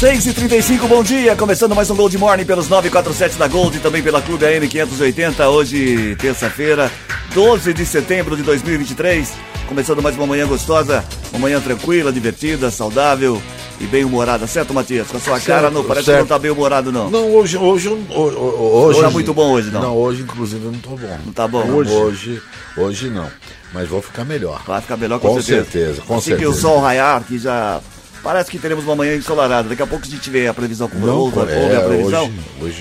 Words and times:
Seis 0.00 0.24
e 0.26 0.32
trinta 0.32 0.56
e 0.56 0.62
cinco, 0.62 0.88
bom 0.88 1.02
dia, 1.02 1.36
começando 1.36 1.74
mais 1.74 1.90
um 1.90 1.94
Gold 1.94 2.16
Morning 2.16 2.46
pelos 2.46 2.70
947 2.70 3.36
da 3.36 3.46
Gold 3.46 3.76
e 3.76 3.80
também 3.80 4.02
pela 4.02 4.22
Clube 4.22 4.46
AM 4.46 4.66
580, 4.66 5.48
hoje 5.50 6.16
terça-feira, 6.16 6.90
12 7.34 7.74
de 7.74 7.84
setembro 7.84 8.34
de 8.34 8.42
2023, 8.42 9.30
começando 9.68 10.00
mais 10.00 10.16
uma 10.16 10.26
manhã 10.26 10.46
gostosa, 10.46 11.04
uma 11.30 11.40
manhã 11.40 11.60
tranquila, 11.60 12.10
divertida, 12.10 12.70
saudável 12.70 13.42
e 13.78 13.84
bem 13.84 14.02
humorada, 14.02 14.46
certo 14.46 14.72
Matias? 14.72 15.06
Com 15.08 15.18
a 15.18 15.20
sua 15.20 15.38
cara 15.38 15.70
não, 15.70 15.84
parece 15.84 16.06
certo. 16.06 16.16
que 16.16 16.22
não 16.22 16.28
tá 16.28 16.38
bem 16.38 16.50
humorado 16.50 16.90
não. 16.90 17.10
Não, 17.10 17.34
hoje, 17.34 17.58
hoje, 17.58 17.88
eu- 17.88 18.00
ho- 18.08 18.22
ho- 18.30 18.84
hoje. 18.86 19.00
Não 19.00 19.06
tá 19.06 19.10
muito 19.12 19.34
bom 19.34 19.50
hoje, 19.52 19.70
não? 19.70 19.82
Não, 19.82 19.96
hoje, 19.98 20.22
inclusive, 20.22 20.64
eu 20.64 20.72
não 20.72 20.78
tô 20.78 20.90
bom. 20.96 21.18
Não 21.26 21.32
tá 21.34 21.46
bom? 21.46 21.62
Hoje, 21.70 21.92
hoje, 21.92 22.42
hoje 22.74 23.10
não. 23.10 23.28
Mas 23.74 23.86
vou 23.86 24.00
ficar 24.00 24.24
melhor. 24.24 24.62
Vai 24.66 24.80
ficar 24.80 24.96
melhor 24.96 25.20
com, 25.20 25.28
Com 25.28 25.42
certeza, 25.42 26.00
com 26.00 26.16
assim 26.16 26.30
que 26.30 26.46
o 26.46 26.52
certeza. 26.52 26.60
sol 26.62 26.80
raiar, 26.80 27.22
que 27.22 27.38
já 27.38 27.80
parece 28.22 28.50
que 28.50 28.58
teremos 28.58 28.84
uma 28.84 28.96
manhã 28.96 29.14
ensolarada, 29.16 29.68
daqui 29.68 29.82
a 29.82 29.86
pouco 29.86 30.04
a 30.06 30.08
gente 30.08 30.28
vê 30.30 30.46
a 30.46 30.54
previsão 30.54 30.88
com 30.88 30.98
Não, 30.98 31.16
ouve, 31.18 31.38
ouve 31.38 31.52
é, 31.52 31.76
a 31.76 31.80
previsão. 31.80 32.24
hoje, 32.24 32.32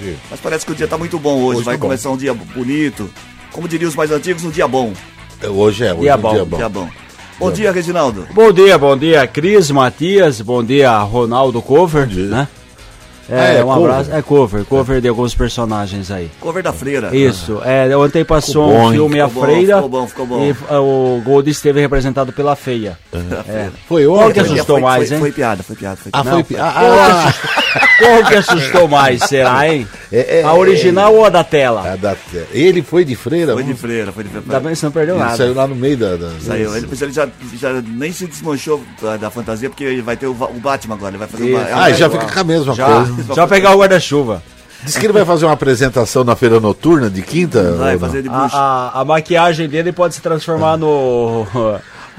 hoje. 0.02 0.18
Mas 0.30 0.40
parece 0.40 0.66
que 0.66 0.72
o 0.72 0.76
dia 0.76 0.88
tá 0.88 0.98
muito 0.98 1.18
bom 1.20 1.42
hoje, 1.44 1.58
Hoje 1.58 1.66
vai 1.66 1.76
tá 1.76 1.80
bom. 1.82 1.88
começar 1.88 2.10
um 2.10 2.18
dia 2.18 2.34
bonito. 2.34 3.10
Como 3.52 3.68
diriam 3.68 3.90
os 3.90 3.96
mais 3.96 4.12
antigos, 4.12 4.44
um 4.44 4.50
dia 4.52 4.68
bom. 4.68 4.94
Hoje 5.48 5.86
é, 5.86 5.92
hoje 5.94 6.02
Dia 6.02 6.12
é 6.12 6.16
um 6.16 6.20
bom, 6.20 6.34
dia 6.34 6.46
bom. 6.46 6.58
Dia 6.58 6.70
bom. 6.70 6.90
Bom 7.40 7.52
dia, 7.54 7.72
Reginaldo. 7.72 8.28
Bom 8.34 8.52
dia, 8.52 8.78
bom 8.78 8.98
dia, 8.98 9.26
Cris, 9.26 9.72
Matias, 9.72 10.42
bom 10.42 10.62
dia, 10.62 10.98
Ronaldo 11.00 11.62
Cover, 11.62 12.06
né? 12.10 12.48
Ah, 13.32 13.36
É, 13.54 13.58
é 13.60 13.64
um 13.64 13.68
cover? 13.68 13.90
abraço. 13.92 14.12
É 14.14 14.22
cover, 14.22 14.66
cover 14.66 15.02
de 15.02 15.08
alguns 15.08 15.36
personagens 15.36 16.10
aí. 16.12 16.30
Cover 16.40 16.64
da 16.64 16.74
freira. 16.74 17.16
Isso, 17.16 17.62
é, 17.64 17.96
ontem 17.96 18.26
passou 18.26 18.70
Ficou 18.70 18.88
um 18.88 18.92
filme 18.92 19.20
A 19.22 19.30
Freira 19.30 19.76
ficou 19.76 19.90
bom, 19.90 20.08
ficou 20.08 20.26
bom. 20.26 20.44
e 20.44 20.56
ah, 20.70 20.80
o 20.82 21.22
Gold 21.24 21.50
esteve 21.50 21.80
representado 21.82 22.32
pela 22.34 22.56
Feia. 22.56 22.98
É. 23.48 23.70
Foi 23.88 24.06
Qual 24.06 24.20
ontem. 24.28 24.34
que 24.34 24.40
assustou 24.42 24.76
foi, 24.78 24.82
mais, 24.82 25.08
foi, 25.08 25.16
hein? 25.18 25.22
Foi 25.22 25.32
piada, 25.32 25.64
foi 25.64 25.76
piada, 25.76 25.96
foi 25.98 26.10
Ah, 26.14 26.24
piada. 26.24 26.44
foi. 26.44 26.58
Ah, 26.60 26.74
Qual, 26.74 27.34
que 27.34 27.58
ah, 27.58 27.59
qual 28.00 28.24
que 28.26 28.36
assustou 28.36 28.88
mais, 28.88 29.22
será, 29.24 29.68
hein? 29.68 29.88
É, 30.12 30.40
é, 30.40 30.44
a 30.44 30.54
original 30.54 31.14
ou 31.14 31.26
a 31.26 31.30
da 31.30 31.44
tela? 31.44 31.94
a 31.94 31.96
da- 31.96 32.16
ele 32.52 32.82
foi 32.82 33.06
de 33.06 33.16
freira? 33.16 33.54
Foi 33.54 33.64
de 33.64 33.74
freira, 33.74 34.12
foi 34.12 34.24
de 34.24 34.30
freira. 34.30 34.46
Ainda 34.48 34.60
bem 34.60 34.70
que 34.74 34.80
você 34.80 34.86
não 34.86 34.92
perdeu 34.92 35.16
Ele 35.16 35.24
nada. 35.24 35.38
saiu 35.38 35.54
lá 35.54 35.68
no 35.68 35.76
meio 35.76 35.98
da. 35.98 36.16
da- 36.16 36.32
Saiu. 36.42 36.76
Ele, 36.76 36.88
ele 37.02 37.12
já, 37.12 37.28
já 37.60 37.74
nem 37.86 38.12
se 38.12 38.26
desmanchou 38.26 38.84
da, 39.02 39.18
da 39.18 39.30
fantasia, 39.30 39.70
porque 39.70 39.84
ele 39.84 40.02
vai 40.02 40.18
ter 40.18 40.28
o, 40.28 40.32
o 40.32 40.60
Batman 40.60 40.96
agora. 40.96 41.12
Ele 41.12 41.18
vai 41.20 41.28
fazer 41.28 41.46
Isso. 41.46 41.56
uma. 41.58 41.84
Ah, 41.84 41.90
é, 41.90 41.94
já 41.94 42.06
é, 42.06 42.10
fica 42.10 42.26
com 42.26 42.40
a 42.40 42.44
mesma 42.44 42.74
Já, 42.74 42.86
coisa. 42.86 43.34
só 43.34 43.48
pegar 43.48 43.76
o 43.76 43.80
guarda-chuva. 43.80 44.42
Diz 44.82 44.96
que 44.98 45.06
ele 45.06 45.12
vai 45.14 45.26
fazer 45.26 45.46
uma 45.46 45.54
apresentação 45.54 46.24
na 46.24 46.36
feira 46.38 46.58
noturna 46.60 47.10
de 47.10 47.22
quinta. 47.22 47.74
Vai 47.74 47.98
fazer 48.00 48.22
de 48.22 48.30
A, 48.30 48.32
bruxa. 48.32 48.56
a, 48.58 49.02
a 49.02 49.06
maquiagem 49.06 49.68
dele 49.68 49.92
pode 49.92 50.16
se 50.16 50.22
transformar 50.22 50.78
no. 50.78 51.46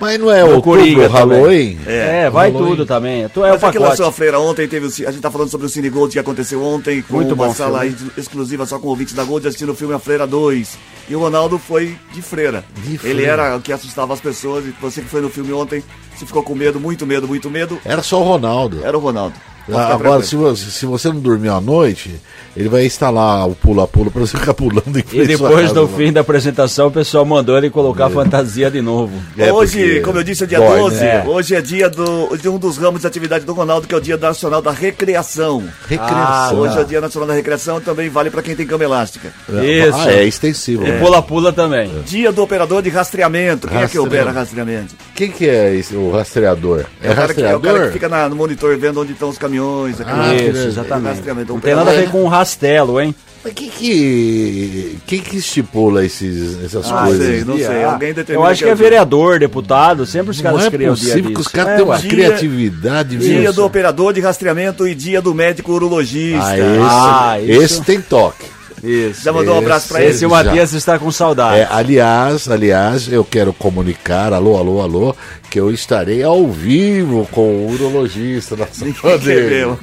Mas 0.00 0.18
não 0.18 0.30
é 0.30 0.42
outubro, 0.44 0.78
Coringa. 0.78 1.08
Halloween? 1.08 1.78
É, 1.86 2.30
vai 2.30 2.50
Halloween. 2.50 2.70
tudo 2.70 2.86
também. 2.86 3.28
Tu 3.28 3.44
é 3.44 3.48
o 3.50 3.52
Mas 3.52 3.62
é 3.62 3.70
que 3.70 3.78
lançou 3.78 3.96
pacote. 3.96 4.08
a 4.08 4.12
freira 4.12 4.40
ontem, 4.40 4.66
teve 4.66 4.86
o, 4.86 4.88
a 4.88 5.10
gente 5.10 5.20
tá 5.20 5.30
falando 5.30 5.50
sobre 5.50 5.66
o 5.66 5.70
Cine 5.70 5.90
Gold 5.90 6.12
que 6.12 6.18
aconteceu 6.18 6.62
ontem, 6.64 7.02
com 7.02 7.16
Muito 7.16 7.34
uma 7.34 7.48
bom 7.48 7.54
sala 7.54 7.80
filme. 7.80 7.96
ex- 8.16 8.18
exclusiva 8.18 8.64
só 8.64 8.78
com 8.78 8.88
ouvintes 8.88 9.14
da 9.14 9.24
Gold 9.24 9.46
assistindo 9.46 9.72
o 9.72 9.74
filme 9.74 9.94
A 9.94 9.98
Freira 9.98 10.26
2. 10.26 10.78
E 11.08 11.14
o 11.14 11.20
Ronaldo 11.20 11.58
foi 11.58 11.96
de 12.14 12.22
freira. 12.22 12.64
De 12.82 12.90
Ele 12.92 12.98
freira. 12.98 13.22
era 13.32 13.56
o 13.56 13.60
que 13.60 13.72
assustava 13.72 14.14
as 14.14 14.20
pessoas, 14.20 14.64
e 14.64 14.70
você 14.80 15.02
que 15.02 15.08
foi 15.08 15.20
no 15.20 15.28
filme 15.28 15.52
ontem, 15.52 15.82
se 16.16 16.24
ficou 16.24 16.42
com 16.42 16.54
medo, 16.54 16.78
muito 16.80 17.04
medo, 17.06 17.26
muito 17.28 17.50
medo, 17.50 17.78
Era 17.84 18.02
só 18.02 18.20
o 18.20 18.24
Ronaldo. 18.24 18.80
era 18.84 18.96
o 18.96 19.00
Ronaldo. 19.00 19.34
Ah, 19.72 19.94
Agora, 19.94 20.22
se 20.22 20.34
você, 20.36 20.70
se 20.70 20.86
você 20.86 21.08
não 21.08 21.20
dormiu 21.20 21.54
à 21.54 21.60
noite, 21.60 22.10
ele 22.56 22.68
vai 22.68 22.84
instalar 22.84 23.48
o 23.48 23.54
pula-pula 23.54 24.10
pra 24.10 24.20
você 24.20 24.36
ficar 24.38 24.54
pulando 24.54 24.96
em 24.98 25.04
E 25.12 25.26
depois, 25.26 25.72
no 25.72 25.82
lá. 25.82 25.88
fim 25.96 26.12
da 26.12 26.20
apresentação, 26.22 26.88
o 26.88 26.90
pessoal 26.90 27.24
mandou 27.24 27.56
ele 27.56 27.70
colocar 27.70 28.06
a 28.06 28.10
fantasia 28.10 28.70
de 28.70 28.80
novo. 28.80 29.12
É, 29.38 29.52
hoje, 29.52 30.00
como 30.00 30.18
eu 30.18 30.24
disse, 30.24 30.44
é 30.44 30.46
dia 30.46 30.58
dói, 30.58 30.78
12. 30.80 31.00
né? 31.00 31.24
Hoje 31.26 31.54
é 31.54 31.60
dia 31.60 31.88
do, 31.88 32.36
de 32.36 32.48
um 32.48 32.58
dos 32.58 32.78
ramos 32.78 33.02
de 33.02 33.06
atividade 33.06 33.44
do 33.44 33.52
Ronaldo, 33.52 33.86
que 33.86 33.94
é 33.94 33.98
o 33.98 34.00
Dia 34.00 34.16
Nacional 34.16 34.60
da 34.62 34.70
Recreação. 34.72 35.62
Recreação. 35.88 36.16
Ah, 36.16 36.52
Hoje 36.54 36.78
é 36.78 36.80
o 36.80 36.84
Dia 36.84 37.00
Nacional 37.00 37.28
da 37.28 37.34
Recreação 37.34 37.80
também 37.80 38.08
vale 38.08 38.30
para 38.30 38.42
quem 38.42 38.56
tem 38.56 38.66
cama 38.66 38.84
elástica. 38.84 39.32
Isso. 39.48 39.98
Ah, 39.98 40.12
é 40.12 40.24
extensivo. 40.24 40.84
E 40.84 40.90
né? 40.90 40.98
pula-pula 40.98 41.52
também. 41.52 41.90
Dia 42.04 42.32
do 42.32 42.42
operador 42.42 42.82
de 42.82 42.88
rastreamento. 42.90 43.68
Quem 43.68 43.78
é 43.82 43.86
que 43.88 43.98
opera 43.98 44.30
rastreamento? 44.30 44.94
Quem 45.14 45.30
que 45.30 45.48
é 45.48 45.74
esse, 45.74 45.94
o 45.94 46.10
rastreador? 46.10 46.84
É, 47.02 47.12
o 47.12 47.14
cara 47.14 47.34
que, 47.34 47.40
é 47.40 47.44
o 47.44 47.46
rastreador? 47.52 47.60
cara 47.74 47.86
que 47.86 47.92
fica 47.92 48.08
na- 48.08 48.28
no 48.28 48.36
monitor 48.36 48.76
vendo 48.78 49.00
onde 49.00 49.12
estão 49.12 49.28
os 49.28 49.38
caminhões. 49.50 50.00
aquilo 50.00 50.16
Ah, 50.20 50.34
que 50.36 50.42
Isso, 50.44 50.66
exatamente. 50.68 51.22
Não 51.48 51.60
tem 51.60 51.74
nada 51.74 51.90
a 51.90 51.94
ver 51.94 52.10
com 52.10 52.22
um 52.24 52.28
rastelo, 52.28 53.00
hein? 53.00 53.14
Mas 53.42 53.54
quem 53.54 53.70
que, 53.70 54.98
quem 55.06 55.20
que 55.20 55.38
estipula 55.38 56.04
esses, 56.04 56.62
essas 56.62 56.92
Ah, 56.92 57.04
coisas? 57.06 57.26
sei, 57.26 57.44
não 57.44 57.56
sei. 57.56 57.84
Ah, 57.84 57.92
Alguém 57.92 58.12
determina 58.12 58.46
Eu 58.46 58.50
acho 58.50 58.62
que 58.62 58.68
é 58.68 58.72
o 58.72 58.76
dia. 58.76 58.84
vereador, 58.84 59.38
deputado, 59.38 60.04
sempre 60.04 60.30
os 60.32 60.36
Não 60.42 60.44
caras 60.52 60.66
é 60.66 60.70
criam 60.70 60.92
o 60.92 60.96
dia 60.96 61.08
possível 61.08 61.32
que 61.34 61.40
os 61.40 61.48
caras 61.48 61.72
É, 61.72 61.76
têm 61.76 61.84
uma. 61.86 61.98
Dia- 61.98 62.10
criatividade. 62.10 63.16
Dia 63.16 63.40
viu? 63.40 63.52
do 63.54 63.64
operador 63.64 64.12
de 64.12 64.20
rastreamento 64.20 64.86
e 64.86 64.94
dia 64.94 65.22
do 65.22 65.34
médico 65.34 65.72
urologista. 65.72 66.44
Ah, 66.44 66.58
esse, 66.58 66.78
Ah, 66.82 67.40
isso. 67.40 67.62
esse 67.62 67.80
tem 67.82 68.00
toque. 68.02 68.44
Isso. 68.82 69.24
Já 69.24 69.32
mandou 69.32 69.54
esse, 69.54 69.62
um 69.62 69.64
abraço 69.64 69.88
para 69.88 70.02
ele? 70.02 70.10
Esse 70.10 70.26
o 70.26 70.30
Matias 70.30 70.72
está 70.72 70.98
com 70.98 71.10
saudade. 71.10 71.60
É, 71.60 71.68
aliás, 71.70 72.48
aliás, 72.48 73.12
eu 73.12 73.24
quero 73.24 73.52
comunicar, 73.52 74.32
alô, 74.32 74.56
alô, 74.56 74.80
alô, 74.80 75.16
que 75.50 75.58
eu 75.58 75.70
estarei 75.70 76.22
ao 76.22 76.46
vivo 76.48 77.28
com 77.32 77.42
o 77.42 77.72
urologista 77.72 78.56
na 78.56 78.66
sala 78.66 79.18
dele. 79.18 79.76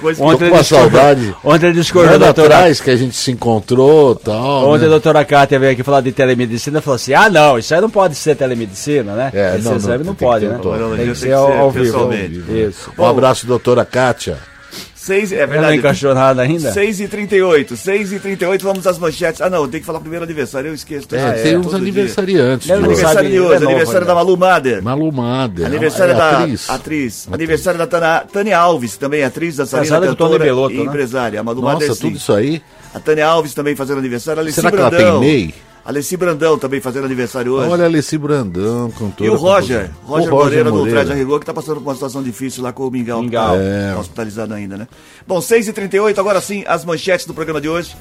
Coisa. 0.00 0.24
Ontem 0.24 0.48
com 0.48 0.54
uma 0.54 0.64
saudade. 0.64 1.34
Ontem 1.44 1.66
ele 1.66 1.74
discordou. 1.74 2.14
Ano 2.14 2.24
doutora... 2.24 2.54
atrás 2.54 2.80
que 2.80 2.90
a 2.90 2.96
gente 2.96 3.16
se 3.16 3.30
encontrou 3.32 4.14
tal. 4.14 4.62
Né? 4.62 4.68
Ontem 4.68 4.82
né? 4.82 4.86
a 4.86 4.90
doutora 4.90 5.24
Cátia 5.24 5.58
veio 5.58 5.72
aqui 5.72 5.82
falar 5.82 6.00
de 6.00 6.12
telemedicina 6.12 6.78
e 6.78 6.82
falou 6.82 6.96
assim, 6.96 7.14
ah 7.14 7.28
não, 7.28 7.58
isso 7.58 7.74
aí 7.74 7.80
não 7.80 7.90
pode 7.90 8.14
ser 8.14 8.36
telemedicina, 8.36 9.14
né? 9.14 9.30
É, 9.34 9.56
Esse 9.56 9.64
não, 9.64 9.76
exame 9.76 9.98
não, 9.98 10.06
não 10.06 10.14
pode, 10.14 10.46
né? 10.46 10.58
Tem 10.96 11.08
que 11.08 11.14
ser 11.18 11.32
ao, 11.32 11.70
vivo. 11.70 12.06
Né? 12.06 12.26
Isso. 12.68 12.92
Um 12.96 13.04
abraço, 13.04 13.46
doutora 13.46 13.84
Cátia. 13.84 14.38
6 15.08 15.32
é 15.32 15.36
verdade. 15.38 15.58
Ela 15.58 15.72
é 15.72 15.76
encaixonada 15.76 16.42
ainda? 16.42 16.70
6 16.70 17.00
e 17.00 17.08
38 17.08 17.76
6 17.76 18.12
e 18.12 18.18
38 18.18 18.62
vamos 18.62 18.86
às 18.86 18.98
manchetes. 18.98 19.40
Ah, 19.40 19.48
não, 19.48 19.66
tem 19.66 19.80
que 19.80 19.86
falar 19.86 20.00
primeiro 20.00 20.24
aniversário, 20.24 20.68
eu 20.68 20.74
esqueço. 20.74 21.08
É, 21.12 21.22
ah, 21.22 21.32
tem 21.32 21.54
é, 21.54 21.58
uns 21.58 21.72
aniversariantes. 21.72 22.70
Aniversário 22.70 23.30
de 23.30 23.40
hoje, 23.40 23.64
é 23.64 23.66
aniversário 23.66 24.00
né? 24.02 24.06
da 24.06 24.14
Malu 24.14 24.36
Mader. 24.36 24.82
Malu 24.82 25.10
Mader. 25.10 25.66
Aniversário 25.66 26.12
é, 26.12 26.16
da 26.16 26.38
atriz. 26.40 26.70
atriz. 26.70 27.28
Aniversário 27.32 27.82
atriz. 27.82 28.00
da 28.00 28.20
Tânia 28.20 28.58
Alves, 28.58 28.96
também 28.98 29.24
atriz, 29.24 29.56
dançarina, 29.56 30.00
cantora 30.00 30.38
Beloto, 30.38 30.74
e 30.74 30.78
né? 30.78 30.84
empresária. 30.84 31.40
A 31.40 31.42
Malu 31.42 31.62
Nossa, 31.62 31.86
Mader, 31.86 31.96
tudo 31.96 32.16
isso 32.16 32.32
aí. 32.34 32.60
A 32.94 33.00
Tânia 33.00 33.26
Alves 33.26 33.54
também 33.54 33.74
fazendo 33.74 33.98
aniversário. 33.98 34.42
Alice 34.42 34.56
Será 34.56 34.70
Brandão. 34.70 34.90
que 34.90 35.02
ela 35.02 35.20
tem 35.20 35.20
MEI? 35.20 35.54
Alessi 35.88 36.18
Brandão 36.18 36.58
também 36.58 36.82
fazendo 36.82 37.06
aniversário 37.06 37.52
hoje. 37.54 37.70
Olha, 37.70 37.86
Alessi 37.86 38.18
Brandão, 38.18 38.90
cantora. 38.90 39.24
e 39.30 39.32
o 39.32 39.36
Roger. 39.36 39.90
Roger, 40.04 40.28
O 40.28 40.36
Moreira, 40.36 40.64
do 40.70 40.76
Moreira. 40.76 41.00
Ultraje 41.00 41.18
Rigor, 41.18 41.40
que 41.40 41.46
tá 41.46 41.54
passando 41.54 41.76
por 41.76 41.88
uma 41.88 41.94
situação 41.94 42.22
difícil 42.22 42.62
lá 42.62 42.72
com 42.74 42.86
o 42.86 42.90
Mingau. 42.90 43.22
Mingau. 43.22 43.56
Tá, 43.56 43.62
É. 43.62 43.92
tá 43.94 43.98
hospitalizado 44.00 44.52
ainda, 44.52 44.76
né? 44.76 44.86
Bom, 45.26 45.38
6h38, 45.40 46.18
agora 46.18 46.42
sim, 46.42 46.62
as 46.66 46.84
manchetes 46.84 47.24
do 47.24 47.32
programa 47.32 47.58
de 47.58 47.70
hoje. 47.70 47.96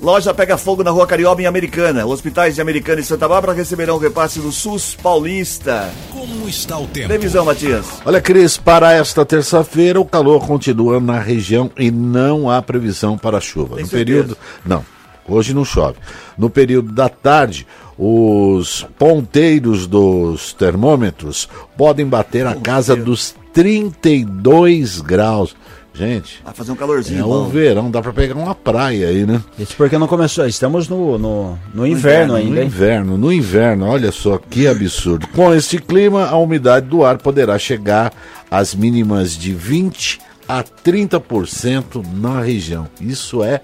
Loja 0.00 0.34
pega 0.34 0.56
fogo 0.58 0.82
na 0.82 0.90
rua 0.90 1.06
Carioba 1.06 1.40
em 1.42 1.46
Americana. 1.46 2.04
Hospitais 2.04 2.56
de 2.56 2.60
Americana 2.60 3.00
e 3.00 3.04
Santa 3.04 3.28
Bárbara 3.28 3.52
receberão 3.52 3.98
repasse 3.98 4.40
do 4.40 4.50
SUS 4.50 4.96
Paulista. 5.00 5.90
Como 6.10 6.48
está 6.48 6.76
o 6.78 6.86
tempo? 6.88 7.06
Previsão, 7.06 7.44
Matias. 7.44 7.86
Olha, 8.04 8.20
Cris, 8.20 8.56
para 8.56 8.92
esta 8.94 9.24
terça-feira 9.24 10.00
o 10.00 10.04
calor 10.04 10.44
continua 10.44 10.98
na 10.98 11.20
região 11.20 11.70
e 11.78 11.90
não 11.92 12.50
há 12.50 12.60
previsão 12.60 13.16
para 13.16 13.40
chuva. 13.40 13.76
Tem 13.76 13.84
no 13.84 13.90
certeza? 13.90 14.04
período. 14.22 14.38
Não, 14.66 14.84
hoje 15.28 15.54
não 15.54 15.64
chove. 15.64 15.98
No 16.36 16.50
período 16.50 16.92
da 16.92 17.08
tarde, 17.08 17.66
os 17.98 18.86
ponteiros 18.98 19.86
dos 19.86 20.52
termômetros 20.52 21.48
podem 21.76 22.06
bater 22.06 22.46
a 22.46 22.54
casa 22.54 22.96
dos 22.96 23.34
32 23.52 25.00
graus. 25.00 25.54
Gente, 25.94 26.40
Vai 26.42 26.54
fazer 26.54 26.72
um 26.72 26.74
calorzinho 26.74 27.20
é 27.20 27.24
um 27.24 27.48
verão, 27.50 27.90
dá 27.90 28.00
para 28.00 28.14
pegar 28.14 28.34
uma 28.34 28.54
praia 28.54 29.08
aí, 29.08 29.26
né? 29.26 29.42
Isso 29.58 29.74
porque 29.76 29.98
não 29.98 30.08
começou. 30.08 30.46
Estamos 30.46 30.88
no, 30.88 31.18
no, 31.18 31.58
no 31.74 31.86
inverno 31.86 32.32
inverno, 32.32 32.34
ainda, 32.34 32.54
No 32.54 32.62
inverno, 32.66 33.18
no 33.18 33.32
inverno, 33.32 33.86
olha 33.86 34.10
só 34.10 34.38
que 34.38 34.66
absurdo. 34.66 35.28
Com 35.28 35.52
este 35.52 35.78
clima, 35.78 36.24
a 36.26 36.36
umidade 36.38 36.86
do 36.86 37.04
ar 37.04 37.18
poderá 37.18 37.58
chegar 37.58 38.10
às 38.50 38.74
mínimas 38.74 39.36
de 39.36 39.52
20 39.52 40.18
a 40.48 40.64
30% 40.64 42.02
na 42.14 42.40
região. 42.40 42.88
Isso 42.98 43.44
é 43.44 43.60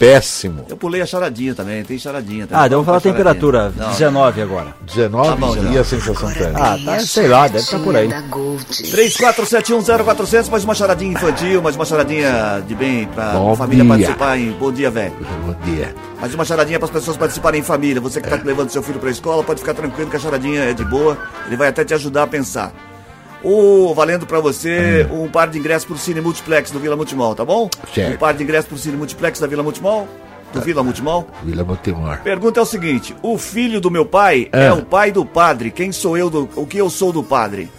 péssimo. 0.00 0.64
Eu 0.66 0.78
pulei 0.78 1.02
a 1.02 1.06
charadinha 1.06 1.54
também, 1.54 1.84
tem 1.84 1.98
charadinha 1.98 2.46
também. 2.46 2.64
Ah, 2.64 2.66
então 2.66 2.78
vamos 2.82 2.86
falar 2.86 2.96
a 2.96 3.00
temperatura, 3.02 3.70
Não, 3.76 3.90
19 3.90 4.40
agora. 4.40 4.74
19 4.86 5.28
Tá 5.28 5.36
bom, 5.36 5.54
e 5.70 5.78
a 5.78 5.84
sensação 5.84 6.32
térmica? 6.32 6.58
Ah, 6.72 6.78
tá, 6.82 6.98
sei 7.00 7.28
lá, 7.28 7.46
deve 7.46 7.58
estar 7.58 7.78
por 7.80 7.94
aí. 7.94 8.08
34710400, 8.08 10.48
mais 10.48 10.64
uma 10.64 10.74
charadinha 10.74 11.12
infantil, 11.12 11.60
mais 11.60 11.76
uma 11.76 11.84
charadinha 11.84 12.64
de 12.66 12.74
bem 12.74 13.06
pra 13.08 13.32
Bom 13.32 13.54
família 13.54 13.84
dia. 13.84 13.92
participar 13.92 14.38
em 14.38 14.52
Bom 14.52 14.72
Dia, 14.72 14.90
velho. 14.90 15.12
Bom 15.44 15.54
dia. 15.70 15.94
Mais 16.18 16.34
uma 16.34 16.46
charadinha 16.46 16.78
para 16.78 16.86
as 16.86 16.92
pessoas 16.92 17.18
participarem 17.18 17.60
em 17.60 17.64
família. 17.64 18.00
Você 18.00 18.22
que 18.22 18.28
tá 18.30 18.40
levando 18.42 18.70
seu 18.70 18.82
filho 18.82 18.98
pra 18.98 19.10
escola, 19.10 19.44
pode 19.44 19.60
ficar 19.60 19.74
tranquilo 19.74 20.08
que 20.08 20.16
a 20.16 20.20
charadinha 20.20 20.62
é 20.62 20.72
de 20.72 20.82
boa. 20.84 21.18
Ele 21.46 21.56
vai 21.56 21.68
até 21.68 21.84
te 21.84 21.92
ajudar 21.92 22.22
a 22.22 22.26
pensar. 22.26 22.72
O 23.42 23.94
valendo 23.94 24.26
pra 24.26 24.38
você 24.40 25.06
um 25.10 25.28
par 25.28 25.48
de 25.48 25.58
ingressos 25.58 25.84
pro 25.86 25.96
Cine 25.96 26.20
Multiplex 26.20 26.70
do 26.70 26.78
Vila 26.78 26.94
Multimol, 26.96 27.34
tá 27.34 27.44
bom? 27.44 27.70
Certo. 27.94 28.14
Um 28.14 28.18
par 28.18 28.34
de 28.34 28.42
ingressos 28.42 28.68
pro 28.68 28.76
Cine 28.78 28.96
Multiplex 28.96 29.40
da 29.40 29.46
Vila 29.46 29.62
Multimol, 29.62 30.06
do 30.52 30.60
Vila 30.60 30.82
Multimol. 30.82 31.26
Vila 31.42 31.64
Montemor. 31.64 32.18
Pergunta 32.18 32.60
é 32.60 32.62
o 32.62 32.66
seguinte: 32.66 33.16
o 33.22 33.38
filho 33.38 33.80
do 33.80 33.90
meu 33.90 34.04
pai 34.04 34.48
é. 34.52 34.66
É. 34.66 34.72
o 34.72 34.82
pai 34.84 35.10
do 35.10 35.24
padre. 35.24 35.70
Quem 35.70 35.90
sou 35.92 36.18
eu 36.18 36.28
do. 36.28 36.48
O 36.54 36.66
que 36.66 36.76
eu 36.76 36.90
sou 36.90 37.12
do 37.12 37.22
padre? 37.22 37.70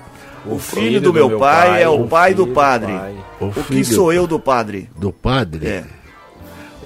O, 0.44 0.58
filho, 0.58 1.00
do, 1.00 1.14
meu, 1.14 1.38
pai, 1.38 1.84
é 1.84 1.88
o 1.88 2.08
pai 2.08 2.34
do 2.34 2.44
filho 2.46 2.56
padre. 2.56 2.94
pai. 2.94 3.14
O 3.40 3.46
O, 3.46 3.52
que 3.54 3.62
filho- 3.62 3.86
sou 3.86 4.12
eu 4.12 4.26
do 4.26 4.40
padre? 4.40 4.90
Do 4.98 5.14
padre? 5.14 5.68
É. 5.68 5.84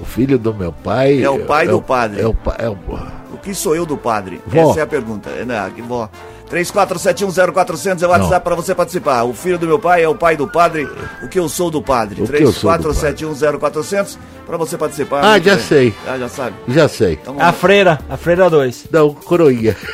O 0.02 0.04
filho 0.04 0.38
do 0.38 0.54
meu 0.54 0.74
pai. 0.74 1.24
É 1.24 1.30
o 1.30 1.40
pai 1.46 1.66
do 1.66 1.78
o- 1.78 1.82
padre. 1.82 2.22
É 2.22 2.28
o 2.28 2.34
pai. 2.34 2.56
É 2.60 2.68
o... 2.70 2.74
O 3.34 3.38
que 3.38 3.54
sou 3.56 3.74
eu 3.74 3.86
do 3.86 3.96
padre? 3.96 4.42
Vó. 4.46 4.72
Essa 4.72 4.82
é 4.82 4.84
a 4.84 4.88
pergunta. 4.88 5.30
É, 5.30 5.46
né, 5.46 5.72
que 5.74 5.82
vó. 5.82 6.10
34710400 6.50 8.02
é 8.02 8.08
o 8.08 8.10
WhatsApp 8.10 8.44
para 8.44 8.56
você 8.56 8.76
participar. 8.76 9.24
O 9.24 9.34
filho 9.34 9.58
do 9.58 9.66
meu 9.66 9.80
pai 9.80 10.04
é 10.04 10.08
o 10.08 10.16
pai 10.16 10.38
do 10.38 10.48
padre. 10.48 10.88
O 11.24 11.28
que 11.28 11.40
eu 11.40 11.50
sou 11.50 11.72
do 11.72 11.82
padre? 11.82 12.22
O 12.22 12.28
que 12.28 12.44
eu 12.44 12.52
sou 12.52 12.78
do 12.78 12.90
34710400 12.90 14.18
para 14.46 14.58
você 14.58 14.78
participar. 14.78 15.24
Ah, 15.24 15.40
já 15.40 15.56
bem. 15.56 15.64
sei. 15.64 15.94
Ah, 16.08 16.18
já 16.18 16.30
sabe. 16.30 16.56
Já 16.68 16.88
sei. 16.88 17.14
Então, 17.14 17.36
A 17.40 17.52
freira, 17.52 18.00
a 18.10 18.18
freira 18.18 18.50
2. 18.50 18.86
Não, 18.92 19.14
coroinha. 19.14 19.76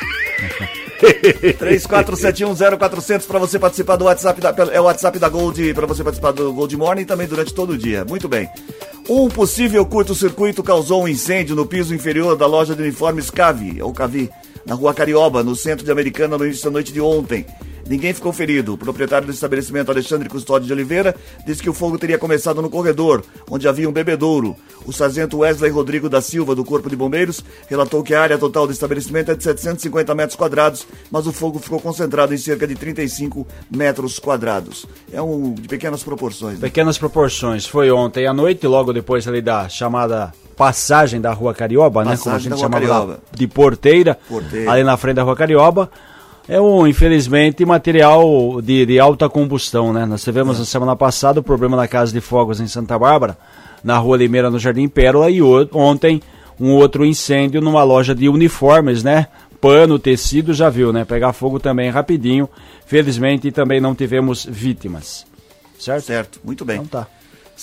34710400 1.58 3.26
para 3.26 3.38
você 3.38 3.58
participar 3.58 3.96
do 3.96 4.04
WhatsApp 4.04 4.40
da 4.40 4.54
é 4.72 4.80
o 4.80 4.84
WhatsApp 4.84 5.18
da 5.18 5.28
Gold 5.28 5.74
para 5.74 5.86
você 5.86 6.04
participar 6.04 6.32
do 6.32 6.52
Gold 6.52 6.76
Morning 6.76 7.04
também 7.04 7.26
durante 7.26 7.52
todo 7.52 7.70
o 7.70 7.78
dia. 7.78 8.04
Muito 8.04 8.28
bem. 8.28 8.48
Um 9.08 9.28
possível 9.28 9.84
curto-circuito 9.84 10.62
causou 10.62 11.02
um 11.02 11.08
incêndio 11.08 11.56
no 11.56 11.66
piso 11.66 11.94
inferior 11.94 12.36
da 12.36 12.46
loja 12.46 12.74
de 12.74 12.82
uniformes 12.82 13.30
Cavi, 13.30 13.82
ou 13.82 13.92
Cavi, 13.92 14.30
na 14.64 14.74
rua 14.74 14.94
Carioba, 14.94 15.42
no 15.42 15.56
centro 15.56 15.84
de 15.84 15.92
Americana, 15.92 16.38
no 16.38 16.44
início 16.44 16.64
da 16.64 16.70
noite 16.70 16.92
de 16.92 17.00
ontem. 17.00 17.46
Ninguém 17.92 18.14
ficou 18.14 18.32
ferido. 18.32 18.72
O 18.72 18.78
proprietário 18.78 19.26
do 19.26 19.34
estabelecimento, 19.34 19.90
Alexandre 19.90 20.26
Custódio 20.26 20.66
de 20.66 20.72
Oliveira, 20.72 21.14
disse 21.46 21.62
que 21.62 21.68
o 21.68 21.74
fogo 21.74 21.98
teria 21.98 22.18
começado 22.18 22.62
no 22.62 22.70
corredor, 22.70 23.22
onde 23.50 23.68
havia 23.68 23.86
um 23.86 23.92
bebedouro. 23.92 24.56
O 24.86 24.92
sargento 24.94 25.40
Wesley 25.40 25.70
Rodrigo 25.70 26.08
da 26.08 26.22
Silva, 26.22 26.54
do 26.54 26.64
Corpo 26.64 26.88
de 26.88 26.96
Bombeiros, 26.96 27.44
relatou 27.68 28.02
que 28.02 28.14
a 28.14 28.22
área 28.22 28.38
total 28.38 28.66
do 28.66 28.72
estabelecimento 28.72 29.30
é 29.30 29.34
de 29.34 29.42
750 29.42 30.14
metros 30.14 30.36
quadrados, 30.36 30.86
mas 31.10 31.26
o 31.26 31.32
fogo 31.34 31.58
ficou 31.58 31.78
concentrado 31.78 32.32
em 32.32 32.38
cerca 32.38 32.66
de 32.66 32.74
35 32.74 33.46
metros 33.70 34.18
quadrados. 34.18 34.86
É 35.12 35.20
um 35.20 35.52
de 35.52 35.68
pequenas 35.68 36.02
proporções. 36.02 36.54
Né? 36.54 36.60
Pequenas 36.62 36.96
proporções. 36.96 37.66
Foi 37.66 37.90
ontem 37.90 38.26
à 38.26 38.32
noite, 38.32 38.66
logo 38.66 38.94
depois 38.94 39.28
ali 39.28 39.42
da 39.42 39.68
chamada 39.68 40.32
passagem 40.56 41.20
da 41.20 41.34
Rua 41.34 41.52
Carioba, 41.52 42.04
né? 42.06 42.16
Como 42.16 42.30
a 42.30 42.32
Passagem 42.32 42.50
gente 42.52 42.58
chamava 42.58 42.86
Carioba. 42.86 43.20
de 43.32 43.46
porteira, 43.46 44.18
Porteira. 44.26 44.70
ali 44.72 44.82
na 44.82 44.96
frente 44.96 45.16
da 45.16 45.22
Rua 45.24 45.36
Carioba. 45.36 45.90
É 46.48 46.60
um, 46.60 46.86
infelizmente, 46.86 47.64
material 47.64 48.60
de, 48.60 48.84
de 48.84 48.98
alta 48.98 49.28
combustão, 49.28 49.92
né? 49.92 50.04
Nós 50.04 50.24
tivemos 50.24 50.58
na 50.58 50.64
semana 50.64 50.96
passada 50.96 51.40
o 51.40 51.42
problema 51.42 51.76
na 51.76 51.86
Casa 51.86 52.12
de 52.12 52.20
Fogos 52.20 52.60
em 52.60 52.66
Santa 52.66 52.98
Bárbara, 52.98 53.38
na 53.82 53.96
Rua 53.98 54.16
Limeira, 54.16 54.50
no 54.50 54.58
Jardim 54.58 54.88
Pérola, 54.88 55.30
e 55.30 55.40
ontem 55.40 56.20
um 56.58 56.72
outro 56.72 57.04
incêndio 57.04 57.60
numa 57.60 57.84
loja 57.84 58.14
de 58.14 58.28
uniformes, 58.28 59.02
né? 59.02 59.28
Pano, 59.60 59.98
tecido, 59.98 60.52
já 60.52 60.68
viu, 60.68 60.92
né? 60.92 61.04
Pegar 61.04 61.32
fogo 61.32 61.60
também 61.60 61.90
rapidinho. 61.90 62.48
Felizmente 62.84 63.52
também 63.52 63.80
não 63.80 63.94
tivemos 63.94 64.44
vítimas. 64.44 65.24
Certo? 65.78 66.04
Certo, 66.04 66.40
muito 66.44 66.64
bem. 66.64 66.76
Então 66.76 67.02
tá. 67.02 67.08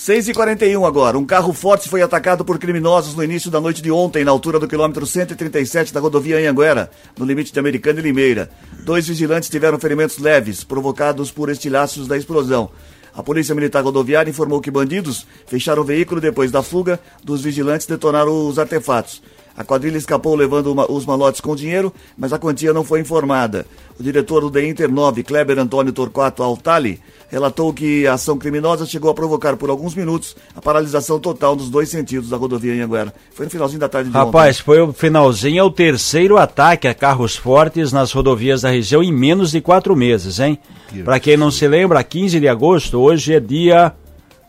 6h41 0.00 0.88
agora. 0.88 1.18
Um 1.18 1.26
carro 1.26 1.52
forte 1.52 1.86
foi 1.86 2.00
atacado 2.00 2.42
por 2.42 2.58
criminosos 2.58 3.14
no 3.14 3.22
início 3.22 3.50
da 3.50 3.60
noite 3.60 3.82
de 3.82 3.90
ontem, 3.90 4.24
na 4.24 4.30
altura 4.30 4.58
do 4.58 4.66
quilômetro 4.66 5.04
137 5.04 5.92
da 5.92 6.00
rodovia 6.00 6.38
Anhanguera, 6.38 6.90
no 7.18 7.26
limite 7.26 7.52
de 7.52 7.58
Americana 7.58 8.00
e 8.00 8.02
Limeira. 8.02 8.50
Dois 8.82 9.06
vigilantes 9.06 9.50
tiveram 9.50 9.78
ferimentos 9.78 10.16
leves, 10.16 10.64
provocados 10.64 11.30
por 11.30 11.50
estilhaços 11.50 12.08
da 12.08 12.16
explosão. 12.16 12.70
A 13.14 13.22
Polícia 13.22 13.54
Militar 13.54 13.84
Rodoviária 13.84 14.30
informou 14.30 14.62
que 14.62 14.70
bandidos 14.70 15.26
fecharam 15.46 15.82
o 15.82 15.84
veículo 15.84 16.18
depois 16.18 16.50
da 16.50 16.62
fuga 16.62 16.98
dos 17.22 17.42
vigilantes 17.42 17.86
detonaram 17.86 18.48
os 18.48 18.58
artefatos. 18.58 19.20
A 19.56 19.64
quadrilha 19.64 19.98
escapou 19.98 20.34
levando 20.34 20.68
uma- 20.72 20.90
os 20.90 21.04
malotes 21.04 21.40
com 21.40 21.54
dinheiro, 21.54 21.92
mas 22.16 22.32
a 22.32 22.38
quantia 22.38 22.72
não 22.72 22.82
foi 22.84 23.00
informada. 23.00 23.66
O 23.98 24.02
diretor 24.02 24.48
do 24.48 24.60
Inter 24.60 24.90
9, 24.90 25.22
Kleber 25.22 25.58
Antônio 25.58 25.92
Torquato 25.92 26.42
Altali, 26.42 26.98
relatou 27.28 27.72
que 27.72 28.06
a 28.06 28.14
ação 28.14 28.38
criminosa 28.38 28.86
chegou 28.86 29.10
a 29.10 29.14
provocar 29.14 29.56
por 29.56 29.68
alguns 29.68 29.94
minutos 29.94 30.34
a 30.56 30.60
paralisação 30.62 31.20
total 31.20 31.54
nos 31.56 31.68
dois 31.68 31.88
sentidos 31.90 32.30
da 32.30 32.36
rodovia 32.36 32.72
Anhanguera. 32.72 33.12
Foi 33.34 33.44
no 33.44 33.50
finalzinho 33.50 33.80
da 33.80 33.88
tarde 33.88 34.08
de 34.10 34.16
Rapaz, 34.16 34.56
ontem. 34.56 34.64
foi 34.64 34.80
o 34.80 34.92
finalzinho, 34.92 35.58
é 35.60 35.62
o 35.62 35.70
terceiro 35.70 36.38
ataque 36.38 36.88
a 36.88 36.94
carros 36.94 37.36
fortes 37.36 37.92
nas 37.92 38.10
rodovias 38.12 38.62
da 38.62 38.70
região 38.70 39.02
em 39.02 39.12
menos 39.12 39.50
de 39.50 39.60
quatro 39.60 39.94
meses, 39.94 40.40
hein? 40.40 40.58
Pra 41.04 41.20
quem 41.20 41.36
não 41.36 41.50
se 41.50 41.68
lembra, 41.68 42.02
15 42.02 42.40
de 42.40 42.48
agosto, 42.48 42.98
hoje 42.98 43.34
é 43.34 43.40
dia. 43.40 43.92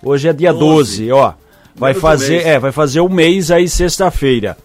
Hoje 0.03 0.27
é 0.29 0.33
dia 0.33 0.51
12, 0.53 1.07
12, 1.07 1.11
ó. 1.11 1.33
Vai 1.75 1.93
fazer, 1.93 2.45
é, 2.47 2.57
vai 2.59 2.71
fazer 2.71 3.01
um 3.01 3.09
mês 3.09 3.51
aí 3.51 3.67
sexta-feira. 3.69 4.57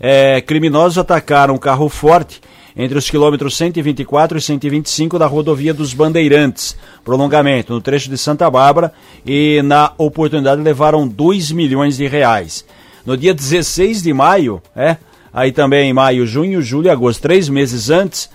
É, 0.00 0.40
criminosos 0.40 0.96
atacaram 0.96 1.54
um 1.54 1.58
carro 1.58 1.88
forte 1.90 2.40
entre 2.74 2.96
os 2.96 3.10
quilômetros 3.10 3.56
124 3.56 4.38
e 4.38 4.40
125 4.40 5.18
da 5.18 5.26
rodovia 5.26 5.74
dos 5.74 5.92
Bandeirantes, 5.92 6.76
prolongamento 7.04 7.74
no 7.74 7.80
trecho 7.80 8.08
de 8.08 8.16
Santa 8.16 8.50
Bárbara 8.50 8.92
e 9.26 9.60
na 9.62 9.92
oportunidade 9.98 10.62
levaram 10.62 11.06
2 11.06 11.52
milhões 11.52 11.98
de 11.98 12.06
reais. 12.06 12.64
No 13.04 13.16
dia 13.16 13.34
16 13.34 14.02
de 14.02 14.12
maio, 14.14 14.62
é, 14.74 14.96
aí 15.32 15.52
também 15.52 15.92
maio, 15.92 16.26
junho, 16.26 16.62
julho 16.62 16.86
e 16.86 16.90
agosto, 16.90 17.20
três 17.20 17.48
meses 17.48 17.90
antes, 17.90 18.30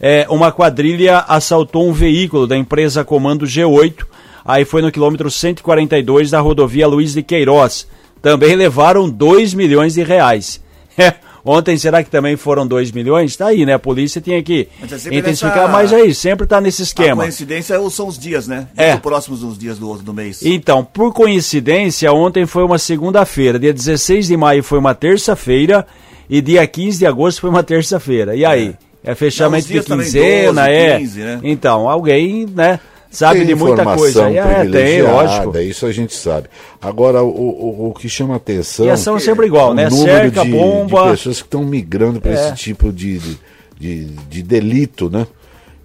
é, 0.00 0.26
uma 0.30 0.52
quadrilha 0.52 1.18
assaltou 1.26 1.88
um 1.88 1.92
veículo 1.92 2.46
da 2.46 2.56
empresa 2.56 3.04
Comando 3.04 3.46
G8, 3.46 4.04
aí 4.44 4.64
foi 4.64 4.82
no 4.82 4.92
quilômetro 4.92 5.30
142 5.30 6.30
da 6.30 6.40
rodovia 6.40 6.86
Luiz 6.86 7.14
de 7.14 7.22
Queiroz. 7.22 7.88
Também 8.22 8.54
levaram 8.54 9.08
2 9.08 9.54
milhões 9.54 9.94
de 9.94 10.02
reais. 10.02 10.60
É, 11.00 11.14
ontem 11.44 11.78
será 11.78 12.02
que 12.02 12.10
também 12.10 12.36
foram 12.36 12.66
2 12.66 12.90
milhões? 12.90 13.36
Tá 13.36 13.46
aí, 13.46 13.64
né? 13.64 13.74
A 13.74 13.78
polícia 13.78 14.20
tinha 14.20 14.42
que 14.42 14.68
Mas 14.80 15.06
é 15.06 15.14
intensificar, 15.14 15.70
mas 15.70 15.92
aí, 15.92 16.12
sempre 16.12 16.46
tá 16.46 16.60
nesse 16.60 16.82
A 16.82 16.84
esquema. 16.84 17.22
coincidência 17.22 17.78
são 17.90 18.08
os 18.08 18.18
dias, 18.18 18.48
né? 18.48 18.66
É. 18.76 18.90
Muito 18.90 19.02
próximos 19.02 19.40
dos 19.40 19.56
dias 19.56 19.78
do, 19.78 19.94
do 19.98 20.12
mês. 20.12 20.42
Então, 20.42 20.84
por 20.84 21.12
coincidência, 21.14 22.12
ontem 22.12 22.46
foi 22.46 22.64
uma 22.64 22.78
segunda-feira, 22.78 23.58
dia 23.58 23.72
16 23.72 24.26
de 24.26 24.36
maio 24.36 24.62
foi 24.62 24.78
uma 24.78 24.94
terça-feira 24.94 25.86
e 26.28 26.40
dia 26.40 26.66
15 26.66 26.98
de 26.98 27.06
agosto 27.06 27.40
foi 27.40 27.50
uma 27.50 27.62
terça-feira. 27.62 28.34
E 28.34 28.44
aí? 28.44 28.74
É, 29.04 29.14
fechamento 29.14 29.72
Não, 29.72 29.80
de 29.80 29.86
quinzena, 29.86 30.66
12, 30.66 30.70
é. 30.76 30.98
15, 30.98 31.20
né? 31.20 31.40
Então, 31.44 31.88
alguém, 31.88 32.46
né, 32.52 32.80
sabe 33.10 33.38
Tem 33.40 33.48
de 33.48 33.54
muita 33.54 33.84
coisa. 33.84 34.30
É, 34.30 34.64
tem, 34.68 35.02
lógico. 35.02 35.58
Isso 35.58 35.86
a 35.86 35.92
gente 35.92 36.14
sabe. 36.14 36.48
Agora, 36.80 37.22
o, 37.22 37.28
o, 37.28 37.88
o 37.90 37.94
que 37.94 38.08
chama 38.08 38.36
atenção. 38.36 38.86
E 38.86 38.90
ação 38.90 39.16
é 39.16 39.20
sempre 39.20 39.46
igual, 39.46 39.74
né? 39.74 39.88
número 39.88 40.06
Cerca, 40.06 40.44
de, 40.44 40.50
bomba. 40.50 41.04
de 41.04 41.10
pessoas 41.10 41.40
que 41.40 41.46
estão 41.46 41.64
migrando 41.64 42.20
para 42.20 42.32
É. 42.32 42.34
esse 42.34 42.54
tipo 42.56 42.92
de, 42.92 43.18
de, 43.18 43.38
de, 43.78 44.04
de 44.06 44.42
delito, 44.42 45.08
né? 45.10 45.26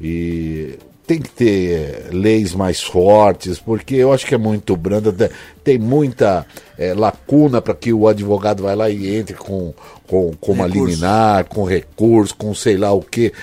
E 0.01 0.77
tem 1.05 1.19
que 1.21 1.29
ter 1.29 1.71
eh, 1.73 2.09
leis 2.11 2.53
mais 2.55 2.81
fortes, 2.81 3.59
porque 3.59 3.95
eu 3.95 4.13
acho 4.13 4.25
que 4.25 4.33
é 4.33 4.37
muito 4.37 4.75
branda, 4.77 5.11
te- 5.11 5.29
tem 5.63 5.77
muita 5.77 6.45
eh, 6.77 6.93
lacuna 6.93 7.61
para 7.61 7.73
que 7.73 7.91
o 7.91 8.07
advogado 8.07 8.63
vai 8.63 8.75
lá 8.75 8.89
e 8.89 9.15
entre 9.17 9.33
com, 9.35 9.73
com, 10.07 10.31
com 10.39 10.51
uma 10.53 10.65
liminar, 10.67 11.45
com 11.45 11.63
recurso, 11.65 12.35
com 12.35 12.53
sei 12.55 12.77
lá 12.77 12.91
o 12.93 13.01
que. 13.01 13.33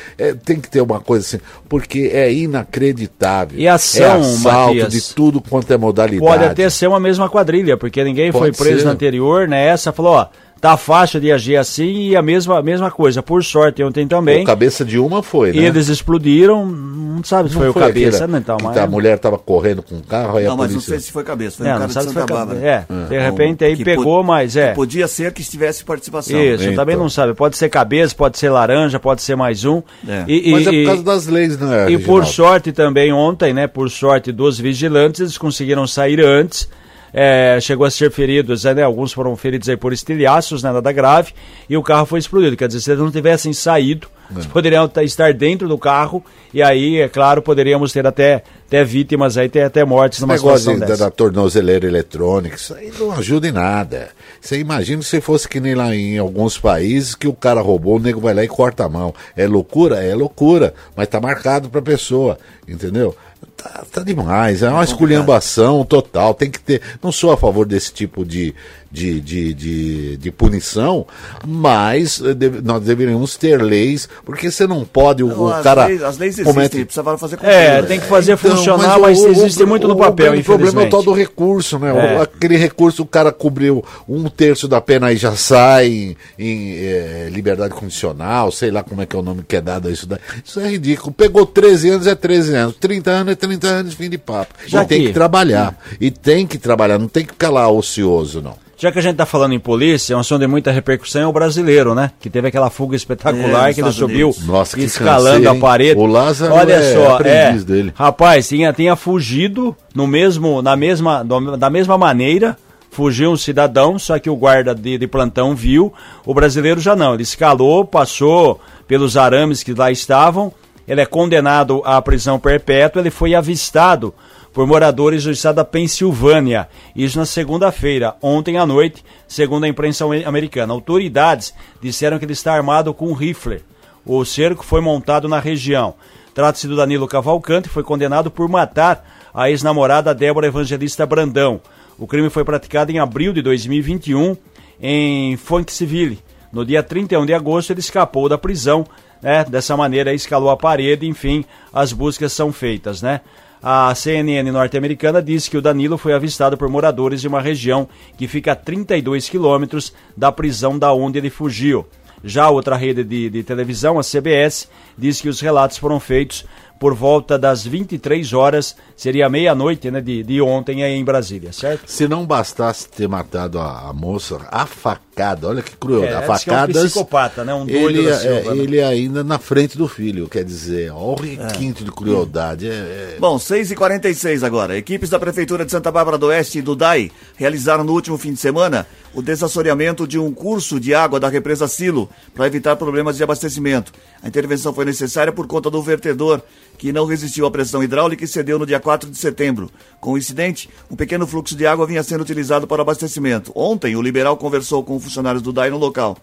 tem 0.45 0.59
que 0.61 0.71
ter 0.71 0.81
uma 0.81 1.01
coisa 1.01 1.27
assim, 1.27 1.45
porque 1.69 2.11
é 2.13 2.33
inacreditável. 2.33 3.59
E 3.59 3.69
ação, 3.69 4.05
é 4.05 4.21
assalto 4.21 4.75
Matias, 4.75 4.93
de 4.93 5.15
tudo 5.15 5.41
quanto 5.41 5.71
é 5.73 5.77
modalidade. 5.77 6.21
Pode 6.21 6.45
até 6.45 6.69
ser 6.71 6.87
uma 6.87 7.01
mesma 7.01 7.29
quadrilha, 7.29 7.77
porque 7.77 8.03
ninguém 8.03 8.33
foi 8.33 8.53
Pode 8.53 8.57
preso 8.59 8.79
ser. 8.81 8.85
na 8.87 8.93
anterior, 8.93 9.47
né? 9.47 9.67
Essa 9.67 9.93
falou, 9.93 10.13
ó, 10.15 10.27
tá 10.61 10.77
fácil 10.77 11.21
de 11.21 11.33
agir 11.33 11.57
assim 11.57 12.09
e 12.11 12.17
a 12.17 12.21
mesma, 12.23 12.59
a 12.59 12.63
mesma 12.63 12.91
coisa. 12.91 13.23
Por 13.23 13.43
sorte, 13.43 13.83
ontem 13.83 14.07
também. 14.07 14.43
O 14.43 14.47
cabeça 14.47 14.85
de 14.85 14.99
uma 14.99 15.23
foi, 15.23 15.53
né? 15.53 15.63
Eles 15.65 15.89
explodiram, 15.89 16.67
não 16.67 17.25
sabe 17.25 17.49
se 17.49 17.55
Não 17.55 17.63
foi, 17.63 17.71
o 17.71 17.75
cabeça, 17.75 18.27
né? 18.27 18.39
Então, 18.39 18.57
que 18.59 18.65
mas... 18.65 18.77
A 18.77 18.87
mulher 18.87 19.19
tava 19.19 19.39
correndo 19.39 19.83
com 19.83 19.97
o 19.97 20.03
carro, 20.03 20.37
aí 20.39 20.45
Não, 20.45 20.53
a 20.53 20.57
mas 20.57 20.67
não 20.67 20.75
polícia... 20.75 20.91
sei 20.91 21.01
se 21.01 21.11
foi 21.13 21.25
cabeça, 21.25 21.57
foi 21.59 21.67
É, 21.67 21.71
um 21.71 21.73
não 21.73 21.79
cara 21.81 21.89
de 21.89 21.95
sabe 21.95 22.07
se 22.09 22.13
foi 22.13 22.23
Santa 22.23 22.35
cabe- 22.35 22.55
Bárbara. 22.55 22.87
É, 22.91 23.09
de 23.09 23.19
repente 23.19 23.65
aí 23.65 23.77
Que 23.77 23.85
pegou, 23.85 24.23
mas 24.23 24.57
é. 24.57 24.69
que 24.71 24.75
Podia 24.77 25.09
ser 25.09 25.33
que 25.33 25.41
estivesse 25.41 25.85
participação. 25.85 26.39
Isso, 26.39 26.65
Então. 26.65 26.77
também 26.77 26.97
não 26.97 27.09
sabe. 27.09 27.33
Pode 27.35 27.57
ser 27.57 27.69
cabeça, 27.69 28.15
pode 28.15 28.39
ser 28.39 28.51
laranja, 28.51 28.99
pode 29.01 29.23
ser 29.23 29.37
mais 29.37 29.65
um. 29.65 29.83
É. 30.07 30.25
E, 30.29 30.53
Mas 30.53 30.67
é 30.67 30.71
e- 30.73 30.83
por 30.85 30.89
causa 30.91 31.03
das 31.03 31.27
leis, 31.27 31.59
né, 31.59 31.91
E 31.91 31.99
por 31.99 32.27
sorte 32.27 32.71
também 32.73 33.13
ontem, 33.13 33.53
né? 33.55 33.67
Por 33.67 33.89
sorte 33.91 34.31
dos 34.31 34.59
vigilantes, 34.59 35.21
eles 35.21 35.39
conseguiram 35.39 35.87
sair 35.87 36.21
antes. 36.21 36.69
É, 37.13 37.59
chegou 37.61 37.87
a 37.87 37.91
ser 37.91 38.11
feridos, 38.11 38.65
né, 38.65 38.83
alguns 38.83 39.13
foram 39.13 39.37
feridos 39.37 39.69
aí 39.69 39.77
por 39.77 39.93
estilhaços, 39.93 40.63
né, 40.63 40.73
nada 40.73 40.93
grave, 40.93 41.33
e 41.69 41.77
o 41.77 41.83
carro 41.83 42.07
foi 42.07 42.19
explodido. 42.19 42.57
Quer 42.57 42.69
dizer, 42.69 42.81
se 42.81 42.91
eles 42.91 43.03
não 43.03 43.11
tivessem 43.11 43.53
saído, 43.53 44.09
é. 44.37 44.43
poderiam 44.49 44.91
estar 45.03 45.33
dentro 45.35 45.69
do 45.69 45.77
carro, 45.77 46.23
e 46.53 46.63
aí, 46.63 47.01
é 47.01 47.09
claro, 47.09 47.43
poderíamos 47.43 47.93
ter 47.93 48.07
até, 48.07 48.43
até 48.67 48.85
vítimas 48.85 49.37
aí, 49.37 49.49
ter 49.49 49.63
até 49.63 49.85
mortes 49.85 50.19
Esse 50.19 50.27
numa 50.27 50.35
negócio 50.35 50.79
de, 50.79 50.97
da 50.97 51.11
tornozeleira 51.11 51.87
eletrônica, 51.87 52.57
isso 52.57 52.75
aí 52.75 52.93
não 52.99 53.13
ajuda 53.13 53.49
em 53.49 53.53
nada. 53.53 54.11
Você 54.41 54.59
imagina 54.59 55.03
se 55.03 55.21
fosse 55.21 55.49
que 55.49 55.61
nem 55.61 55.75
lá 55.75 55.95
em 55.95 56.19
alguns 56.19 56.59
países 56.59 57.15
que 57.15 57.29
o 57.29 57.35
cara 57.35 57.61
roubou, 57.61 57.97
o 57.97 58.01
nego 58.01 58.21
vai 58.21 58.35
lá 58.35 58.43
e 58.43 58.49
corta 58.49 58.85
a 58.85 58.89
mão. 58.89 59.15
É 59.37 59.47
loucura? 59.47 60.03
É 60.03 60.15
loucura, 60.15 60.75
mas 60.97 61.09
tá 61.09 61.21
marcado 61.21 61.69
pra 61.69 61.83
pessoa, 61.83 62.39
entendeu? 62.67 63.15
Tá, 63.63 63.85
tá 63.93 64.03
demais, 64.03 64.63
é 64.63 64.71
uma 64.71 64.83
esculhambação 64.85 65.85
total. 65.85 66.33
Tem 66.33 66.51
que 66.51 66.59
ter. 66.59 66.81
Não 67.03 67.13
sou 67.13 67.31
a 67.31 67.37
favor 67.37 67.67
desse 67.67 67.93
tipo 67.93 68.25
de, 68.25 68.55
de, 68.91 69.21
de, 69.21 69.55
de, 69.55 70.17
de 70.17 70.31
punição, 70.33 71.07
mas 71.47 72.21
eh, 72.21 72.35
deve, 72.35 72.61
nós 72.61 72.83
deveríamos 72.83 73.37
ter 73.37 73.63
leis, 73.63 74.09
porque 74.25 74.51
você 74.51 74.67
não 74.67 74.85
pode. 74.85 75.23
O, 75.23 75.29
não, 75.29 75.47
o 75.47 75.63
cara. 75.63 75.87
Leis, 75.87 76.03
as 76.03 76.19
leis 76.19 76.35
existem, 76.35 76.53
comete... 76.53 76.85
precisa 76.85 77.17
fazer 77.17 77.39
É, 77.43 77.83
tem 77.83 78.01
que 78.01 78.07
fazer 78.07 78.33
então, 78.33 78.57
funcionar, 78.57 78.99
mas, 78.99 79.23
mas 79.23 79.39
existe 79.39 79.65
muito 79.65 79.87
no 79.87 79.97
papel. 79.97 80.35
O, 80.35 80.41
o 80.41 80.45
problema 80.45 80.83
é 80.83 80.87
o 80.87 80.91
tal 80.91 81.03
do 81.03 81.13
recurso, 81.13 81.79
né? 81.79 81.93
É. 81.95 82.23
Aquele 82.23 82.57
recurso, 82.57 83.03
o 83.03 83.07
cara 83.07 83.31
cobriu 83.31 83.85
um 84.09 84.29
terço 84.29 84.67
da 84.67 84.81
pena 84.81 85.13
e 85.13 85.17
já 85.17 85.37
sai 85.37 85.87
em, 85.87 86.17
em 86.39 86.77
é, 86.79 87.29
liberdade 87.31 87.75
condicional, 87.75 88.51
sei 88.51 88.73
lá 88.73 88.83
como 88.83 89.03
é 89.03 89.07
que 89.07 89.15
é 89.15 89.19
o 89.19 89.23
nome 89.23 89.45
que 89.47 89.55
é 89.55 89.61
dado 89.61 89.87
a 89.87 89.91
isso. 89.91 90.09
Isso 90.45 90.59
é 90.59 90.69
ridículo. 90.69 91.13
Pegou 91.13 91.47
13 91.47 91.91
anos, 91.91 92.07
é 92.09 92.15
13 92.17 92.55
anos. 92.57 92.77
30 92.81 93.11
anos 93.11 93.33
é 93.33 93.37
30 93.37 93.67
anos, 93.69 93.95
fim 93.95 94.11
de 94.11 94.19
papo. 94.19 94.55
Já 94.67 94.83
e 94.83 94.87
tem 94.87 95.07
que 95.07 95.13
trabalhar. 95.13 95.79
E 96.01 96.11
tem 96.11 96.47
que 96.47 96.59
trabalhar, 96.59 96.99
não 96.99 97.09
tem 97.09 97.25
que 97.25 97.33
ficar 97.33 97.51
lá 97.51 97.69
ocioso, 97.69 98.43
não. 98.43 98.70
Já 98.81 98.91
que 98.91 98.99
a 98.99 99.03
gente 99.03 99.13
está 99.13 99.27
falando 99.27 99.53
em 99.53 99.59
polícia, 99.59 100.15
é 100.15 100.17
um 100.17 100.23
som 100.23 100.39
de 100.39 100.47
muita 100.47 100.71
repercussão 100.71 101.21
é 101.21 101.27
o 101.27 101.33
brasileiro, 101.35 101.95
né? 101.95 102.13
Que 102.19 102.31
teve 102.31 102.49
aquela 102.49 102.71
fuga 102.71 102.97
espetacular 102.97 103.69
é, 103.69 103.75
que 103.75 103.83
ele 103.83 103.93
subiu 103.93 104.35
Nossa, 104.47 104.81
escalando 104.81 105.45
cansei, 105.45 105.59
a 105.59 105.61
parede. 105.61 106.01
O 106.01 106.07
Lázaro 106.07 106.55
Olha 106.55 106.73
é 106.73 106.95
só, 106.95 107.21
é, 107.21 107.53
dele. 107.59 107.93
Rapaz, 107.95 108.49
tinha, 108.49 108.73
tinha 108.73 108.97
fugido 108.97 109.77
no 109.95 110.07
mesmo, 110.07 110.63
na 110.63 110.77
mesma, 110.77 111.23
da 111.59 111.69
mesma 111.69 111.99
maneira. 111.99 112.57
Fugiu 112.91 113.31
um 113.31 113.37
cidadão, 113.37 113.99
só 113.99 114.19
que 114.19 114.31
o 114.31 114.35
guarda 114.35 114.75
de, 114.75 114.97
de 114.97 115.07
plantão 115.07 115.55
viu. 115.55 115.93
O 116.25 116.33
brasileiro 116.33 116.81
já 116.81 116.97
não. 116.97 117.13
Ele 117.13 117.23
escalou, 117.23 117.85
passou 117.85 118.63
pelos 118.89 119.15
arames 119.15 119.63
que 119.63 119.75
lá 119.75 119.91
estavam. 119.91 120.51
Ele 120.89 121.03
é 121.03 121.07
condenado 121.07 121.83
à 121.85 122.01
prisão 122.01 122.39
perpétua. 122.39 123.03
Ele 123.03 123.11
foi 123.11 123.35
avistado 123.35 124.15
por 124.53 124.67
moradores 124.67 125.25
do 125.25 125.31
estado 125.31 125.57
da 125.57 125.65
Pensilvânia. 125.65 126.69
Isso 126.95 127.19
na 127.19 127.27
segunda-feira, 127.27 128.17
ontem 128.21 128.59
à 128.59 128.67
noite, 128.67 129.05
segundo 129.29 129.65
a 129.65 129.69
imprensa 129.69 130.05
americana. 130.27 130.73
Autoridades 130.73 131.55
disseram 131.81 132.19
que 132.19 132.25
ele 132.25 132.33
está 132.33 132.55
armado 132.55 132.93
com 132.93 133.09
um 133.09 133.15
rifle. 133.15 133.63
O 134.05 134.25
cerco 134.25 134.65
foi 134.65 134.81
montado 134.81 135.29
na 135.29 135.39
região. 135.39 135.95
Trata-se 136.35 136.67
do 136.67 136.77
Danilo 136.77 137.07
Cavalcante, 137.07 137.69
foi 137.69 137.83
condenado 137.83 138.31
por 138.31 138.49
matar 138.49 139.05
a 139.33 139.51
ex-namorada 139.51 140.15
Débora 140.15 140.47
Evangelista 140.47 141.07
Brandão. 141.07 141.61
O 141.99 142.07
crime 142.07 142.31
foi 142.31 142.45
praticado 142.45 142.91
em 142.91 142.99
abril 142.99 143.33
de 143.33 143.43
2021 143.43 144.37
em 144.81 145.37
Fonkesville. 145.37 146.19
No 146.53 146.65
dia 146.65 146.83
31 146.83 147.27
de 147.27 147.35
agosto, 147.35 147.73
ele 147.73 147.81
escapou 147.81 148.29
da 148.29 148.39
prisão, 148.39 148.85
né? 149.23 149.45
Dessa 149.45 149.77
maneira, 149.77 150.15
escalou 150.15 150.51
a 150.51 150.57
parede, 150.57 151.07
enfim, 151.07 151.45
as 151.73 151.93
buscas 151.93 152.33
são 152.33 152.53
feitas, 152.53 153.03
né? 153.03 153.21
A 153.63 153.95
CNN 153.95 154.51
norte-americana 154.51 155.23
disse 155.23 155.51
que 155.51 155.57
o 155.57 155.63
Danilo 155.63 155.99
foi 155.99 156.15
avistado 156.15 156.57
por 156.57 156.69
moradores 156.69 157.21
de 157.21 157.29
uma 157.29 157.41
região 157.41 157.89
que 158.17 158.27
fica 158.27 158.53
a 158.53 158.57
32 158.57 159.29
quilômetros 159.29 159.93
da 160.17 160.33
prisão 160.33 160.79
da 160.79 160.93
onde 160.93 161.19
ele 161.19 161.29
fugiu. 161.29 161.87
Já 162.23 162.51
outra 162.51 162.77
rede 162.77 163.03
de, 163.03 163.31
de 163.31 163.43
televisão, 163.43 163.99
a 163.99 164.03
CBS, 164.03 164.69
diz 164.97 165.21
que 165.21 165.29
os 165.29 165.41
relatos 165.41 165.79
foram 165.79 165.99
feitos 165.99 166.45
por 166.79 166.95
volta 166.95 167.39
das 167.39 167.67
23 167.67 168.33
horas, 168.33 168.75
seria 168.97 169.29
meia-noite 169.29 169.91
né, 169.91 170.01
de, 170.01 170.23
de 170.23 170.41
ontem 170.41 170.83
aí 170.83 170.95
em 170.95 171.05
Brasília, 171.05 171.53
certo? 171.53 171.83
Se 171.87 172.09
não 172.09 172.25
bastasse 172.25 172.89
ter 172.89 173.07
matado 173.07 173.59
a, 173.59 173.91
a 173.91 173.93
moça, 173.93 174.39
a 174.51 174.65
facada, 174.65 175.10
olha 175.43 175.63
que 175.63 175.77
cruel, 175.77 176.05
é, 176.05 176.15
a 176.15 176.23
facada. 176.23 176.79
É 176.79 176.83
um 176.83 176.85
psicopata, 176.85 177.45
né? 177.45 177.55
Um 177.55 177.69
ele, 177.69 178.09
é, 178.09 178.47
ele 178.55 178.83
ainda 178.83 179.23
na 179.23 179.39
frente 179.39 179.77
do 179.77 179.87
filho, 179.87 180.29
quer 180.29 180.45
dizer, 180.45 180.91
olha 180.93 181.21
o 181.21 181.23
requinte 181.23 181.83
é. 181.83 181.85
de 181.85 181.93
crueldade. 181.93 182.69
É, 182.69 182.73
é... 182.73 183.17
Bom, 183.19 183.37
6h46 183.37 184.43
agora. 184.45 184.77
Equipes 184.77 185.11
da 185.11 185.19
Prefeitura 185.19 185.65
de 185.65 185.71
Santa 185.71 185.91
Bárbara 185.91 186.19
do 186.19 186.27
Oeste 186.27 186.59
e 186.59 186.63
do 186.63 186.75
DAI 186.75 187.11
realizaram 187.37 187.85
no 187.85 187.93
último 187.93 188.17
fim 188.19 188.33
de 188.33 188.41
semana 188.41 188.87
o 189.13 189.23
desassoreamento 189.23 190.07
de 190.07 190.19
um 190.19 190.33
curso 190.33 190.79
de 190.79 190.95
água 190.95 191.19
da 191.19 191.29
represa 191.29 191.67
Silo 191.67 192.09
para 192.35 192.47
evitar 192.47 192.77
problemas 192.77 193.17
de 193.17 193.23
abastecimento. 193.23 193.93
A 194.23 194.29
intervenção 194.29 194.73
foi 194.73 194.85
necessária 194.85 195.33
por 195.33 195.47
conta 195.47 195.71
do 195.71 195.83
vertedor 195.83 196.43
que 196.81 196.95
não 196.95 197.05
resistiu 197.05 197.45
à 197.45 197.51
pressão 197.51 197.83
hidráulica 197.83 198.25
e 198.25 198.27
cedeu 198.27 198.59
no 198.59 198.65
dia 198.65 198.81
4 198.81 199.11
de 199.11 199.19
setembro. 199.19 199.71
Com 200.01 200.13
o 200.13 200.19
incidente, 200.19 200.67
um 200.91 200.97
pequeno 200.97 201.27
fluxo 201.27 201.55
de 201.55 201.67
água 201.67 201.87
vinha 201.87 202.03
sendo 202.03 202.23
utilizado 202.23 202.67
para 202.67 202.81
abastecimento. 202.81 203.53
Ontem, 203.55 203.95
o 203.97 204.01
liberal 204.01 204.35
conversou 204.39 204.83
com 204.83 204.99
funcionários 204.99 205.43
do 205.43 205.53
DAI 205.53 205.69
no 205.69 205.77
local. 205.77 206.17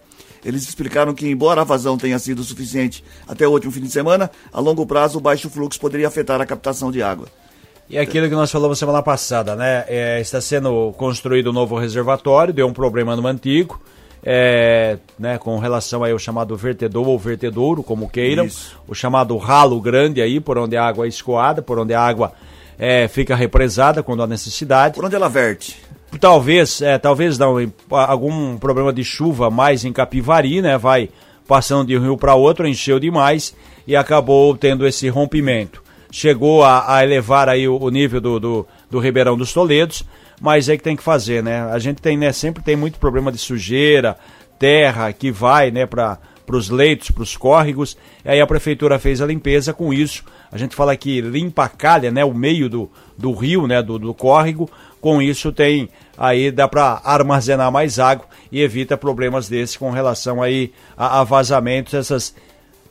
Eles 0.44 0.64
explicaram 0.64 1.14
que, 1.14 1.28
embora 1.28 1.60
a 1.60 1.64
vazão 1.64 1.96
tenha 1.96 2.18
sido 2.18 2.42
suficiente 2.42 3.04
até 3.28 3.46
o 3.46 3.52
último 3.52 3.70
fim 3.70 3.82
de 3.82 3.88
semana, 3.88 4.28
a 4.52 4.58
longo 4.58 4.84
prazo 4.84 5.18
o 5.18 5.20
baixo 5.20 5.48
fluxo 5.48 5.78
poderia 5.78 6.08
afetar 6.08 6.40
a 6.40 6.46
captação 6.46 6.90
de 6.90 7.04
água. 7.04 7.28
E 7.88 7.96
aquilo 7.96 8.28
que 8.28 8.34
nós 8.34 8.50
falamos 8.50 8.80
semana 8.80 9.00
passada, 9.00 9.54
né? 9.54 9.84
É, 9.86 10.20
está 10.20 10.40
sendo 10.40 10.92
construído 10.94 11.50
um 11.50 11.52
novo 11.52 11.78
reservatório, 11.78 12.52
deu 12.52 12.66
um 12.66 12.72
problema 12.72 13.14
no 13.14 13.24
antigo 13.28 13.80
é, 14.22 14.98
né, 15.18 15.38
com 15.38 15.58
relação 15.58 16.02
aí 16.02 16.12
ao 16.12 16.18
chamado 16.18 16.56
vertedor 16.56 17.06
ou 17.06 17.18
vertedouro, 17.18 17.82
como 17.82 18.08
queiram, 18.08 18.46
Isso. 18.46 18.76
o 18.86 18.94
chamado 18.94 19.36
ralo 19.36 19.80
grande 19.80 20.20
aí, 20.20 20.40
por 20.40 20.58
onde 20.58 20.76
a 20.76 20.84
água 20.84 21.06
é 21.06 21.08
escoada, 21.08 21.62
por 21.62 21.78
onde 21.78 21.94
a 21.94 22.00
água 22.00 22.32
é, 22.78 23.08
fica 23.08 23.34
represada 23.34 24.02
quando 24.02 24.22
há 24.22 24.26
necessidade. 24.26 24.94
Por 24.94 25.04
onde 25.04 25.16
ela 25.16 25.28
verte? 25.28 25.80
Talvez, 26.20 26.80
é, 26.80 26.98
talvez 26.98 27.38
não, 27.38 27.56
algum 27.90 28.56
problema 28.56 28.92
de 28.92 29.04
chuva 29.04 29.50
mais 29.50 29.84
em 29.84 29.92
Capivari, 29.92 30.62
né, 30.62 30.78
vai 30.78 31.10
passando 31.46 31.86
de 31.86 31.96
um 31.96 32.02
rio 32.02 32.16
para 32.16 32.34
outro, 32.34 32.68
encheu 32.68 32.98
demais 32.98 33.54
e 33.86 33.96
acabou 33.96 34.56
tendo 34.56 34.86
esse 34.86 35.08
rompimento. 35.08 35.82
Chegou 36.10 36.62
a, 36.62 36.96
a 36.96 37.04
elevar 37.04 37.48
aí 37.48 37.68
o, 37.68 37.76
o 37.78 37.90
nível 37.90 38.20
do, 38.20 38.40
do, 38.40 38.66
do 38.90 38.98
Ribeirão 38.98 39.36
dos 39.36 39.52
Toledos, 39.52 40.04
mas 40.40 40.68
é 40.68 40.76
que 40.76 40.82
tem 40.82 40.96
que 40.96 41.02
fazer, 41.02 41.42
né? 41.42 41.62
A 41.70 41.78
gente 41.78 42.00
tem, 42.00 42.16
né, 42.16 42.32
sempre 42.32 42.62
tem 42.62 42.76
muito 42.76 42.98
problema 42.98 43.32
de 43.32 43.38
sujeira, 43.38 44.16
terra 44.58 45.12
que 45.12 45.30
vai, 45.30 45.70
né, 45.70 45.86
para 45.86 46.18
os 46.50 46.68
leitos, 46.68 47.10
para 47.10 47.22
os 47.22 47.36
córregos. 47.36 47.96
E 48.24 48.30
aí 48.30 48.40
a 48.40 48.46
prefeitura 48.46 48.98
fez 48.98 49.20
a 49.20 49.26
limpeza 49.26 49.72
com 49.72 49.92
isso. 49.92 50.24
A 50.50 50.58
gente 50.58 50.74
fala 50.74 50.96
que 50.96 51.20
limpa 51.20 51.64
a 51.64 51.68
calha, 51.68 52.10
né, 52.10 52.24
o 52.24 52.34
meio 52.34 52.68
do, 52.68 52.90
do 53.16 53.32
rio, 53.32 53.66
né, 53.66 53.82
do, 53.82 53.98
do 53.98 54.14
córrego. 54.14 54.68
Com 55.00 55.22
isso 55.22 55.52
tem 55.52 55.88
aí 56.16 56.50
dá 56.50 56.66
para 56.66 57.00
armazenar 57.04 57.70
mais 57.70 58.00
água 58.00 58.26
e 58.50 58.60
evita 58.60 58.96
problemas 58.96 59.48
desses 59.48 59.76
com 59.76 59.90
relação 59.90 60.42
aí 60.42 60.72
a, 60.96 61.20
a 61.20 61.24
vazamentos, 61.24 61.94
essas 61.94 62.34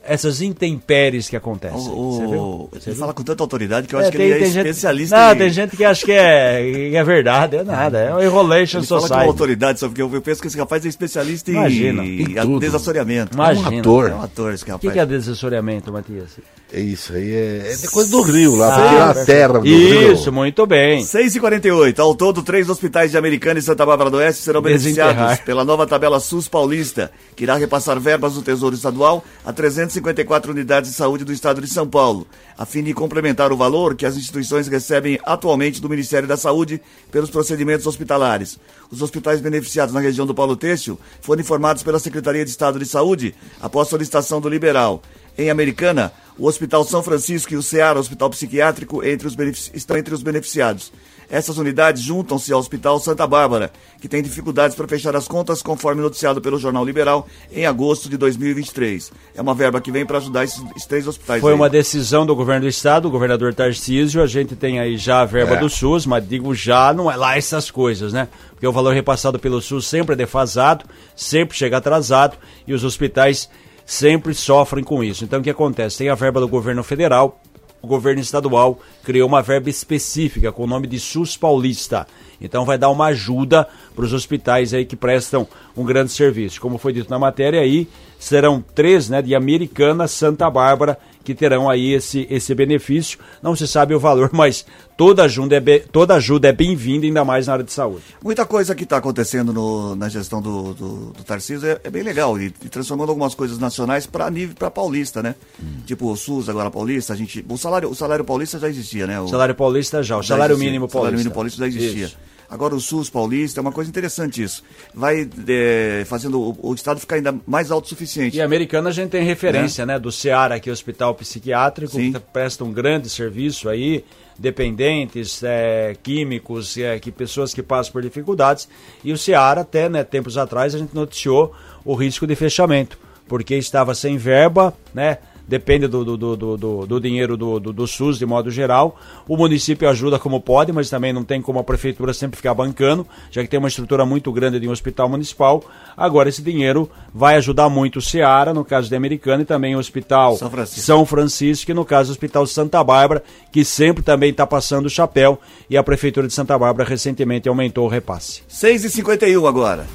essas 0.02 0.40
intempéries 0.40 1.28
que 1.28 1.36
acontecem. 1.36 1.90
O, 1.90 2.68
você? 2.72 2.90
Você 2.90 2.94
fala 2.94 3.12
com 3.12 3.22
tanta 3.22 3.42
autoridade 3.42 3.86
que 3.86 3.94
eu 3.94 4.00
é, 4.00 4.02
acho 4.02 4.12
que 4.12 4.18
ele 4.18 4.44
é 4.44 4.48
especialista. 4.48 5.16
Gente, 5.16 5.26
não, 5.26 5.34
em... 5.34 5.38
tem 5.38 5.50
gente 5.50 5.76
que 5.76 5.84
acha 5.84 6.04
que 6.04 6.12
é, 6.12 6.88
que 6.90 6.96
é 6.96 7.04
verdade, 7.04 7.56
é 7.56 7.64
nada, 7.64 7.98
é 7.98 8.14
um 8.14 8.22
enrolation 8.22 8.78
ele 8.78 8.86
society. 8.86 9.08
Fala 9.08 9.24
com 9.24 9.30
autoridade, 9.30 9.80
só 9.80 9.88
porque 9.88 10.02
eu 10.02 10.22
penso 10.22 10.40
que 10.40 10.48
esse 10.48 10.58
rapaz 10.58 10.84
é 10.84 10.88
especialista 10.88 11.50
Imagina, 11.50 12.04
em, 12.04 12.22
em 12.22 12.58
desassoreamento. 12.58 13.34
Imagina. 13.34 13.68
É 13.68 13.76
um 13.76 13.80
ator. 13.80 14.10
É 14.10 14.14
um 14.14 14.22
ator 14.22 14.54
esse 14.54 14.64
rapaz. 14.64 14.78
O 14.78 14.80
que, 14.80 14.90
que 14.90 14.98
é 14.98 15.06
desassoreamento, 15.06 15.92
Matias? 15.92 16.38
É 16.70 16.80
isso 16.80 17.14
aí, 17.14 17.30
é, 17.32 17.72
é 17.82 17.86
coisa 17.88 18.10
do 18.10 18.20
Rio 18.20 18.54
lá, 18.54 18.68
ah, 18.68 18.80
porque 18.80 18.94
é 18.94 19.22
a 19.22 19.24
terra 19.24 19.58
do 19.58 19.66
isso, 19.66 20.00
Rio. 20.00 20.12
Isso, 20.12 20.32
muito 20.32 20.66
bem. 20.66 21.02
6h48, 21.02 21.98
ao 21.98 22.14
todo, 22.14 22.42
três 22.42 22.68
hospitais 22.68 23.10
de 23.10 23.16
Americana 23.16 23.58
e 23.58 23.62
Santa 23.62 23.86
Bárbara 23.86 24.10
do 24.10 24.18
Oeste 24.18 24.42
serão 24.42 24.60
beneficiados 24.60 25.40
pela 25.40 25.64
nova 25.64 25.86
tabela 25.86 26.20
SUS 26.20 26.46
paulista, 26.46 27.10
que 27.34 27.44
irá 27.44 27.56
repassar 27.56 27.98
verbas 27.98 28.34
do 28.34 28.42
Tesouro 28.42 28.74
Estadual 28.74 29.24
a 29.46 29.52
354 29.88 30.52
unidades 30.52 30.90
de 30.90 30.96
saúde 30.96 31.24
do 31.24 31.32
estado 31.32 31.60
de 31.60 31.66
São 31.66 31.88
Paulo, 31.88 32.26
a 32.56 32.66
fim 32.66 32.82
de 32.82 32.92
complementar 32.92 33.50
o 33.50 33.56
valor 33.56 33.96
que 33.96 34.04
as 34.04 34.16
instituições 34.16 34.68
recebem 34.68 35.18
atualmente 35.24 35.80
do 35.80 35.88
Ministério 35.88 36.28
da 36.28 36.36
Saúde 36.36 36.80
pelos 37.10 37.30
procedimentos 37.30 37.86
hospitalares. 37.86 38.58
Os 38.90 39.00
hospitais 39.00 39.40
beneficiados 39.40 39.94
na 39.94 40.00
região 40.00 40.26
do 40.26 40.34
Paulo 40.34 40.56
Têxtil 40.56 40.98
foram 41.20 41.40
informados 41.40 41.82
pela 41.82 41.98
Secretaria 41.98 42.44
de 42.44 42.50
Estado 42.50 42.78
de 42.78 42.86
Saúde 42.86 43.34
após 43.60 43.88
solicitação 43.88 44.40
do 44.40 44.48
liberal. 44.48 45.02
Em 45.36 45.50
Americana, 45.50 46.12
o 46.38 46.46
Hospital 46.46 46.84
São 46.84 47.02
Francisco 47.02 47.54
e 47.54 47.56
o 47.56 47.62
Ceará 47.62 47.98
Hospital 47.98 48.30
Psiquiátrico 48.30 49.02
entre 49.04 49.26
os 49.26 49.36
estão 49.72 49.96
entre 49.96 50.14
os 50.14 50.22
beneficiados. 50.22 50.92
Essas 51.30 51.58
unidades 51.58 52.02
juntam-se 52.02 52.52
ao 52.52 52.58
Hospital 52.58 52.98
Santa 52.98 53.26
Bárbara, 53.26 53.70
que 54.00 54.08
tem 54.08 54.22
dificuldades 54.22 54.74
para 54.74 54.88
fechar 54.88 55.14
as 55.14 55.28
contas, 55.28 55.60
conforme 55.60 56.00
noticiado 56.00 56.40
pelo 56.40 56.58
Jornal 56.58 56.84
Liberal, 56.84 57.28
em 57.52 57.66
agosto 57.66 58.08
de 58.08 58.16
2023. 58.16 59.12
É 59.34 59.42
uma 59.42 59.54
verba 59.54 59.80
que 59.80 59.92
vem 59.92 60.06
para 60.06 60.18
ajudar 60.18 60.44
esses, 60.44 60.62
três 60.86 61.06
hospitais. 61.06 61.40
Foi 61.40 61.52
aí. 61.52 61.58
uma 61.58 61.68
decisão 61.68 62.24
do 62.24 62.34
governo 62.34 62.62
do 62.62 62.68
estado, 62.68 63.08
o 63.08 63.10
governador 63.10 63.52
Tarcísio. 63.52 64.22
A 64.22 64.26
gente 64.26 64.56
tem 64.56 64.80
aí 64.80 64.96
já 64.96 65.20
a 65.20 65.26
verba 65.26 65.54
é. 65.54 65.60
do 65.60 65.68
SUS, 65.68 66.06
mas 66.06 66.26
digo 66.26 66.54
já, 66.54 66.94
não 66.94 67.10
é 67.10 67.16
lá 67.16 67.36
essas 67.36 67.70
coisas, 67.70 68.12
né? 68.12 68.28
Porque 68.52 68.66
o 68.66 68.72
valor 68.72 68.94
repassado 68.94 69.38
pelo 69.38 69.60
SUS 69.60 69.86
sempre 69.86 70.14
é 70.14 70.16
defasado, 70.16 70.86
sempre 71.14 71.56
chega 71.56 71.76
atrasado 71.76 72.38
e 72.66 72.72
os 72.72 72.84
hospitais 72.84 73.50
sempre 73.84 74.34
sofrem 74.34 74.84
com 74.84 75.04
isso. 75.04 75.24
Então 75.24 75.40
o 75.40 75.42
que 75.42 75.50
acontece? 75.50 75.98
Tem 75.98 76.08
a 76.08 76.14
verba 76.14 76.40
do 76.40 76.48
governo 76.48 76.82
federal, 76.82 77.40
o 77.80 77.86
governo 77.86 78.20
estadual 78.20 78.80
criou 79.02 79.28
uma 79.28 79.42
verba 79.42 79.70
específica 79.70 80.52
com 80.52 80.64
o 80.64 80.66
nome 80.66 80.86
de 80.86 80.98
SUS 80.98 81.36
Paulista. 81.36 82.06
Então 82.40 82.64
vai 82.64 82.78
dar 82.78 82.90
uma 82.90 83.06
ajuda 83.06 83.66
para 83.94 84.04
os 84.04 84.12
hospitais 84.12 84.72
aí 84.72 84.84
que 84.84 84.96
prestam 84.96 85.46
um 85.76 85.84
grande 85.84 86.12
serviço. 86.12 86.60
Como 86.60 86.78
foi 86.78 86.92
dito 86.92 87.10
na 87.10 87.18
matéria 87.18 87.60
aí, 87.60 87.88
serão 88.18 88.64
três, 88.74 89.08
né, 89.08 89.22
de 89.22 89.34
Americana, 89.34 90.06
Santa 90.06 90.48
Bárbara, 90.50 90.98
que 91.24 91.34
terão 91.34 91.68
aí 91.68 91.92
esse, 91.92 92.26
esse 92.30 92.54
benefício. 92.54 93.18
Não 93.42 93.54
se 93.54 93.66
sabe 93.66 93.94
o 93.94 94.00
valor, 94.00 94.30
mas 94.34 94.64
toda 94.96 95.24
ajuda 95.24 95.56
é, 95.56 95.60
be, 95.60 95.80
toda 95.80 96.14
ajuda 96.14 96.48
é 96.48 96.52
bem-vinda, 96.52 97.06
ainda 97.06 97.24
mais 97.24 97.46
na 97.46 97.54
área 97.54 97.64
de 97.64 97.72
saúde. 97.72 98.04
Muita 98.22 98.44
coisa 98.44 98.74
que 98.74 98.84
está 98.84 98.96
acontecendo 98.96 99.52
no, 99.52 99.94
na 99.94 100.08
gestão 100.08 100.40
do, 100.40 100.74
do, 100.74 100.96
do 101.12 101.24
Tarcísio 101.24 101.68
é, 101.68 101.80
é, 101.84 101.90
bem 101.90 102.02
legal, 102.02 102.38
e, 102.38 102.46
e, 102.46 102.68
transformando 102.68 103.10
algumas 103.10 103.34
coisas 103.34 103.58
nacionais 103.58 104.06
para 104.06 104.30
nível 104.30 104.54
para 104.54 104.70
paulista, 104.70 105.22
né? 105.22 105.34
Hum. 105.62 105.82
Tipo 105.86 106.10
o 106.10 106.16
SUS 106.16 106.48
agora 106.48 106.70
paulista, 106.70 107.12
a 107.12 107.16
gente, 107.16 107.44
o 107.48 107.56
salário, 107.56 107.90
o 107.90 107.94
salário 107.94 108.24
paulista 108.24 108.58
já 108.58 108.68
existia, 108.68 109.06
né? 109.06 109.20
O 109.20 109.28
salário 109.28 109.54
paulista 109.54 110.02
já, 110.02 110.16
o 110.16 110.22
já 110.22 110.34
salário 110.34 110.54
existia, 110.54 110.70
mínimo 110.70 110.88
paulista. 110.88 110.98
O 110.98 111.00
salário 111.00 111.18
mínimo 111.18 111.34
paulista 111.34 111.58
já 111.58 111.66
existia. 111.66 112.06
Isso. 112.06 112.27
Agora 112.50 112.74
o 112.74 112.80
SUS 112.80 113.10
paulista 113.10 113.60
é 113.60 113.62
uma 113.62 113.72
coisa 113.72 113.90
interessante 113.90 114.42
isso. 114.42 114.62
Vai 114.94 115.28
é, 115.48 116.04
fazendo 116.06 116.40
o, 116.40 116.70
o, 116.70 116.74
Estado 116.74 116.98
ficar 116.98 117.16
ainda 117.16 117.34
mais 117.46 117.70
autossuficiente. 117.70 118.38
E 118.38 118.40
americana 118.40 118.88
a 118.88 118.92
gente 118.92 119.10
tem 119.10 119.22
referência, 119.22 119.82
é. 119.82 119.86
né? 119.86 119.98
Do 119.98 120.10
Ceará, 120.10 120.58
que 120.58 120.70
é 120.70 120.72
o 120.72 120.72
hospital 120.72 121.14
psiquiátrico, 121.14 121.92
Sim. 121.92 122.12
que 122.12 122.18
presta 122.18 122.64
um 122.64 122.72
grande 122.72 123.10
serviço 123.10 123.68
aí, 123.68 124.02
dependentes, 124.38 125.42
é, 125.42 125.94
químicos, 126.02 126.78
é, 126.78 126.98
que 126.98 127.12
pessoas 127.12 127.52
que 127.52 127.62
passam 127.62 127.92
por 127.92 128.00
dificuldades. 128.00 128.66
E 129.04 129.12
o 129.12 129.18
Ceará, 129.18 129.60
até 129.60 129.88
né, 129.90 130.02
tempos 130.02 130.38
atrás, 130.38 130.74
a 130.74 130.78
gente 130.78 130.94
noticiou 130.94 131.54
o 131.84 131.94
risco 131.94 132.26
de 132.26 132.34
fechamento, 132.34 132.98
porque 133.26 133.56
estava 133.56 133.94
sem 133.94 134.16
verba, 134.16 134.72
né? 134.94 135.18
Depende 135.48 135.88
do, 135.88 136.04
do, 136.04 136.16
do, 136.16 136.56
do, 136.56 136.86
do 136.86 137.00
dinheiro 137.00 137.36
do, 137.36 137.58
do, 137.58 137.72
do, 137.72 137.86
SUS 137.86 138.18
de 138.18 138.26
modo 138.26 138.50
geral. 138.50 138.96
O 139.26 139.36
município 139.36 139.88
ajuda 139.88 140.18
como 140.18 140.40
pode, 140.40 140.70
mas 140.72 140.90
também 140.90 141.12
não 141.12 141.24
tem 141.24 141.40
como 141.40 141.58
a 141.58 141.64
prefeitura 141.64 142.12
sempre 142.12 142.36
ficar 142.36 142.52
bancando, 142.52 143.06
já 143.30 143.42
que 143.42 143.48
tem 143.48 143.58
uma 143.58 143.68
estrutura 143.68 144.04
muito 144.04 144.30
grande 144.30 144.60
de 144.60 144.68
um 144.68 144.70
hospital 144.70 145.08
municipal. 145.08 145.64
Agora 145.96 146.28
esse 146.28 146.42
dinheiro 146.42 146.90
vai 147.12 147.36
ajudar 147.36 147.70
muito 147.70 147.98
o 147.98 148.02
Ceará, 148.02 148.52
no 148.52 148.64
caso 148.64 148.88
de 148.88 148.94
Americana, 148.94 149.42
e 149.42 149.46
também 149.46 149.74
o 149.74 149.78
Hospital 149.78 150.36
São 150.36 150.50
Francisco, 150.50 150.82
São 150.82 151.06
Francisco 151.06 151.66
que 151.66 151.74
no 151.74 151.84
caso 151.84 152.10
o 152.10 152.12
Hospital 152.12 152.46
Santa 152.46 152.84
Bárbara, 152.84 153.22
que 153.50 153.64
sempre 153.64 154.02
também 154.02 154.30
está 154.30 154.46
passando 154.46 154.86
o 154.86 154.90
chapéu, 154.90 155.40
e 155.70 155.76
a 155.76 155.82
Prefeitura 155.82 156.28
de 156.28 156.34
Santa 156.34 156.58
Bárbara 156.58 156.88
recentemente 156.88 157.48
aumentou 157.48 157.86
o 157.86 157.88
repasse. 157.88 158.42
6h51 158.50 159.48
agora. 159.48 159.86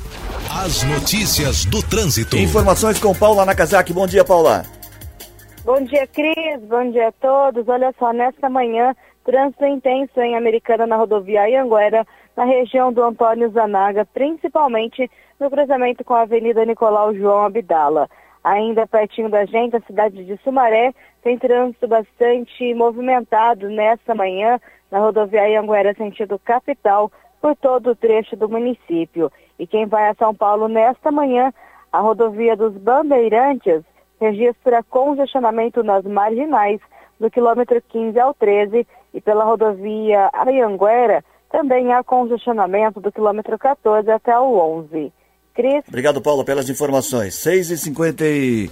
As 0.50 0.84
notícias 0.84 1.66
do 1.66 1.82
trânsito. 1.82 2.38
Informações 2.38 3.00
com 3.00 3.14
Paula 3.14 3.46
Nakazaki. 3.46 3.94
Bom 3.94 4.08
dia, 4.08 4.24
Paula. 4.24 4.66
Bom 5.66 5.80
dia, 5.86 6.06
Cris. 6.06 6.60
Bom 6.68 6.92
dia 6.92 7.08
a 7.08 7.12
todos. 7.14 7.66
Olha 7.70 7.94
só, 7.98 8.12
nesta 8.12 8.50
manhã, 8.50 8.94
trânsito 9.24 9.64
intenso 9.66 10.20
em 10.20 10.36
Americana 10.36 10.86
na 10.86 10.98
rodovia 10.98 11.48
Ianguera, 11.48 12.06
na 12.36 12.44
região 12.44 12.92
do 12.92 13.02
Antônio 13.02 13.50
Zanaga, 13.50 14.06
principalmente 14.14 15.10
no 15.40 15.50
cruzamento 15.50 16.04
com 16.04 16.16
a 16.16 16.24
Avenida 16.24 16.66
Nicolau 16.66 17.16
João 17.16 17.46
Abdala. 17.46 18.10
Ainda 18.44 18.86
pertinho 18.86 19.30
da 19.30 19.46
gente, 19.46 19.78
a 19.78 19.82
cidade 19.88 20.26
de 20.26 20.36
Sumaré, 20.44 20.94
tem 21.22 21.38
trânsito 21.38 21.88
bastante 21.88 22.74
movimentado 22.74 23.70
nesta 23.70 24.14
manhã 24.14 24.60
na 24.92 25.00
rodovia 25.00 25.48
Ianguera 25.48 25.94
sentido 25.94 26.38
capital 26.40 27.10
por 27.42 27.56
todo 27.56 27.92
o 27.92 27.96
trecho 27.96 28.36
do 28.36 28.50
município. 28.50 29.32
E 29.58 29.66
quem 29.66 29.86
vai 29.86 30.10
a 30.10 30.16
São 30.16 30.36
Paulo 30.36 30.68
nesta 30.68 31.10
manhã, 31.10 31.54
a 31.90 32.02
rodovia 32.02 32.58
dos 32.58 32.74
Bandeirantes 32.74 33.82
registra 34.24 34.82
congestionamento 34.84 35.84
nas 35.84 36.04
marginais 36.06 36.80
do 37.20 37.30
quilômetro 37.30 37.82
15 37.90 38.20
ao 38.20 38.34
13 38.34 38.88
e 39.14 39.20
pela 39.20 39.44
rodovia 39.44 40.30
Arianguera 40.34 41.24
também 41.52 41.94
há 41.94 42.04
congestionamento 42.04 43.00
do 43.00 43.12
quilômetro 43.12 43.60
14 43.60 44.10
até 44.10 44.38
o 44.40 44.58
11. 44.80 45.12
Cris? 45.54 45.84
Obrigado, 45.88 46.22
Paulo, 46.22 46.44
pelas 46.44 46.70
informações. 46.70 47.36
6h50 47.36 48.72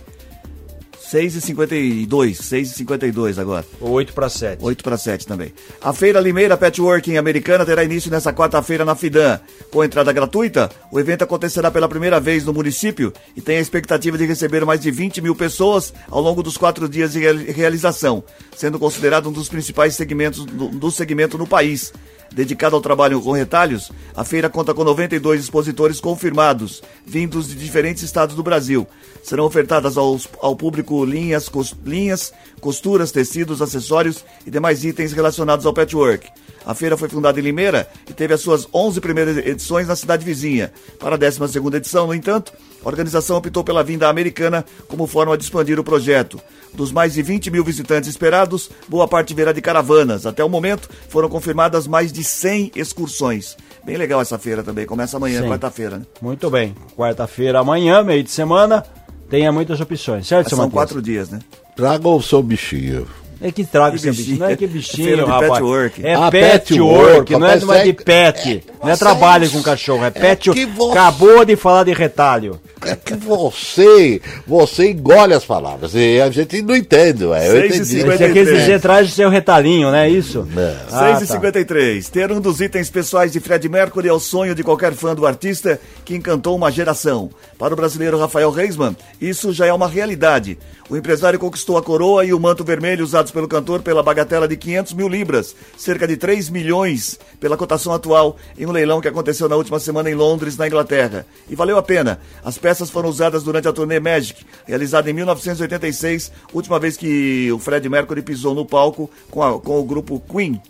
6h52, 1.12 2.08
6h52 2.08 3.38
agora. 3.38 3.66
8 3.82 4.14
para 4.14 4.30
7. 4.30 4.64
8 4.64 4.84
para 4.84 4.98
7 4.98 5.28
também. 5.28 5.54
A 5.82 5.92
Feira 5.92 6.22
Limeira 6.22 6.56
Petworking 6.56 7.18
Americana 7.18 7.66
terá 7.66 7.84
início 7.84 8.10
nesta 8.10 8.32
quarta-feira 8.32 8.86
na 8.86 8.96
Fidan. 8.96 9.40
Com 9.70 9.84
entrada 9.84 10.14
gratuita, 10.14 10.70
o 10.90 11.00
evento 11.00 11.24
acontecerá 11.24 11.70
pela 11.70 11.90
primeira 11.90 12.20
vez 12.20 12.46
no 12.46 12.54
município 12.54 13.12
e 13.36 13.42
tem 13.42 13.58
a 13.58 13.62
expectativa 13.62 14.18
de 14.18 14.26
receber 14.26 14.64
mais 14.66 14.80
de 14.80 14.90
20 14.90 15.22
mil 15.22 15.36
pessoas 15.36 15.94
ao 16.10 16.22
longo 16.22 16.42
dos 16.42 16.56
quatro 16.56 16.88
dias 16.88 17.12
de 17.12 17.20
realização, 17.52 18.24
sendo 18.56 18.80
considerado 18.80 19.28
um 19.28 19.34
dos 19.34 19.50
principais 19.50 19.96
segmentos 19.96 20.46
do, 20.46 20.70
do 20.70 20.92
segmento 20.92 21.38
no 21.38 21.46
país 21.46 21.92
dedicada 22.32 22.76
ao 22.76 22.82
trabalho 22.82 23.22
com 23.22 23.32
retalhos, 23.32 23.92
a 24.16 24.24
feira 24.24 24.50
conta 24.50 24.74
com 24.74 24.84
92 24.84 25.42
expositores 25.42 26.00
confirmados, 26.00 26.82
vindos 27.06 27.48
de 27.48 27.56
diferentes 27.56 28.04
estados 28.04 28.36
do 28.36 28.44
Brasil. 28.44 28.88
Serão 29.24 29.46
ofertadas 29.46 29.96
ao 29.98 30.56
público 30.56 31.04
linhas, 31.06 31.50
linhas, 31.86 32.34
costuras, 32.60 33.12
tecidos, 33.12 33.62
acessórios 33.62 34.24
e 34.46 34.52
demais 34.52 34.84
itens 34.84 35.14
relacionados 35.14 35.66
ao 35.66 35.74
patchwork. 35.74 36.28
A 36.66 36.76
feira 36.76 36.96
foi 36.96 37.10
fundada 37.10 37.40
em 37.40 37.44
Limeira 37.44 37.90
e 38.08 38.14
teve 38.14 38.34
as 38.34 38.42
suas 38.42 38.68
11 38.74 39.02
primeiras 39.02 39.38
edições 39.38 39.88
na 39.88 39.96
cidade 39.96 40.24
vizinha. 40.24 40.72
Para 41.00 41.16
a 41.16 41.18
12 41.18 41.58
edição, 41.76 42.06
no 42.06 42.14
entanto, 42.14 42.54
a 42.84 42.88
organização 42.88 43.38
optou 43.38 43.64
pela 43.64 43.84
vinda 43.84 44.08
americana 44.08 44.64
como 44.88 45.08
forma 45.08 45.36
de 45.38 45.44
expandir 45.44 45.80
o 45.80 45.84
projeto. 45.84 46.40
Dos 46.74 46.92
mais 46.92 47.14
de 47.14 47.22
20 47.22 47.52
mil 47.52 47.64
visitantes 47.64 48.10
esperados, 48.10 48.70
boa 48.88 49.08
parte 49.08 49.34
virá 49.34 49.52
de 49.52 49.62
caravanas. 49.62 50.26
Até 50.26 50.44
o 50.44 50.50
momento, 50.50 50.90
foram 51.10 51.30
confirmadas 51.30 51.88
mais 51.88 52.12
de 52.12 52.24
100 52.24 52.72
excursões. 52.76 53.58
Bem 53.84 53.98
legal 53.98 54.22
essa 54.22 54.38
feira 54.38 54.64
também. 54.64 54.86
Começa 54.86 55.18
amanhã, 55.18 55.42
quarta-feira. 55.48 55.98
Né? 55.98 56.06
Muito 56.22 56.50
bem. 56.50 56.76
Quarta-feira, 56.96 57.60
amanhã, 57.60 58.04
meio 58.04 58.24
de 58.24 58.32
semana, 58.32 58.86
tenha 59.30 59.52
muitas 59.52 59.80
opções, 59.82 60.28
certo, 60.28 60.50
São 60.56 60.70
quatro 60.70 61.02
dias, 61.02 61.30
né? 61.30 61.40
Traga 61.76 62.08
o 62.08 62.22
seu 62.22 62.44
bichinho. 62.44 63.08
É 63.42 63.52
que 63.52 63.66
traga 63.66 63.96
esse 63.96 64.10
bichinho. 64.12 64.40
Não 64.40 64.50
é 64.50 64.56
que 64.56 64.68
bichinho, 64.68 65.20
é 65.20 65.26
rapaz. 65.26 65.50
Patchwork. 65.50 66.06
É 66.06 66.14
ah, 66.14 66.30
patchwork, 66.32 67.32
não 67.34 67.48
é, 67.48 67.60
não 67.60 67.74
é 67.74 67.84
de 67.84 67.94
pet. 67.94 68.64
É, 68.68 68.86
não 68.86 68.92
é 68.92 68.96
trabalho 68.96 69.50
com 69.50 69.64
cachorro, 69.64 70.04
é, 70.04 70.08
é 70.08 70.12
pet. 70.12 70.50
Você... 70.52 70.92
Acabou 70.92 71.44
de 71.44 71.56
falar 71.56 71.84
de 71.84 71.94
retalho. 71.94 72.60
É 72.84 72.96
que 72.96 73.16
você, 73.16 74.22
você 74.46 74.92
engole 74.92 75.34
as 75.34 75.44
palavras. 75.44 75.94
E 75.96 76.22
a 76.22 76.30
gente 76.30 76.62
não 76.62 76.76
entende, 76.76 77.26
ué. 77.26 77.48
Eu 77.48 77.66
entendi. 77.66 78.02
Você 78.02 78.32
quer 78.32 78.46
dizer, 78.46 78.80
traz 78.80 79.10
o 79.10 79.12
seu 79.12 79.30
retalhinho, 79.30 79.92
né? 79.92 80.08
Isso? 80.08 80.48
É. 80.56 80.78
Ah, 80.92 81.20
6h53. 81.20 82.06
Tá. 82.06 82.12
Ter 82.12 82.32
um 82.32 82.40
dos 82.40 82.62
itens 82.62 82.90
pessoais 82.90 83.32
de 83.32 83.40
Fred 83.40 83.68
Mercury 83.68 84.08
é 84.08 84.14
o 84.14 84.20
sonho 84.20 84.54
de 84.54 84.64
qualquer 84.64 84.94
fã 84.94 85.16
do 85.16 85.26
artista 85.26 85.80
que 86.06 86.16
encantou 86.16 86.56
uma 86.56 86.72
geração. 86.72 87.30
Para 87.58 87.74
o 87.74 87.78
brasileiro 87.78 88.20
Rafael 88.20 88.52
Reisman, 88.52 88.96
isso 89.20 89.54
já 89.54 89.66
é 89.66 89.74
uma 89.74 89.88
realidade. 89.88 90.58
O 90.90 90.98
empresário 90.98 91.40
conquistou 91.40 91.78
a 91.78 91.82
coroa 91.84 92.26
e 92.26 92.34
o 92.34 92.40
manto 92.40 92.66
vermelho 92.66 93.04
usados 93.04 93.31
pelo 93.32 93.48
cantor 93.48 93.82
pela 93.82 94.04
bagatela 94.04 94.48
de 94.48 94.56
500 94.56 94.94
mil 94.94 95.08
libras, 95.08 95.56
cerca 95.78 96.08
de 96.08 96.18
3 96.18 96.50
milhões 96.50 97.20
pela 97.40 97.58
cotação 97.58 97.94
atual, 97.94 98.38
em 98.58 98.66
um 98.66 98.72
leilão 98.72 99.02
que 99.02 99.08
aconteceu 99.08 99.48
na 99.48 99.56
última 99.56 99.80
semana 99.80 100.10
em 100.10 100.16
Londres, 100.16 100.58
na 100.58 100.68
Inglaterra. 100.68 101.26
E 101.50 101.56
valeu 101.56 101.78
a 101.78 101.84
pena. 101.84 102.20
As 102.44 102.58
peças 102.58 102.90
foram 102.90 103.10
usadas 103.10 103.44
durante 103.44 103.68
a 103.68 103.74
turnê 103.74 104.00
Magic, 104.00 104.46
realizada 104.66 105.10
em 105.10 105.14
1986, 105.14 106.32
última 106.54 106.80
vez 106.80 106.98
que 106.98 107.52
o 107.52 107.60
Fred 107.60 107.88
Mercury 107.90 108.22
pisou 108.22 108.54
no 108.54 108.66
palco 108.66 109.10
com, 109.30 109.42
a, 109.42 109.60
com 109.60 109.80
o 109.80 109.84
grupo 109.84 110.22
Queen. 110.32 110.62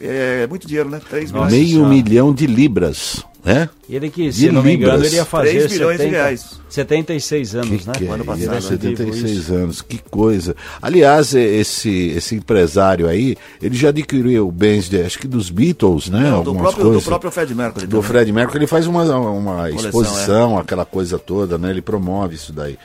É 0.00 0.46
muito 0.46 0.66
dinheiro, 0.66 0.88
né? 0.88 1.00
3 1.08 1.30
milhões. 1.30 1.52
Meio 1.52 1.86
milhão 1.86 2.32
de 2.32 2.46
libras. 2.46 3.24
É? 3.44 3.68
Ele 3.88 4.10
que, 4.10 4.30
se 4.32 4.50
não 4.50 4.62
me 4.62 4.74
engano, 4.74 5.04
ele 5.04 5.16
ia 5.16 5.24
fazer 5.24 5.50
3 5.50 5.72
milhões 5.72 5.96
70, 5.96 6.04
de 6.04 6.16
reais. 6.16 6.60
76 6.68 7.54
anos, 7.54 7.68
que 7.68 7.86
né? 7.86 7.92
Que 7.96 8.06
é? 8.06 8.10
ano 8.10 8.24
passado. 8.24 8.54
É, 8.54 8.60
76 8.60 9.50
anos, 9.50 9.82
que 9.82 9.98
coisa. 10.10 10.54
Aliás, 10.80 11.34
esse, 11.34 12.08
esse 12.08 12.34
empresário 12.34 13.08
aí, 13.08 13.36
ele 13.60 13.74
já 13.74 13.88
adquiriu 13.88 14.50
bens, 14.50 14.88
de, 14.88 15.00
acho 15.02 15.18
que 15.18 15.26
dos 15.26 15.48
Beatles, 15.48 16.10
né? 16.10 16.30
Não, 16.30 16.42
do, 16.42 16.54
próprio, 16.54 16.84
coisas. 16.84 17.02
do 17.02 17.06
próprio 17.06 17.30
Fred 17.30 17.54
Mercury. 17.54 17.86
Do 17.86 17.90
também. 17.96 18.08
Fred 18.08 18.32
Mercury, 18.32 18.58
ele 18.58 18.66
faz 18.66 18.86
uma, 18.86 19.04
uma 19.04 19.56
Coleção, 19.56 19.86
exposição, 19.86 20.58
é. 20.58 20.60
aquela 20.60 20.84
coisa 20.84 21.18
toda, 21.18 21.56
né? 21.56 21.70
Ele 21.70 21.82
promove 21.82 22.34
isso 22.34 22.52
daí. 22.52 22.78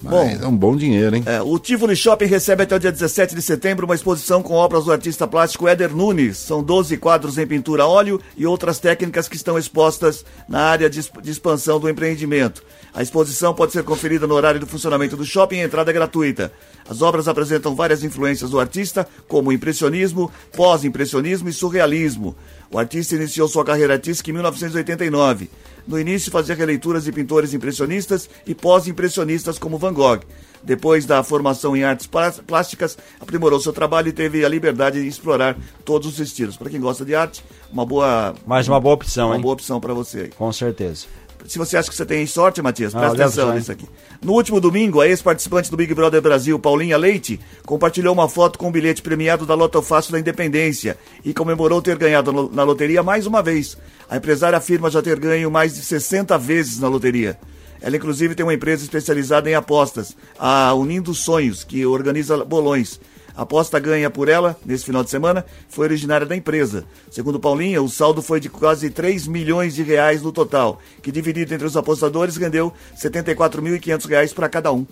Bom, 0.00 0.24
é 0.24 0.46
um 0.46 0.56
bom 0.56 0.76
dinheiro, 0.76 1.14
hein? 1.14 1.22
É, 1.26 1.40
o 1.42 1.58
Tivoli 1.58 1.94
Shopping 1.94 2.24
recebe 2.24 2.62
até 2.64 2.74
o 2.74 2.78
dia 2.78 2.90
17 2.90 3.34
de 3.34 3.42
setembro 3.42 3.86
uma 3.86 3.94
exposição 3.94 4.42
com 4.42 4.54
obras 4.54 4.84
do 4.84 4.92
artista 4.92 5.26
plástico 5.26 5.68
Éder 5.68 5.94
Nunes. 5.94 6.38
São 6.38 6.62
12 6.62 6.96
quadros 6.96 7.38
em 7.38 7.46
pintura 7.46 7.84
a 7.84 7.86
óleo 7.86 8.20
e 8.36 8.46
outras 8.46 8.78
técnicas 8.78 9.28
que 9.28 9.36
estão 9.36 9.56
expostas 9.56 10.24
na 10.48 10.60
área 10.60 10.90
de, 10.90 11.00
de 11.00 11.30
expansão 11.30 11.78
do 11.78 11.88
empreendimento. 11.88 12.64
A 12.94 13.02
exposição 13.02 13.54
pode 13.54 13.72
ser 13.72 13.84
conferida 13.84 14.26
no 14.26 14.34
horário 14.34 14.58
do 14.58 14.66
funcionamento 14.66 15.16
do 15.16 15.24
shopping 15.24 15.56
e 15.56 15.62
entrada 15.62 15.90
é 15.90 15.94
gratuita. 15.94 16.52
As 16.88 17.00
obras 17.00 17.28
apresentam 17.28 17.74
várias 17.74 18.02
influências 18.02 18.50
do 18.50 18.58
artista, 18.58 19.06
como 19.28 19.52
impressionismo, 19.52 20.30
pós-impressionismo 20.54 21.48
e 21.48 21.52
surrealismo. 21.52 22.36
O 22.70 22.78
artista 22.78 23.14
iniciou 23.14 23.46
sua 23.46 23.64
carreira 23.64 23.94
artística 23.94 24.30
em 24.30 24.32
1989. 24.32 25.48
No 25.86 25.98
início 25.98 26.30
fazia 26.30 26.54
releituras 26.54 27.04
de 27.04 27.12
pintores 27.12 27.54
impressionistas 27.54 28.28
e 28.46 28.54
pós-impressionistas 28.54 29.58
como 29.58 29.78
Van 29.78 29.92
Gogh. 29.92 30.20
Depois 30.62 31.04
da 31.04 31.24
formação 31.24 31.76
em 31.76 31.82
artes 31.82 32.08
plásticas, 32.46 32.96
aprimorou 33.20 33.58
seu 33.60 33.72
trabalho 33.72 34.08
e 34.08 34.12
teve 34.12 34.44
a 34.44 34.48
liberdade 34.48 35.02
de 35.02 35.08
explorar 35.08 35.56
todos 35.84 36.06
os 36.06 36.20
estilos. 36.20 36.56
Para 36.56 36.70
quem 36.70 36.80
gosta 36.80 37.04
de 37.04 37.14
arte, 37.14 37.44
uma 37.72 37.84
boa 37.84 38.34
mais 38.46 38.68
uma 38.68 38.78
boa 38.78 38.94
opção, 38.94 39.28
uma 39.28 39.36
hein? 39.36 39.42
boa 39.42 39.54
opção 39.54 39.80
para 39.80 39.92
você. 39.92 40.28
Com 40.36 40.52
certeza. 40.52 41.06
Se 41.46 41.58
você 41.58 41.76
acha 41.76 41.88
que 41.90 41.96
você 41.96 42.06
tem 42.06 42.26
sorte, 42.26 42.62
Matias, 42.62 42.92
presta 42.92 43.22
ah, 43.22 43.26
atenção 43.26 43.54
nisso 43.54 43.72
aqui. 43.72 43.86
No 44.22 44.32
último 44.32 44.60
domingo, 44.60 45.00
a 45.00 45.08
ex-participante 45.08 45.70
do 45.70 45.76
Big 45.76 45.92
Brother 45.94 46.22
Brasil, 46.22 46.58
Paulinha 46.58 46.96
Leite, 46.96 47.40
compartilhou 47.66 48.12
uma 48.14 48.28
foto 48.28 48.58
com 48.58 48.66
o 48.66 48.68
um 48.68 48.72
bilhete 48.72 49.02
premiado 49.02 49.44
da 49.44 49.54
Loto 49.54 49.82
Fácil 49.82 50.12
da 50.12 50.20
Independência 50.20 50.96
e 51.24 51.34
comemorou 51.34 51.82
ter 51.82 51.96
ganhado 51.96 52.50
na 52.52 52.62
loteria 52.62 53.02
mais 53.02 53.26
uma 53.26 53.42
vez. 53.42 53.76
A 54.08 54.16
empresária 54.16 54.56
afirma 54.56 54.90
já 54.90 55.02
ter 55.02 55.18
ganho 55.18 55.50
mais 55.50 55.74
de 55.74 55.82
60 55.82 56.38
vezes 56.38 56.78
na 56.78 56.88
loteria. 56.88 57.38
Ela, 57.80 57.96
inclusive, 57.96 58.36
tem 58.36 58.46
uma 58.46 58.54
empresa 58.54 58.84
especializada 58.84 59.50
em 59.50 59.54
apostas, 59.54 60.16
a 60.38 60.72
Unindo 60.72 61.12
Sonhos, 61.12 61.64
que 61.64 61.84
organiza 61.84 62.44
bolões. 62.44 63.00
A 63.36 63.42
aposta 63.42 63.78
ganha 63.78 64.10
por 64.10 64.28
ela, 64.28 64.56
nesse 64.64 64.84
final 64.84 65.02
de 65.02 65.10
semana, 65.10 65.44
foi 65.68 65.86
originária 65.86 66.26
da 66.26 66.36
empresa. 66.36 66.84
Segundo 67.10 67.40
Paulinha, 67.40 67.82
o 67.82 67.88
saldo 67.88 68.22
foi 68.22 68.40
de 68.40 68.48
quase 68.48 68.90
3 68.90 69.26
milhões 69.26 69.74
de 69.74 69.82
reais 69.82 70.22
no 70.22 70.32
total, 70.32 70.80
que 71.02 71.10
dividido 71.10 71.54
entre 71.54 71.66
os 71.66 71.76
apostadores 71.76 72.36
rendeu 72.36 72.72
R$ 72.92 73.10
74.500 73.10 74.34
para 74.34 74.48
cada 74.48 74.72
um. 74.72 74.86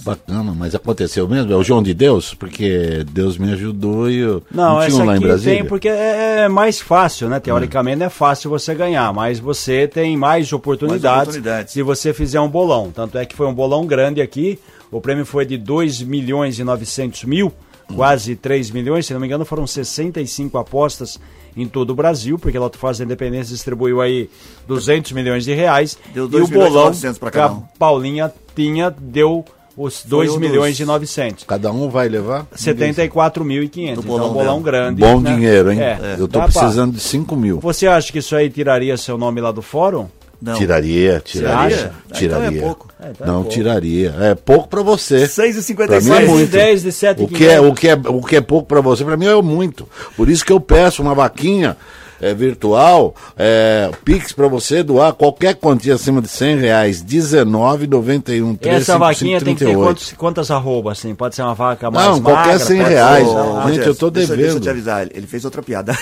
Bacana, 0.00 0.54
mas 0.54 0.74
aconteceu 0.74 1.26
mesmo? 1.26 1.52
É 1.52 1.56
o 1.56 1.62
João 1.62 1.82
de 1.82 1.94
Deus? 1.94 2.34
Porque 2.34 3.04
Deus 3.10 3.38
me 3.38 3.52
ajudou 3.52 4.10
e 4.10 4.18
eu 4.18 4.42
não, 4.50 4.78
não 4.78 4.86
tinha 4.86 5.02
um 5.02 5.06
lá 5.06 5.16
em 5.16 5.20
Brasília? 5.20 5.58
Tem 5.58 5.64
porque 5.64 5.88
é, 5.88 6.40
é 6.40 6.48
mais 6.48 6.80
fácil, 6.80 7.28
né? 7.28 7.40
Teoricamente 7.40 8.02
é. 8.02 8.06
é 8.06 8.08
fácil 8.08 8.50
você 8.50 8.74
ganhar, 8.74 9.12
mas 9.12 9.38
você 9.38 9.88
tem 9.88 10.16
mais 10.16 10.52
oportunidades, 10.52 11.04
mais 11.04 11.22
oportunidades 11.22 11.72
se 11.72 11.82
você 11.82 12.12
fizer 12.12 12.40
um 12.40 12.48
bolão. 12.48 12.90
Tanto 12.94 13.16
é 13.16 13.24
que 13.24 13.34
foi 13.34 13.46
um 13.46 13.54
bolão 13.54 13.86
grande 13.86 14.20
aqui, 14.20 14.58
o 14.90 15.00
prêmio 15.00 15.24
foi 15.24 15.46
de 15.46 15.56
2 15.56 16.02
milhões 16.02 16.58
e 16.58 16.64
900 16.64 17.24
mil, 17.24 17.52
quase 17.94 18.36
3 18.36 18.70
milhões, 18.70 19.06
se 19.06 19.12
não 19.12 19.20
me 19.20 19.26
engano, 19.26 19.44
foram 19.44 19.66
65 19.66 20.58
apostas 20.58 21.18
em 21.56 21.66
todo 21.66 21.90
o 21.90 21.94
Brasil, 21.94 22.38
porque 22.38 22.56
a 22.56 22.60
Loto 22.60 22.78
Faz 22.78 22.98
da 22.98 23.04
Independência 23.04 23.54
distribuiu 23.54 24.00
aí 24.00 24.28
200 24.66 25.12
milhões 25.12 25.44
de 25.44 25.54
reais. 25.54 25.96
Deu 26.12 26.28
2 26.28 26.50
e 26.50 26.54
o 26.54 26.58
bolão 26.58 26.92
que 26.92 27.38
a 27.38 27.48
Paulinha 27.78 28.32
tinha 28.54 28.90
deu 28.90 29.44
os 29.76 30.02
2 30.04 30.36
milhões 30.38 30.72
dos... 30.72 30.80
e 30.80 30.84
900. 30.84 31.44
Cada 31.44 31.70
um 31.70 31.88
vai 31.90 32.08
levar? 32.08 32.46
74.500. 32.54 33.98
Então, 33.98 34.02
um 34.02 34.32
bolão 34.32 34.62
grande. 34.62 35.00
Bom 35.00 35.20
né? 35.20 35.34
dinheiro, 35.34 35.70
hein? 35.70 35.80
É. 35.80 36.16
Eu 36.18 36.24
estou 36.26 36.42
precisando 36.42 36.94
de 36.94 37.00
5 37.00 37.36
mil. 37.36 37.60
Você 37.60 37.86
acha 37.86 38.10
que 38.10 38.18
isso 38.18 38.34
aí 38.34 38.48
tiraria 38.48 38.96
seu 38.96 39.18
nome 39.18 39.40
lá 39.40 39.52
do 39.52 39.62
fórum? 39.62 40.08
Não. 40.40 40.54
Tiraria, 40.54 41.20
tiraria. 41.24 41.92
Tiraria. 42.12 42.48
Então 42.48 42.58
é 42.58 42.60
pouco. 42.60 42.88
É, 43.00 43.10
então 43.10 43.26
é 43.26 43.30
não, 43.30 43.40
é 43.42 43.44
tiraria. 43.44 44.14
É 44.20 44.34
pouco 44.34 44.68
para 44.68 44.82
você. 44.82 45.24
6,56. 45.24 46.22
É 46.22 46.26
muito. 46.26 46.50
10 46.50 46.82
de 46.82 46.92
7 46.92 47.22
o 47.22 47.28
que 47.28 47.46
é 47.46 47.60
o 47.60 47.72
que 47.72 47.88
é 47.88 47.94
O 47.94 48.20
que 48.20 48.36
é 48.36 48.40
pouco 48.40 48.68
para 48.68 48.80
você, 48.80 49.04
para 49.04 49.16
mim 49.16 49.26
é 49.26 49.42
muito. 49.42 49.88
Por 50.16 50.28
isso 50.28 50.44
que 50.44 50.52
eu 50.52 50.60
peço 50.60 51.02
uma 51.02 51.14
vaquinha 51.14 51.76
é, 52.20 52.34
virtual, 52.34 53.14
é, 53.36 53.90
Pix 54.04 54.32
para 54.32 54.48
você 54.48 54.82
doar 54.82 55.12
qualquer 55.12 55.54
quantia 55.54 55.94
acima 55.94 56.20
de 56.22 56.28
100 56.28 56.56
reais, 56.58 57.04
19,91, 57.04 58.58
Essa 58.62 58.98
vaquinha 58.98 59.40
tem 59.40 59.54
que 59.54 59.64
ter 59.64 59.74
quantos, 59.74 60.12
quantas 60.12 60.50
arrobas, 60.50 60.98
assim? 60.98 61.14
Pode 61.14 61.34
ser 61.34 61.42
uma 61.42 61.54
vaca 61.54 61.90
mais 61.90 62.06
Não, 62.06 62.22
qualquer 62.22 62.58
100 62.58 62.82
reais. 62.82 63.28
Gente, 63.68 63.86
eu 63.86 63.94
tô 63.94 64.10
devendo. 64.10 64.36
Deixa, 64.36 64.42
deixa 64.42 64.56
eu 64.56 64.60
te 64.60 64.70
avisar, 64.70 65.06
ele 65.12 65.26
fez 65.26 65.44
outra 65.44 65.62
piada. 65.62 65.96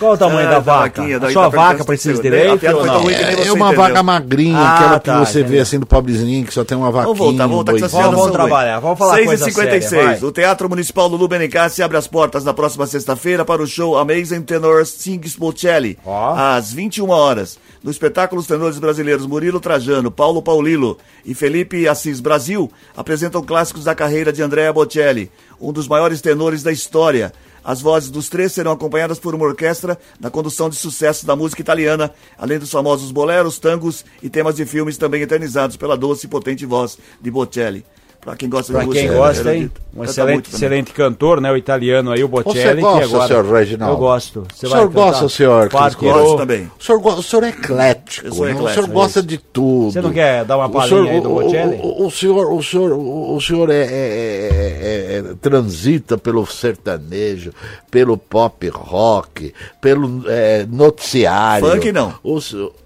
Qual 0.00 0.14
o 0.14 0.16
tamanho 0.16 0.48
ah, 0.48 0.52
da 0.52 0.58
vaca? 0.60 1.02
Vaquinha, 1.02 1.18
a 1.18 1.30
sua 1.30 1.50
tá 1.50 1.56
vaca 1.56 1.84
precisa 1.84 2.22
de 2.22 2.30
leite 2.30 2.66
ou 2.66 2.86
não? 2.86 3.10
É, 3.10 3.48
é 3.48 3.52
uma 3.52 3.66
entendeu. 3.66 3.76
vaca 3.76 4.02
magrinha, 4.02 4.56
ah, 4.56 4.74
aquela 4.74 4.98
tá, 4.98 5.12
que 5.12 5.26
você 5.26 5.40
entendeu. 5.40 5.56
vê 5.56 5.60
assim 5.60 5.78
do 5.78 5.84
pobrezinho, 5.84 6.46
que 6.46 6.54
só 6.54 6.64
tem 6.64 6.78
uma 6.78 6.90
vaquinha. 6.90 7.14
Vamos 7.14 7.18
voltar, 7.18 7.42
vamos 7.42 7.56
voltar, 7.56 7.74
que 7.74 7.80
vamos, 7.80 8.16
vamos 8.16 8.32
trabalhar, 8.32 8.80
vamos 8.80 8.98
falar 8.98 9.16
6 9.16 9.26
coisa 9.26 9.44
56 9.44 9.90
séria, 9.90 10.26
O 10.26 10.32
Teatro 10.32 10.70
Municipal 10.70 11.06
Lulu 11.06 11.28
Benicassi 11.28 11.82
abre 11.82 11.98
as 11.98 12.06
portas 12.06 12.44
na 12.44 12.54
próxima 12.54 12.86
sexta-feira 12.86 13.44
para 13.44 13.62
o 13.62 13.66
show 13.66 13.98
Amazing 13.98 14.40
Tenor 14.40 14.86
Sings 14.86 15.36
Bocelli, 15.36 15.98
oh. 16.02 16.32
às 16.34 16.72
21 16.72 17.10
horas. 17.10 17.58
No 17.82 17.90
espetáculo, 17.90 18.40
os 18.40 18.46
tenores 18.46 18.78
brasileiros 18.78 19.26
Murilo 19.26 19.60
Trajano, 19.60 20.10
Paulo 20.10 20.40
Paulilo 20.40 20.96
e 21.26 21.34
Felipe 21.34 21.86
Assis 21.86 22.20
Brasil 22.20 22.70
apresentam 22.96 23.42
clássicos 23.42 23.84
da 23.84 23.94
carreira 23.94 24.32
de 24.32 24.42
Andrea 24.42 24.72
Bocelli, 24.72 25.30
um 25.60 25.72
dos 25.72 25.86
maiores 25.86 26.22
tenores 26.22 26.62
da 26.62 26.72
história. 26.72 27.32
As 27.64 27.80
vozes 27.80 28.10
dos 28.10 28.28
três 28.28 28.52
serão 28.52 28.72
acompanhadas 28.72 29.18
por 29.18 29.34
uma 29.34 29.44
orquestra 29.44 29.98
na 30.18 30.30
condução 30.30 30.68
de 30.68 30.76
sucessos 30.76 31.24
da 31.24 31.36
música 31.36 31.60
italiana, 31.60 32.12
além 32.38 32.58
dos 32.58 32.70
famosos 32.70 33.10
boleros, 33.10 33.58
tangos 33.58 34.04
e 34.22 34.28
temas 34.30 34.56
de 34.56 34.64
filmes 34.64 34.96
também 34.96 35.22
eternizados 35.22 35.76
pela 35.76 35.96
doce 35.96 36.26
e 36.26 36.28
potente 36.28 36.64
voz 36.66 36.98
de 37.20 37.30
Bocelli. 37.30 37.84
Para 38.20 38.36
quem 38.36 38.50
gosta 38.50 38.72
pra 38.72 38.84
de 38.84 38.90
quem 38.90 39.08
gosta, 39.10 39.54
hein? 39.54 39.70
Um 39.96 40.04
excelente, 40.04 40.54
excelente 40.54 40.92
cantor, 40.92 41.40
né? 41.40 41.50
O 41.50 41.56
italiano 41.56 42.12
aí, 42.12 42.22
o 42.22 42.28
Bocelli. 42.28 42.80
Você 42.80 42.80
gosta, 42.80 43.04
agora... 43.06 43.28
senhor 43.28 43.44
Reginaldo? 43.46 43.94
Eu 43.94 43.98
gosto. 43.98 44.46
Você 44.54 44.66
o 44.66 44.70
senhor 44.70 44.88
gosta, 44.90 45.28
senhor? 45.28 45.68
Gosto 45.70 46.36
também. 46.36 46.70
O 46.78 46.84
senhor, 46.84 47.06
o 47.06 47.22
senhor 47.22 47.44
é 47.44 47.48
eclético. 47.48 48.26
Eu 48.26 48.32
sou 48.32 48.48
eclético. 48.48 48.70
O 48.70 48.74
senhor 48.74 48.88
gosta 48.88 49.22
de 49.22 49.38
tudo. 49.38 49.92
Você 49.92 50.00
não 50.02 50.12
quer 50.12 50.44
dar 50.44 50.58
uma 50.58 50.68
palhinha 50.68 51.12
aí 51.12 51.20
do 51.20 51.30
Bocelli? 51.30 51.80
O, 51.82 52.02
o, 52.02 52.06
o, 52.06 52.10
senhor, 52.10 52.52
o 52.52 52.62
senhor, 52.62 52.92
o, 52.92 53.40
senhor 53.40 53.70
é, 53.70 53.78
é, 53.78 53.88
é, 53.90 55.16
é, 55.16 55.34
transita 55.40 56.18
pelo 56.18 56.46
sertanejo, 56.46 57.52
pelo 57.90 58.18
pop 58.18 58.68
rock, 58.68 59.54
pelo 59.80 60.22
noticiário. 60.68 61.68
Funk 61.68 61.90
não. 61.90 62.14
O, 62.22 62.38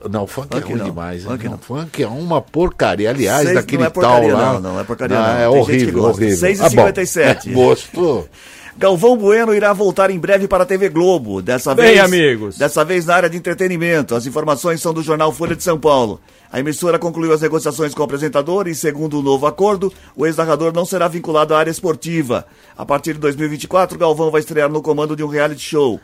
não, 0.09 0.27
funk, 0.27 0.49
funk 0.55 0.57
é 0.57 0.61
ruim 0.61 0.77
não. 0.77 0.85
demais. 0.87 1.25
Funk, 1.25 1.49
não. 1.49 1.59
funk 1.59 2.03
é 2.03 2.07
uma 2.07 2.41
porcaria. 2.41 3.11
Aliás, 3.11 3.43
Seis, 3.43 3.55
daquele 3.55 3.91
tal 3.91 4.27
lá. 4.29 4.53
Não, 4.55 4.61
não 4.61 4.81
é 4.81 4.85
porcaria 4.85 5.19
não, 5.19 5.24
é 5.29 5.49
horrível, 5.49 6.05
horrível. 6.05 6.37
6 6.37 6.61
e 6.61 6.71
57 6.71 7.51
ah, 7.51 7.53
Gosto. 7.55 8.29
Galvão 8.77 9.17
Bueno 9.17 9.55
irá 9.55 9.73
voltar 9.73 10.11
em 10.11 10.19
breve 10.19 10.49
para 10.49 10.65
a 10.65 10.67
TV 10.67 10.89
Globo. 10.89 11.41
Dessa 11.41 11.75
Bem, 11.75 11.95
vez, 11.95 12.01
amigos. 12.01 12.59
Dessa 12.59 12.85
vez 12.85 13.07
na 13.07 13.15
área 13.15 13.31
de 13.31 13.37
entretenimento. 13.37 14.17
As 14.17 14.27
informações 14.27 14.83
são 14.83 14.93
do 14.93 15.01
jornal 15.01 15.31
Folha 15.31 15.55
de 15.55 15.63
São 15.63 15.79
Paulo. 15.79 16.21
A 16.53 16.59
emissora 16.59 16.99
concluiu 16.99 17.33
as 17.33 17.41
negociações 17.41 17.95
com 17.95 18.03
o 18.03 18.05
apresentador 18.05 18.67
e, 18.67 18.75
segundo 18.75 19.21
o 19.21 19.23
novo 19.23 19.47
acordo, 19.47 19.93
o 20.17 20.27
ex-narrador 20.27 20.73
não 20.73 20.85
será 20.85 21.07
vinculado 21.07 21.55
à 21.55 21.59
área 21.59 21.71
esportiva. 21.71 22.47
A 22.77 22.85
partir 22.85 23.15
de 23.15 23.21
2024, 23.21 23.97
Galvão 23.97 24.31
vai 24.31 24.41
estrear 24.41 24.69
no 24.69 24.83
comando 24.83 25.15
de 25.15 25.23
um 25.23 25.29
reality 25.29 25.63
show. 25.63 26.01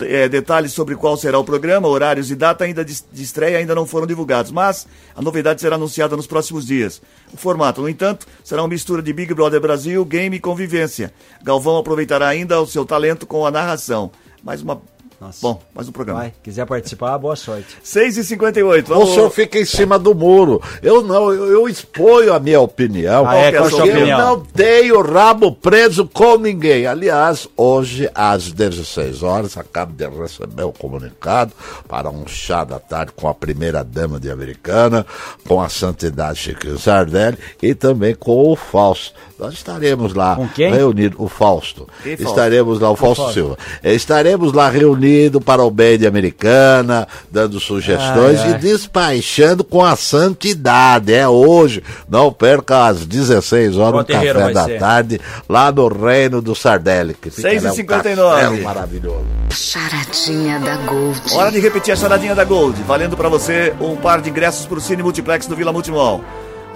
É, 0.00 0.28
detalhes 0.28 0.72
sobre 0.72 0.94
qual 0.94 1.16
será 1.16 1.38
o 1.38 1.44
programa, 1.44 1.88
horários 1.88 2.30
e 2.30 2.34
data 2.34 2.64
ainda 2.64 2.84
de, 2.84 3.02
de, 3.10 3.22
estreia 3.22 3.56
ainda 3.56 3.74
não 3.74 3.86
foram 3.86 4.06
divulgados, 4.06 4.52
mas 4.52 4.86
a 5.14 5.22
novidade 5.22 5.62
será 5.62 5.76
anunciada 5.76 6.14
nos 6.14 6.26
próximos 6.26 6.66
dias. 6.66 7.00
O 7.32 7.36
formato, 7.38 7.80
no 7.80 7.88
entanto, 7.88 8.26
será 8.44 8.60
uma 8.60 8.68
mistura 8.68 9.00
de 9.00 9.10
Big 9.12 9.32
Brother 9.32 9.58
Brasil, 9.58 10.04
game 10.04 10.36
e 10.36 10.40
convivência. 10.40 11.14
Galvão 11.42 11.78
aproveitará 11.78 12.28
ainda 12.28 12.60
o 12.60 12.66
seu 12.66 12.84
talento 12.84 13.26
com 13.26 13.46
a 13.46 13.50
narração. 13.50 14.10
Mais 14.42 14.60
uma 14.60 14.82
nossa. 15.20 15.38
Bom, 15.40 15.62
mais 15.74 15.88
um 15.88 15.92
programa. 15.92 16.20
Vai, 16.20 16.32
quiser 16.42 16.66
participar, 16.66 17.16
boa 17.18 17.36
sorte. 17.36 17.76
6h58. 17.82 18.84
Vamos... 18.84 19.10
O 19.10 19.14
senhor 19.14 19.30
fica 19.30 19.58
em 19.58 19.64
cima 19.64 19.98
do 19.98 20.14
muro. 20.14 20.62
Eu 20.82 21.02
não, 21.02 21.32
eu, 21.32 21.46
eu 21.46 21.68
exponho 21.68 22.34
a 22.34 22.38
minha 22.38 22.60
opinião. 22.60 23.26
Ah, 23.26 23.36
é, 23.36 23.52
qual 23.52 23.64
é 23.64 23.66
a 23.66 23.70
sua 23.70 23.84
opinião? 23.84 24.18
Eu 24.20 24.26
não 24.26 24.40
tenho 24.40 25.00
rabo 25.00 25.52
preso 25.52 26.06
com 26.06 26.36
ninguém. 26.36 26.86
Aliás, 26.86 27.48
hoje, 27.56 28.10
às 28.14 28.52
16 28.52 29.22
horas, 29.22 29.56
acabo 29.56 29.92
de 29.92 30.06
receber 30.06 30.64
o 30.64 30.72
comunicado 30.72 31.52
para 31.88 32.10
um 32.10 32.26
chá 32.26 32.64
da 32.64 32.78
tarde 32.78 33.12
com 33.12 33.28
a 33.28 33.34
primeira 33.34 33.82
dama 33.82 34.20
de 34.20 34.30
Americana, 34.30 35.06
com 35.46 35.60
a 35.60 35.68
Santidade 35.68 36.38
Chiquinho 36.38 36.78
Sardelli 36.78 37.38
e 37.62 37.74
também 37.74 38.14
com 38.14 38.52
o 38.52 38.56
Fausto. 38.56 39.14
Nós 39.38 39.54
estaremos 39.54 40.14
lá 40.14 40.38
reunidos, 40.56 41.18
o 41.20 41.28
Fausto. 41.28 41.88
Estaremos 42.04 42.80
lá, 42.80 42.90
o 42.90 42.96
Fausto, 42.96 43.22
Fausto 43.22 43.34
Silva. 43.34 43.58
Estaremos 43.84 44.52
lá 44.52 44.68
reunidos 44.68 44.96
unido 44.96 45.40
para 45.40 45.62
o 45.62 45.70
bem 45.70 45.98
de 45.98 46.06
Americana, 46.06 47.06
dando 47.30 47.60
sugestões 47.60 48.40
ai, 48.40 48.52
ai. 48.52 48.54
e 48.54 48.58
despachando 48.58 49.62
com 49.62 49.84
a 49.84 49.94
santidade. 49.94 51.12
É 51.12 51.28
hoje, 51.28 51.82
não 52.08 52.32
perca 52.32 52.86
às 52.86 53.06
16 53.06 53.76
horas 53.76 54.00
no 54.00 54.06
café 54.06 54.52
da 54.52 54.64
ser. 54.64 54.78
tarde, 54.78 55.20
lá 55.48 55.70
no 55.70 55.88
Reino 55.88 56.40
do 56.40 56.54
Sardelli. 56.54 57.14
Que 57.14 57.30
6h59. 57.30 58.60
Um 58.60 58.62
maravilhoso. 58.62 59.26
Charadinha 59.50 60.58
da 60.58 60.76
Gold. 60.76 61.20
Hora 61.34 61.50
de 61.50 61.60
repetir 61.60 61.92
a 61.92 61.96
charadinha 61.96 62.34
da 62.34 62.44
Gold, 62.44 62.82
valendo 62.82 63.16
para 63.16 63.28
você 63.28 63.72
um 63.80 63.96
par 63.96 64.20
de 64.20 64.30
ingressos 64.30 64.66
para 64.66 64.78
o 64.78 64.80
Cine 64.80 65.02
Multiplex 65.02 65.46
do 65.46 65.56
Vila 65.56 65.72
Multimol. 65.72 66.24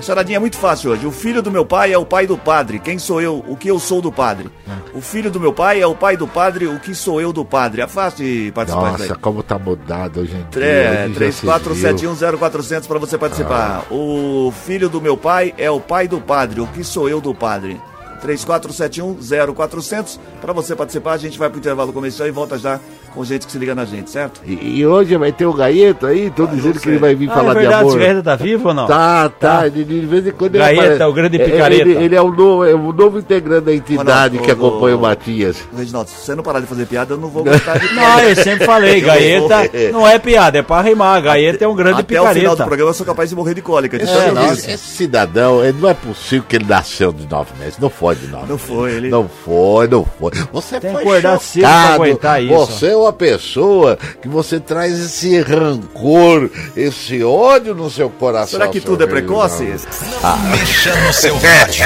A 0.01 0.03
charadinha 0.03 0.37
é 0.37 0.41
muito 0.41 0.57
fácil 0.57 0.93
hoje. 0.93 1.07
O 1.07 1.13
filho 1.13 1.43
do 1.43 1.51
meu 1.51 1.63
pai 1.63 1.93
é 1.93 1.99
o 1.99 2.07
pai 2.07 2.27
do 2.27 2.39
padre. 2.39 2.79
Quem 2.79 2.99
sou 2.99 3.21
eu? 3.21 3.45
O 3.47 3.55
que 3.55 3.69
eu 3.69 3.79
sou 3.79 4.01
do 4.01 4.11
padre? 4.11 4.49
O 4.95 5.01
filho 5.03 5.31
do 5.31 5.39
meu 5.39 5.53
pai 5.53 5.83
é 5.83 5.87
o 5.87 5.95
pai 5.95 6.17
do 6.17 6.27
padre. 6.27 6.67
O 6.67 6.81
que 6.81 6.95
sou 6.95 7.21
eu 7.21 7.35
do 7.35 7.45
padre? 7.45 7.83
É 7.83 7.87
fácil 7.87 8.25
de 8.25 8.51
participar. 8.53 8.93
Nossa, 8.93 9.15
como 9.17 9.43
tá 9.43 9.59
mudado 9.59 10.21
hoje 10.21 10.35
em 10.35 10.51
dia. 10.51 10.65
É, 10.65 11.07
Hoje 11.07 11.33
já 11.33 11.59
se 11.59 11.75
viu. 11.77 12.17
34710400 12.17 12.87
para 12.87 12.99
você 12.99 13.19
participar. 13.19 13.85
O 13.91 14.51
filho 14.65 14.89
do 14.89 15.03
meu 15.03 15.19
pai 15.19 15.53
é 15.59 15.71
o 15.71 15.79
pai 15.79 16.09
do 16.09 16.19
padre. 16.19 16.63
O 16.63 16.67
que 16.69 16.83
sou 16.83 17.07
eu 17.07 17.21
do 17.21 17.35
padre? 17.35 17.79
34710400 18.27 20.19
para 20.41 20.53
você 20.53 20.75
participar. 20.75 21.13
A 21.13 21.19
gente 21.19 21.39
vai 21.39 21.49
pro 21.49 21.59
intervalo 21.59 21.93
comercial 21.93 22.29
e 22.29 22.31
volta 22.31 22.59
já 22.59 22.79
com 23.15 23.25
gente 23.25 23.45
que 23.45 23.51
se 23.51 23.59
liga 23.59 23.75
na 23.75 23.85
gente, 23.85 24.09
certo? 24.09 24.41
E, 24.47 24.79
e 24.79 24.87
hoje 24.87 25.17
vai 25.17 25.33
ter 25.33 25.45
o 25.45 25.53
Gaeta 25.53 26.07
aí, 26.09 26.31
tô 26.31 26.47
dizendo 26.47 26.79
que 26.79 26.89
ele 26.89 26.99
vai 26.99 27.13
vir 27.13 27.29
Ah, 27.29 27.35
falar 27.35 27.51
é 27.51 27.55
de 27.55 27.61
verdade, 27.61 27.81
amor. 27.83 27.97
esse 27.97 28.07
Gaeta 28.07 28.23
tá 28.23 28.37
vivo 28.37 28.69
ou 28.69 28.75
não? 28.75 28.87
Tá, 28.87 29.29
tá, 29.29 29.51
Tá. 29.63 29.69
De, 29.69 29.83
de 29.85 30.01
vez 30.07 30.25
em 30.27 30.31
quando 30.31 30.55
ele 30.55 30.63
Gaeta, 30.65 30.81
aparece. 30.83 31.03
o 31.05 31.13
grande 31.13 31.41
É, 31.41 31.45
picareta. 31.45 31.83
Ele, 31.89 32.05
ele 32.05 32.15
é, 32.15 32.23
o 32.23 32.31
novo, 32.31 32.65
é 32.65 32.73
o 32.75 32.93
novo 32.93 33.19
integrante 33.19 33.65
da 33.65 33.75
entidade 33.75 34.09
Ronaldo, 34.09 34.39
que 34.39 34.51
o- 34.51 34.53
acompanha 34.55 34.95
o 34.95 34.99
o- 34.99 35.03
Matias. 35.03 35.57
Reginaldo, 35.77 36.09
se 36.09 36.17
você 36.25 36.35
não 36.37 36.43
parar 36.45 36.61
de 36.61 36.67
fazer 36.67 36.87
piada, 36.87 37.15
eu 37.15 37.19
não 37.19 37.29
vou 37.29 37.43
gostar 37.43 37.79
de 37.79 37.91
Não, 37.95 38.21
eu 38.21 38.37
sempre 38.37 38.65
falei, 38.65 39.01
Gaeta 39.01 39.71
não 39.93 40.07
é 40.07 40.17
piada, 40.19 40.59
é 40.59 40.63
pra 40.63 40.81
rimar. 40.81 41.21
Gaeta 41.21 41.65
é 41.65 41.69
um 41.69 41.75
grande 41.75 42.01
Até 42.01 42.05
o 42.05 42.07
final 42.07 42.25
do 42.27 42.35
picareta. 42.39 42.65
programa 42.65 42.91
eu 42.91 42.95
sou 42.95 43.05
capaz 43.07 43.29
de 43.29 43.35
morrer 43.35 43.55
de 43.55 43.63
cólica. 43.63 43.99
De 43.99 44.07
tanto 44.07 44.35
não, 44.35 44.53
esse 44.53 44.79
cidadão, 44.79 45.65
ele 45.65 45.77
não 45.81 45.89
é 45.89 45.95
possível 45.95 46.45
que 46.49 46.55
ele 46.55 46.67
nasceu 46.67 47.13
de 47.13 47.27
nove 47.29 47.51
meses. 47.59 47.77
Não 47.79 47.91
foi 47.91 48.10
de 48.15 48.27
nove 48.27 48.47
Não 48.49 48.55
meses. 48.57 48.67
foi, 48.69 48.93
ele- 48.93 49.09
Não 49.09 49.29
foi, 49.29 49.89
não 49.89 50.05
foi. 50.19 50.33
Você 50.53 50.81
Tem 50.81 50.93
foi 50.93 51.01
acordar 51.03 51.41
cedo 51.41 51.63
pra 51.63 51.95
aguentar 51.95 52.43
isso. 52.43 52.55
Você 52.55 52.87
é 52.89 52.97
uma 52.97 53.13
pessoa 53.13 53.99
que 54.21 54.29
você 54.29 54.59
traz 54.61 54.99
esse 54.99 55.41
rancor, 55.41 56.51
esse 56.77 57.23
ódio 57.23 57.75
no 57.75 57.91
seu 57.91 58.11
coração. 58.11 58.59
Será 58.59 58.69
que 58.69 58.81
tudo 58.81 59.05
é 59.05 59.07
precoce? 59.07 59.65
Mexa 59.65 60.95
no 61.07 61.13
seu 61.13 61.35
rádio. 61.37 61.85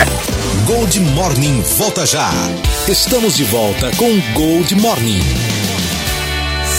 Gold 0.67 1.01
Morning 1.01 1.61
volta 1.79 2.07
já. 2.07 2.31
Estamos 2.89 3.37
de 3.37 3.45
volta 3.45 3.91
com 3.97 4.21
Gold 4.35 4.75
Morning. 4.77 5.54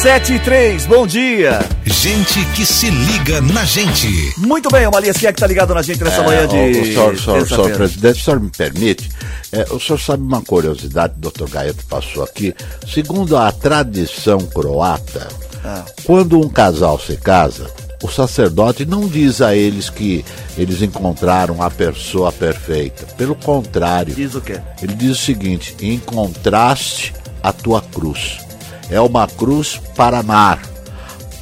7 0.06 0.34
e 0.34 0.39
3, 0.39 0.86
bom 0.86 1.08
dia. 1.08 1.68
Gente 1.84 2.46
que 2.54 2.63
se 2.63 2.91
liga 2.91 3.41
na 3.41 3.65
gente. 3.65 4.08
Muito 4.38 4.70
bem, 4.70 4.86
o 4.86 4.91
Malias, 4.91 5.18
quem 5.18 5.28
é 5.28 5.34
que 5.34 5.39
tá 5.39 5.48
ligado 5.48 5.74
na 5.74 5.82
gente 5.82 6.04
nessa 6.04 6.22
É, 6.22 6.26
manhã 6.26 6.48
de 6.48 6.56
o, 6.56 6.70
o 6.70 6.86
senhor, 6.86 7.18
senhor, 7.18 7.48
senhor 7.48 7.72
presidente, 7.72 8.22
o 8.22 8.24
senhor 8.24 8.39
me 8.39 8.52
permite? 8.52 9.10
É, 9.52 9.63
o 9.72 9.80
senhor 9.80 10.00
sabe 10.00 10.22
uma 10.22 10.44
curiosidade, 10.44 11.15
o 11.18 11.22
doutor 11.22 11.50
Gaeta 11.50 11.82
passou 11.89 12.24
aqui. 12.24 12.54
Segundo 12.88 13.36
a 13.36 13.52
tradição 13.52 14.38
croata, 14.41 15.28
Ah. 15.63 15.84
quando 16.04 16.39
um 16.39 16.48
casal 16.50 17.00
se 17.00 17.18
casa, 17.18 17.65
o 18.04 18.08
sacerdote 18.08 18.86
não 18.86 19.08
diz 19.08 19.41
a 19.41 19.56
eles 19.56 19.89
que 19.89 20.24
eles 20.56 20.84
encontraram 20.84 21.63
a 21.63 21.72
pessoa 21.72 22.32
perfeita. 22.32 23.08
Pelo 23.18 23.34
contrário, 23.34 24.13
Diz 24.13 24.36
o 24.36 24.41
quê? 24.41 24.60
ele 24.84 24.94
diz 24.94 25.18
o 25.18 25.22
seguinte: 25.26 25.76
encontraste 25.82 27.12
a 27.41 27.52
tua 27.52 27.82
cruz. 27.82 28.44
É 28.89 29.00
uma 29.02 29.28
cruz 29.28 29.80
para 29.95 30.19
amar, 30.19 30.62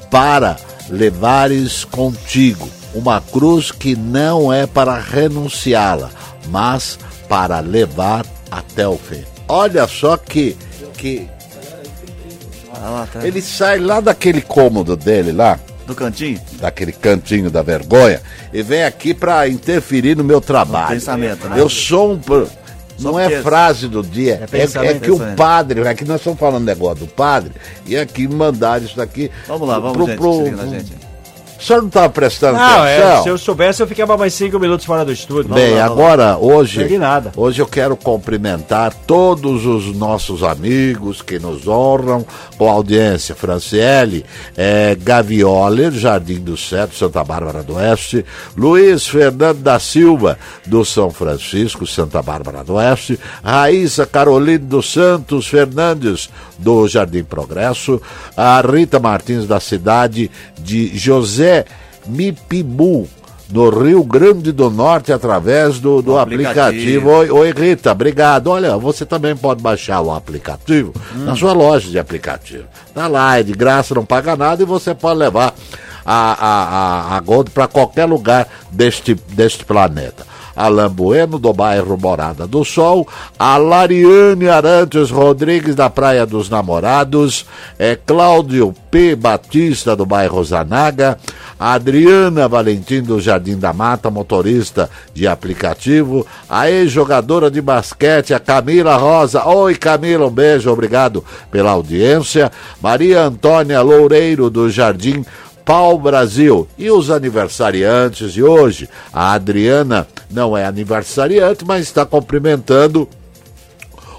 para 0.09 0.55
levares 0.89 1.83
contigo. 1.85 2.69
Uma 2.93 3.19
cruz 3.19 3.71
que 3.71 3.95
não 3.95 4.53
é 4.53 4.65
para 4.67 4.97
renunciá-la, 4.99 6.09
mas 6.49 6.97
para 7.27 7.59
levar 7.59 8.25
até 8.51 8.87
o 8.87 8.97
fim. 8.97 9.23
Olha 9.47 9.87
só 9.87 10.15
que, 10.15 10.55
que 10.97 11.27
ele 13.23 13.41
sai 13.41 13.79
lá 13.79 13.99
daquele 13.99 14.41
cômodo 14.41 14.95
dele 14.95 15.31
lá, 15.31 15.59
Do 15.87 15.95
cantinho? 15.95 16.39
daquele 16.59 16.91
cantinho 16.91 17.49
da 17.49 17.61
vergonha 17.61 18.21
e 18.53 18.61
vem 18.61 18.83
aqui 18.83 19.13
para 19.13 19.47
interferir 19.47 20.15
no 20.15 20.23
meu 20.23 20.39
trabalho. 20.41 20.89
pensamento, 20.93 21.47
né? 21.49 21.59
Eu 21.59 21.69
sou 21.69 22.13
um. 22.13 22.19
Pro- 23.03 23.11
Não 23.11 23.19
é 23.19 23.41
frase 23.41 23.87
do 23.87 24.01
dia, 24.01 24.47
É 24.51 24.57
é, 24.57 24.63
é 24.63 24.99
que 24.99 25.11
o 25.11 25.17
padre, 25.35 25.81
é 25.81 25.93
que 25.93 26.05
nós 26.05 26.17
estamos 26.21 26.39
falando 26.39 26.63
negócio 26.65 27.05
do 27.05 27.11
padre, 27.11 27.51
e 27.85 27.95
aqui 27.97 28.27
mandaram 28.27 28.83
isso 28.85 28.95
daqui. 28.97 29.29
Vamos 29.47 29.67
lá, 29.67 29.79
vamos, 29.79 29.97
pro- 29.97 30.05
gente, 30.07 30.17
pro- 30.17 30.51
na 30.57 30.65
gente. 30.67 30.93
O 31.63 31.65
senhor 31.65 31.79
não 31.79 31.87
estava 31.87 32.09
prestando 32.09 32.57
Não, 32.57 32.85
é, 32.85 32.97
atenção? 32.97 33.23
se 33.23 33.29
eu 33.29 33.37
soubesse, 33.37 33.81
eu 33.81 33.87
ficava 33.87 34.17
mais 34.17 34.33
cinco 34.33 34.59
minutos 34.59 34.85
fora 34.85 35.05
do 35.05 35.13
estúdio. 35.13 35.53
Bem, 35.53 35.75
lá, 35.75 35.87
vamos 35.87 36.03
agora, 36.03 36.37
hoje, 36.37 36.85
hoje 37.37 37.61
eu 37.61 37.65
quero 37.65 37.95
cumprimentar 37.95 38.93
todos 39.07 39.65
os 39.65 39.95
nossos 39.95 40.43
amigos 40.43 41.21
que 41.21 41.39
nos 41.39 41.65
honram 41.65 42.25
com 42.57 42.67
a 42.69 42.73
audiência. 42.73 43.33
Franciele, 43.33 44.25
é, 44.57 44.93
Gavioler, 44.99 45.93
Jardim 45.93 46.41
do 46.41 46.57
Seto, 46.57 46.95
Santa 46.95 47.23
Bárbara 47.23 47.63
do 47.63 47.75
Oeste, 47.75 48.25
Luiz 48.57 49.07
Fernando 49.07 49.59
da 49.59 49.79
Silva, 49.79 50.37
do 50.65 50.83
São 50.83 51.11
Francisco, 51.11 51.87
Santa 51.87 52.21
Bárbara 52.21 52.61
do 52.61 52.73
Oeste, 52.73 53.17
Raíssa 53.41 54.05
Caroline 54.05 54.57
dos 54.57 54.91
Santos 54.91 55.47
Fernandes, 55.47 56.29
do 56.63 56.87
Jardim 56.87 57.23
Progresso, 57.23 58.01
a 58.35 58.61
Rita 58.61 58.99
Martins, 58.99 59.45
da 59.45 59.59
cidade 59.59 60.31
de 60.57 60.97
José 60.97 61.65
Mipibu, 62.07 63.07
no 63.49 63.69
Rio 63.69 64.03
Grande 64.03 64.51
do 64.51 64.69
Norte, 64.69 65.13
através 65.13 65.79
do, 65.79 66.01
do 66.01 66.17
aplicativo. 66.17 66.61
aplicativo. 66.61 67.09
Oi, 67.09 67.29
oi, 67.29 67.51
Rita, 67.51 67.91
obrigado. 67.91 68.47
Olha, 68.47 68.75
você 68.77 69.05
também 69.05 69.35
pode 69.35 69.61
baixar 69.61 70.01
o 70.01 70.11
aplicativo 70.11 70.91
na 71.13 71.35
sua 71.35 71.53
loja 71.53 71.87
de 71.89 71.99
aplicativo. 71.99 72.63
Tá 72.95 73.07
lá, 73.07 73.37
é 73.37 73.43
de 73.43 73.53
graça, 73.53 73.93
não 73.93 74.05
paga 74.05 74.35
nada 74.35 74.63
e 74.63 74.65
você 74.65 74.95
pode 74.95 75.19
levar 75.19 75.53
a, 76.03 76.33
a, 76.33 77.13
a, 77.13 77.17
a 77.17 77.19
Gold 77.19 77.51
para 77.51 77.67
qualquer 77.67 78.05
lugar 78.05 78.47
deste, 78.71 79.13
deste 79.13 79.63
planeta. 79.65 80.25
Alain 80.55 80.89
Bueno, 80.89 81.39
do 81.39 81.51
bairro 81.53 81.97
Morada 81.97 82.47
do 82.47 82.63
Sol, 82.63 83.07
a 83.37 83.57
Lariane 83.57 84.47
Arantes 84.47 85.09
Rodrigues, 85.09 85.75
da 85.75 85.89
Praia 85.89 86.25
dos 86.25 86.49
Namorados, 86.49 87.45
é 87.79 87.95
Cláudio 87.95 88.73
P. 88.91 89.15
Batista, 89.15 89.95
do 89.95 90.05
bairro 90.05 90.43
Zanaga, 90.43 91.17
a 91.59 91.73
Adriana 91.73 92.47
Valentim, 92.47 93.01
do 93.01 93.19
Jardim 93.19 93.57
da 93.57 93.73
Mata, 93.73 94.11
motorista 94.11 94.89
de 95.13 95.27
aplicativo, 95.27 96.25
a 96.49 96.69
ex-jogadora 96.69 97.49
de 97.49 97.61
basquete, 97.61 98.33
a 98.33 98.39
Camila 98.39 98.95
Rosa. 98.97 99.47
Oi, 99.47 99.75
Camila, 99.75 100.27
um 100.27 100.29
beijo, 100.29 100.69
obrigado 100.69 101.23
pela 101.49 101.71
audiência. 101.71 102.51
Maria 102.81 103.23
Antônia 103.23 103.81
Loureiro, 103.81 104.49
do 104.49 104.69
Jardim 104.69 105.25
Pau 105.65 105.97
Brasil. 105.97 106.67
E 106.77 106.89
os 106.91 107.09
aniversariantes 107.09 108.33
de 108.33 108.43
hoje? 108.43 108.89
A 109.11 109.33
Adriana 109.33 110.07
não 110.29 110.57
é 110.57 110.65
aniversariante, 110.65 111.65
mas 111.65 111.83
está 111.83 112.05
cumprimentando 112.05 113.07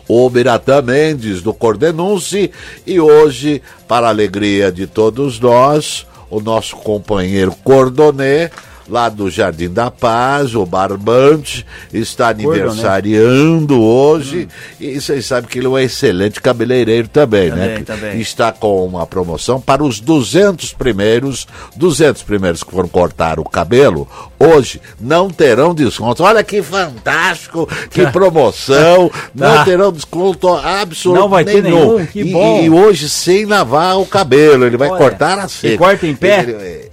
o 0.08 0.28
Biratã 0.28 0.82
Mendes, 0.82 1.42
do 1.42 1.52
Cordenunce. 1.52 2.50
E 2.86 3.00
hoje, 3.00 3.62
para 3.88 4.06
a 4.06 4.10
alegria 4.10 4.70
de 4.70 4.86
todos 4.86 5.40
nós, 5.40 6.06
o 6.30 6.40
nosso 6.40 6.76
companheiro 6.76 7.54
Cordonê, 7.62 8.50
lá 8.88 9.08
do 9.08 9.30
Jardim 9.30 9.68
da 9.68 9.90
Paz, 9.90 10.54
o 10.54 10.64
Barbante, 10.66 11.64
está 11.92 12.28
aniversariando 12.28 13.80
hoje. 13.80 14.48
E 14.80 15.00
vocês 15.00 15.24
sabem 15.26 15.48
que 15.48 15.58
ele 15.58 15.66
é 15.66 15.70
um 15.70 15.78
excelente 15.78 16.40
cabeleireiro 16.40 17.08
também, 17.08 17.50
né? 17.50 17.68
Também, 17.68 17.84
também. 17.84 18.20
Está 18.20 18.52
com 18.52 18.84
uma 18.86 19.06
promoção 19.06 19.60
para 19.60 19.82
os 19.82 20.00
200 20.00 20.72
primeiros, 20.74 21.46
200 21.76 22.22
primeiros 22.22 22.62
que 22.62 22.70
foram 22.70 22.88
cortar 22.88 23.38
o 23.40 23.44
cabelo, 23.44 24.08
hoje 24.38 24.80
não 25.00 25.30
terão 25.30 25.74
desconto. 25.74 26.22
Olha 26.22 26.42
que 26.42 26.62
fantástico, 26.62 27.68
que 27.90 28.06
promoção, 28.12 29.10
não 29.34 29.54
Tá. 29.54 29.64
terão 29.64 29.92
desconto 29.92 30.48
absoluto 30.48 31.20
Não 31.20 31.28
vai 31.28 31.44
ter 31.44 31.62
nenhum, 31.62 32.04
que 32.06 32.20
e, 32.20 32.32
bom. 32.32 32.60
E 32.62 32.70
hoje 32.70 33.08
sem 33.08 33.44
lavar 33.44 33.98
o 33.98 34.06
cabelo, 34.06 34.64
ele 34.66 34.76
vai 34.76 34.88
Olha, 34.88 34.98
cortar 34.98 35.38
a 35.38 35.48
seco. 35.48 35.74
e 35.74 35.78
corta 35.78 36.06
em 36.06 36.14
pé? 36.14 36.40
Ele- 36.42 36.83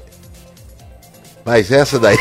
Mas 1.46 1.72
essa 1.72 2.00
daí... 2.00 2.18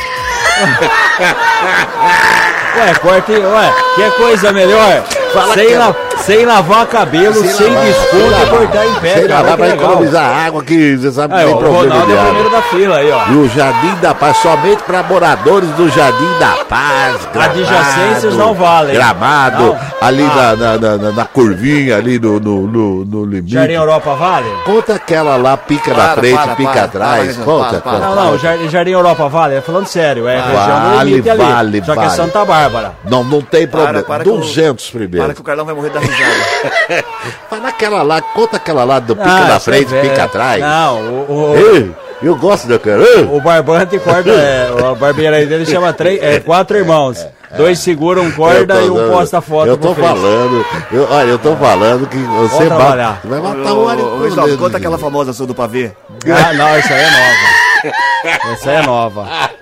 Ué, 2.77 2.95
corte, 3.03 3.33
ué, 3.33 3.73
que 3.97 4.11
coisa 4.13 4.53
melhor? 4.53 5.03
Fala 5.33 5.55
sem, 5.55 5.69
que- 5.69 5.75
la- 5.77 5.95
sem 6.21 6.45
lavar 6.47 6.87
cabelo, 6.87 7.35
sem, 7.35 7.69
lavar, 7.73 7.85
desconto 7.87 8.11
sem 8.35 8.43
e 8.43 8.47
cortar 8.59 8.87
em 8.87 8.95
pé, 8.95 9.15
Sem 9.15 9.29
cara. 9.29 9.43
lavar 9.51 9.59
legal. 9.69 9.77
economizar 9.91 10.47
água, 10.47 10.63
que 10.65 10.97
você 10.97 11.11
sabe 11.13 11.35
que 11.35 11.41
É, 11.41 11.45
tem 11.45 11.55
o 11.55 11.59
problema 11.59 11.83
Ronaldo 11.95 12.07
de 12.07 12.13
é 12.13 12.21
o 12.21 12.25
primeiro 12.25 12.51
da 12.51 12.63
fila 12.63 12.97
aí, 12.97 13.11
ó. 13.11 13.27
E 13.31 13.37
o 13.37 13.49
Jardim 13.49 13.95
da 14.01 14.15
Paz, 14.15 14.37
somente 14.39 14.83
para 14.83 15.03
moradores 15.03 15.69
do 15.71 15.89
Jardim 15.89 16.39
da 16.39 16.65
Paz. 16.69 17.17
Gramado, 17.33 17.61
Adjacências 17.61 18.35
não 18.37 18.55
valem. 18.55 18.95
Gramado, 18.95 19.65
Não? 19.65 19.79
ali 20.01 20.23
Ah. 20.25 20.57
na, 20.57 20.77
na, 20.79 20.97
na, 20.99 21.13
na 21.13 21.25
curvinha, 21.25 21.97
ali 21.97 22.19
no, 22.19 22.39
no, 22.41 22.67
no, 22.67 23.05
no 23.05 23.25
limite. 23.25 23.53
Jardim 23.55 23.75
Europa 23.75 24.15
vale? 24.15 24.47
Conta 24.65 24.95
aquela 24.95 25.37
lá, 25.37 25.57
pica 25.57 25.91
na 25.91 25.97
Para, 25.97 26.15
frente, 26.21 26.37
para, 26.39 26.57
pica 26.57 26.71
para, 26.73 26.85
atrás. 26.85 27.37
para, 27.37 27.45
conta, 27.45 27.69
para, 27.69 27.81
para. 27.81 27.93
conta. 27.93 28.07
Não, 28.07 28.15
não, 28.33 28.39
Jardim, 28.39 28.69
Jardim 28.69 28.91
Europa 28.93 29.29
vale, 29.29 29.55
é 29.57 29.61
falando 29.61 29.87
sério, 29.87 30.29
é 30.29 30.37
região 30.37 30.57
do 30.57 30.97
Vale, 30.97 31.31
ali. 31.31 31.41
vale, 31.41 31.83
só 31.85 31.93
que 31.95 31.99
é 31.99 32.03
vale. 32.05 32.17
Santa 32.17 32.45
Bárbara. 32.45 32.93
Não, 33.05 33.25
não 33.25 33.41
tem 33.41 33.67
problema. 33.67 34.03
para 34.03 34.23
que 34.25 34.29
eu- 34.31 34.37
200 34.39 34.91
primeiro. 34.91 35.25
Para 35.25 35.35
que 35.35 35.41
o 35.41 35.45
Carlão 35.45 35.65
vai 35.65 35.75
morrer 35.75 35.91
da 35.91 36.01
risada. 36.11 37.05
Fala 37.49 37.69
aquela 37.69 38.03
lá, 38.03 38.21
conta 38.21 38.57
aquela 38.57 38.85
lá 38.85 38.99
do 38.99 39.15
pica 39.17 39.29
Ah, 39.29 39.41
na 39.49 39.57
isso 39.57 39.71
é 39.71 39.73
frente, 39.75 39.89
velho. 39.89 40.11
pica 40.11 40.25
atrás. 40.25 40.61
Não, 40.61 40.99
o, 41.01 41.51
o- 41.53 41.57
Ei, 41.57 41.91
Eu 42.23 42.37
gosto 42.37 42.69
da 42.69 42.79
cara. 42.79 43.03
O 43.31 43.41
barbante 43.41 43.99
corda, 43.99 44.31
é, 44.33 44.69
a 44.91 44.95
barbearia 44.95 45.47
dele 45.47 45.65
chama 45.65 45.93
três, 45.93 46.23
é, 46.23 46.41
quatro 46.41 46.77
irmãos. 46.77 47.27
Dois 47.57 47.81
seguram 47.81 48.31
corda 48.31 48.75
Eu 48.75 48.85
e 48.85 48.89
tô 48.89 48.95
um 48.95 49.11
posta 49.11 49.41
foto 49.41 49.67
Eu 49.67 49.77
tô 49.77 49.93
falando, 49.93 50.65
eu- 50.93 51.09
olha, 51.11 51.31
eu 51.31 51.39
tô 51.39 51.57
falando 51.57 52.07
que 52.09 52.17
você 52.17 52.69
bate, 52.69 53.27
vai 53.27 53.41
matar 53.41 53.73
o 53.73 53.89
Ari 53.89 54.03
conta 54.03 54.49
gente. 54.69 54.77
aquela 54.77 54.99
famosa 54.99 55.33
ação 55.33 55.47
do 55.47 55.55
pavê. 55.55 55.91
Ah, 56.27 56.53
não, 56.53 56.69
essa 56.69 56.95
aí 56.95 57.01
é 57.03 57.11
nova. 57.11 58.53
Essa 58.53 58.71
aí 58.71 58.77
é 58.77 58.83
nova. 58.83 59.29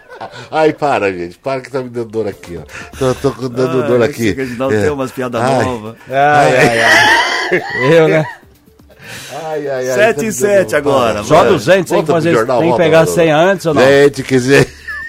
Ai, 0.50 0.72
para, 0.72 1.12
gente, 1.12 1.38
para 1.38 1.60
que 1.60 1.70
tá 1.70 1.80
me 1.80 1.88
dando 1.88 2.08
dor 2.08 2.26
aqui, 2.28 2.58
ó. 2.58 2.96
Tô, 2.98 3.14
tô 3.14 3.48
dando 3.48 3.82
Ah, 3.82 3.86
dor 3.86 4.00
esse 4.02 4.10
aqui. 4.10 4.32
Reginaldo 4.32 4.74
É. 4.74 4.80
tem 4.82 4.90
umas 4.90 5.10
piadas 5.12 5.40
Ai. 5.40 5.64
novas. 5.64 5.94
Ai, 6.10 6.56
ai, 6.56 6.80
ai. 6.82 7.62
Eu, 7.92 8.08
né? 8.08 8.26
Ai, 9.44 9.68
ai, 9.68 9.88
ai, 9.90 9.94
7 9.96 10.16
tá 10.16 10.22
e 10.22 10.24
dando 10.24 10.32
7 10.32 10.68
dor. 10.70 10.76
agora. 10.76 11.24
Só 11.24 11.36
vai. 11.40 11.48
200, 11.48 11.90
tem 11.90 12.04
que 12.04 12.12
fazer, 12.12 12.32
jornal, 12.32 12.60
tem 12.60 12.70
que 12.72 12.76
pegar 12.76 13.04
volta. 13.04 13.12
100 13.12 13.30
antes 13.30 13.66
ou 13.66 13.74
não? 13.74 13.82
Gente, 13.82 14.22
que 14.22 14.38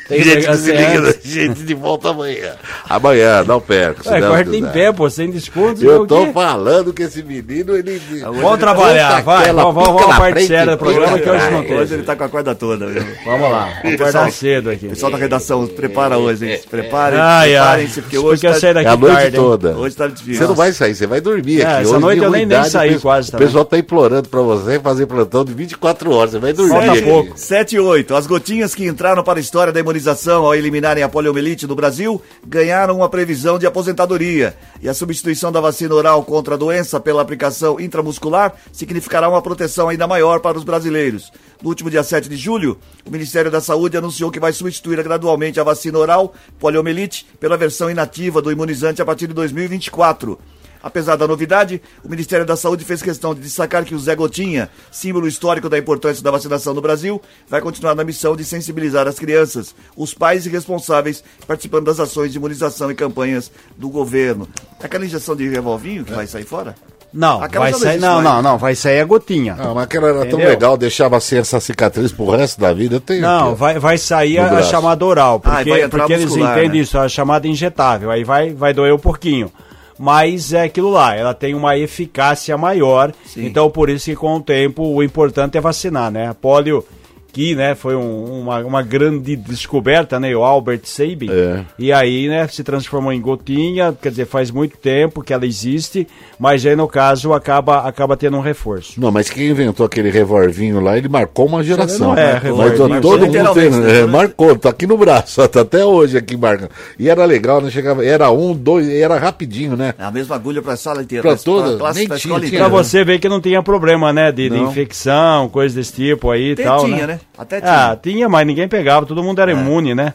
gente, 0.09 0.47
que 0.47 0.57
se 0.57 0.71
liga, 0.71 0.99
antes. 0.99 1.31
gente, 1.31 1.63
de 1.63 1.73
volta 1.73 2.09
amanhã. 2.09 2.53
Amanhã, 2.87 3.43
não 3.43 3.59
perca. 3.61 4.09
Ué, 4.09 4.21
corta 4.21 4.55
em 4.55 4.65
pé, 4.65 4.91
pô, 4.91 5.09
sem 5.09 5.29
desconto. 5.29 5.83
Eu 5.83 6.01
o 6.01 6.07
tô 6.07 6.25
quê? 6.25 6.31
falando 6.33 6.93
que 6.93 7.03
esse 7.03 7.21
menino, 7.23 7.75
ele. 7.75 8.01
Vamos 8.23 8.59
trabalhar, 8.59 9.21
vai, 9.21 9.51
vamos, 9.53 9.73
vamos, 9.75 10.03
à 10.03 10.17
parte 10.17 10.47
séria 10.47 10.71
do 10.73 10.77
programa 10.77 11.17
que 11.19 11.29
hoje 11.29 11.35
atrás. 11.37 11.53
não 11.53 11.63
tem. 11.63 11.77
Hoje 11.79 11.93
ele 11.93 12.03
tá 12.03 12.15
com 12.15 12.23
a 12.23 12.29
corda 12.29 12.55
toda, 12.55 12.87
viu? 12.87 13.03
Vamos 13.25 13.51
lá, 13.51 13.65
vamos 13.83 13.97
Pessoal- 13.97 14.09
acordar 14.09 14.31
cedo 14.31 14.69
aqui. 14.71 14.87
Pessoal 14.87 15.11
da 15.11 15.17
redação, 15.17 15.67
prepara 15.67 16.17
hoje, 16.17 16.45
hein? 16.49 16.57
Se 16.61 16.67
preparem, 16.67 17.19
preparem-se, 17.19 18.01
porque 18.01 18.17
hoje 18.17 18.45
eu 18.47 18.53
tá, 18.53 18.59
sair 18.59 18.73
daqui 18.73 18.87
É 18.87 18.91
a 18.91 18.97
noite 18.97 19.31
toda. 19.31 19.77
hoje 19.77 19.95
tá 19.95 20.07
difícil. 20.07 20.35
Você 20.35 20.47
não 20.47 20.55
vai 20.55 20.71
sair, 20.73 20.95
você 20.95 21.05
vai 21.07 21.21
dormir 21.21 21.61
É, 21.61 21.65
aqui. 21.65 21.81
essa 21.81 21.91
Hoje, 21.91 21.99
noite 21.99 22.23
eu 22.23 22.31
nem- 22.31 22.49
saí 22.69 22.99
quase 22.99 23.29
O 23.33 23.37
pessoal 23.37 23.65
tá 23.65 23.77
implorando 23.77 24.27
pra 24.29 24.41
você 24.41 24.79
fazer 24.79 25.05
plantão 25.05 25.45
de 25.45 25.53
24 25.53 26.11
horas. 26.11 26.31
Você 26.31 26.39
vai 26.39 26.53
dormir. 26.53 26.71
Falta 26.71 26.91
aqui. 26.91 27.01
pouco. 27.03 27.33
7 27.35 27.75
e 27.75 27.79
8. 27.79 28.15
As 28.15 28.25
gotinhas 28.27 28.73
que 28.75 28.85
entraram 28.85 29.23
para 29.23 29.39
a 29.39 29.41
história 29.41 29.71
da 29.73 29.79
imunização 29.79 29.98
ao 30.07 30.55
eliminarem 30.55 31.03
a 31.03 31.09
poliomielite 31.09 31.67
no 31.67 31.75
Brasil 31.75 32.21
ganharam 32.45 32.97
uma 32.97 33.09
previsão 33.09 33.57
de 33.57 33.65
aposentadoria. 33.65 34.55
E 34.81 34.89
a 34.89 34.93
substituição 34.93 35.51
da 35.51 35.61
vacina 35.61 35.93
oral 35.95 36.23
contra 36.23 36.55
a 36.55 36.57
doença 36.57 36.99
pela 36.99 37.21
aplicação 37.21 37.79
intramuscular 37.79 38.53
significará 38.71 39.27
uma 39.27 39.41
proteção 39.41 39.89
ainda 39.89 40.07
maior 40.07 40.39
para 40.39 40.57
os 40.57 40.63
brasileiros. 40.63 41.31
No 41.61 41.69
último 41.69 41.89
dia 41.89 42.03
7 42.03 42.29
de 42.29 42.37
julho, 42.37 42.77
o 43.05 43.11
Ministério 43.11 43.51
da 43.51 43.59
Saúde 43.59 43.97
anunciou 43.97 44.31
que 44.31 44.39
vai 44.39 44.53
substituir 44.53 45.01
gradualmente 45.03 45.59
a 45.59 45.63
vacina 45.63 45.97
oral 45.97 46.33
poliomielite 46.59 47.25
pela 47.39 47.57
versão 47.57 47.89
inativa 47.89 48.41
do 48.41 48.51
imunizante 48.51 49.01
a 49.01 49.05
partir 49.05 49.27
de 49.27 49.33
2024. 49.33 50.39
Apesar 50.81 51.15
da 51.17 51.27
novidade, 51.27 51.81
o 52.03 52.09
Ministério 52.09 52.45
da 52.45 52.55
Saúde 52.55 52.85
fez 52.85 53.01
questão 53.01 53.35
de 53.35 53.41
destacar 53.41 53.83
que 53.83 53.93
o 53.93 53.99
Zé 53.99 54.15
Gotinha, 54.15 54.69
símbolo 54.91 55.27
histórico 55.27 55.67
da 55.69 55.77
importância 55.77 56.23
da 56.23 56.31
vacinação 56.31 56.73
no 56.73 56.81
Brasil, 56.81 57.21
vai 57.49 57.59
continuar 57.61 57.95
na 57.95 58.03
missão 58.03 58.35
de 58.35 58.45
sensibilizar 58.45 59.07
as 59.07 59.19
crianças, 59.19 59.75
os 59.95 60.13
pais 60.13 60.45
e 60.45 60.49
responsáveis 60.49 61.23
participando 61.45 61.85
das 61.85 61.99
ações 61.99 62.31
de 62.31 62.37
imunização 62.37 62.89
e 62.89 62.95
campanhas 62.95 63.51
do 63.77 63.89
governo. 63.89 64.47
É 64.81 64.85
Aquela 64.85 65.05
injeção 65.05 65.35
de 65.35 65.47
revolvinho 65.49 66.05
que 66.05 66.13
vai 66.13 66.25
sair 66.27 66.45
fora? 66.45 66.73
Não, 67.11 67.41
Aquela 67.43 67.65
vai 67.65 67.71
não 67.71 67.79
sair, 67.79 67.99
não, 67.99 68.21
não, 68.21 68.41
não, 68.41 68.57
vai 68.57 68.75
sair 68.75 68.99
a 69.01 69.05
gotinha. 69.05 69.55
Ah, 69.59 69.73
mas 69.73 69.83
aquela 69.85 70.09
era 70.09 70.19
tão 70.19 70.27
Entendeu? 70.27 70.47
legal, 70.49 70.77
deixava 70.77 71.19
sem 71.19 71.39
essa 71.39 71.59
cicatriz 71.59 72.11
pro 72.11 72.29
resto 72.29 72.61
da 72.61 72.71
vida. 72.71 72.97
Eu 72.97 73.01
tenho 73.01 73.21
Não, 73.23 73.55
vai, 73.55 73.79
vai 73.79 73.97
sair 73.97 74.37
a, 74.37 74.47
braço. 74.47 74.69
chamada 74.69 75.03
oral, 75.03 75.41
Ah, 75.43 75.55
porque, 75.57 75.71
entrar 75.71 75.89
porque 76.01 76.13
eles 76.13 76.25
muscular, 76.25 76.51
entendem 76.57 76.77
né? 76.77 76.83
isso, 76.83 76.97
a 76.99 77.09
chamada 77.09 77.47
injetável, 77.47 78.11
aí 78.11 78.23
vai, 78.23 78.53
vai 78.53 78.73
doer 78.75 78.93
um 78.93 78.99
pouquinho. 78.99 79.51
Mas 79.99 80.53
é 80.53 80.63
aquilo 80.63 80.89
lá, 80.89 81.13
ela 81.13 81.33
tem 81.33 81.53
uma 81.53 81.77
eficácia 81.77 82.57
maior, 82.57 83.11
Sim. 83.25 83.45
então 83.45 83.69
por 83.69 83.89
isso 83.89 84.05
que 84.05 84.15
com 84.15 84.37
o 84.37 84.41
tempo 84.41 84.81
o 84.81 85.03
importante 85.03 85.57
é 85.57 85.61
vacinar, 85.61 86.09
né? 86.09 86.29
A 86.29 86.33
polio, 86.33 86.85
que 87.31 87.55
né, 87.55 87.75
foi 87.75 87.95
um- 87.95 88.41
uma, 88.41 88.59
uma 88.59 88.81
grande 88.81 89.35
descoberta, 89.35 90.19
né? 90.19 90.35
O 90.35 90.43
Albert 90.43 90.81
Sabin. 90.85 91.29
É. 91.29 91.61
E 91.77 91.91
aí, 91.93 92.27
né, 92.27 92.47
se 92.47 92.63
transformou 92.63 93.11
em 93.13 93.21
gotinha, 93.21 93.95
quer 94.01 94.09
dizer, 94.09 94.25
faz 94.25 94.49
muito 94.51 94.77
tempo 94.77 95.21
que 95.21 95.33
ela 95.33 95.45
existe, 95.45 96.07
mas 96.39 96.65
aí 96.65 96.75
no 96.75 96.87
caso 96.87 97.33
acaba, 97.33 97.79
acaba 97.87 98.15
tendo 98.17 98.37
um 98.37 98.41
reforço. 98.41 98.99
Não, 98.99 99.11
mas 99.11 99.29
quem 99.29 99.49
inventou 99.49 99.85
aquele 99.85 100.09
revolvinho 100.09 100.79
lá, 100.79 100.97
ele 100.97 101.07
marcou 101.09 101.45
uma 101.45 101.63
geração. 101.63 102.09
não 102.09 102.17
é 102.17 102.33
Mas 102.33 102.43
revolvinho, 102.43 102.97
ó, 102.97 103.01
todo 103.01 103.19
mundo 103.21 103.25
literalmente, 103.27 103.71
tem, 103.71 103.79
né? 103.81 103.99
é, 104.01 104.05
marcou, 104.05 104.55
tá 104.57 104.69
aqui 104.69 104.87
no 104.87 104.97
braço, 104.97 105.45
tá 105.49 105.61
até 105.61 105.85
hoje 105.85 106.17
aqui 106.17 106.35
marcando. 106.37 106.69
E 106.97 107.09
era 107.09 107.25
legal, 107.25 107.61
né? 107.61 107.69
Chegava, 107.69 108.03
era 108.05 108.29
um, 108.31 108.53
dois, 108.53 108.87
era 108.89 109.17
rapidinho, 109.17 109.75
né? 109.75 109.93
É 109.97 110.03
a 110.03 110.11
mesma 110.11 110.35
agulha 110.35 110.61
para 110.61 110.73
a 110.73 110.77
sala 110.77 111.01
inteira. 111.03 111.21
Pra 111.21 111.33
pra- 111.35 111.43
toda, 111.43 111.77
classe- 111.77 111.99
nem 111.99 112.07
pra 112.07 112.17
tinha. 112.17 112.39
Pra 112.39 112.67
você 112.67 113.03
ver 113.03 113.19
que 113.19 113.29
não 113.29 113.39
tinha 113.41 113.61
problema, 113.61 114.11
né? 114.13 114.31
De, 114.31 114.49
de 114.49 114.57
infecção, 114.57 115.47
coisa 115.49 115.75
desse 115.75 115.93
tipo 115.93 116.29
aí 116.31 116.51
e 116.51 116.55
tal. 116.55 116.85
tinha, 116.85 116.97
né? 117.05 117.07
né? 117.07 117.18
Até 117.37 117.57
Ah, 117.57 117.97
tinha. 118.01 118.15
tinha, 118.15 118.29
mas 118.29 118.45
ninguém 118.47 118.67
pegava, 118.67 119.05
todo 119.05 119.23
mundo 119.23 119.41
era 119.41 119.51
imune, 119.51 119.93
né? 119.95 120.13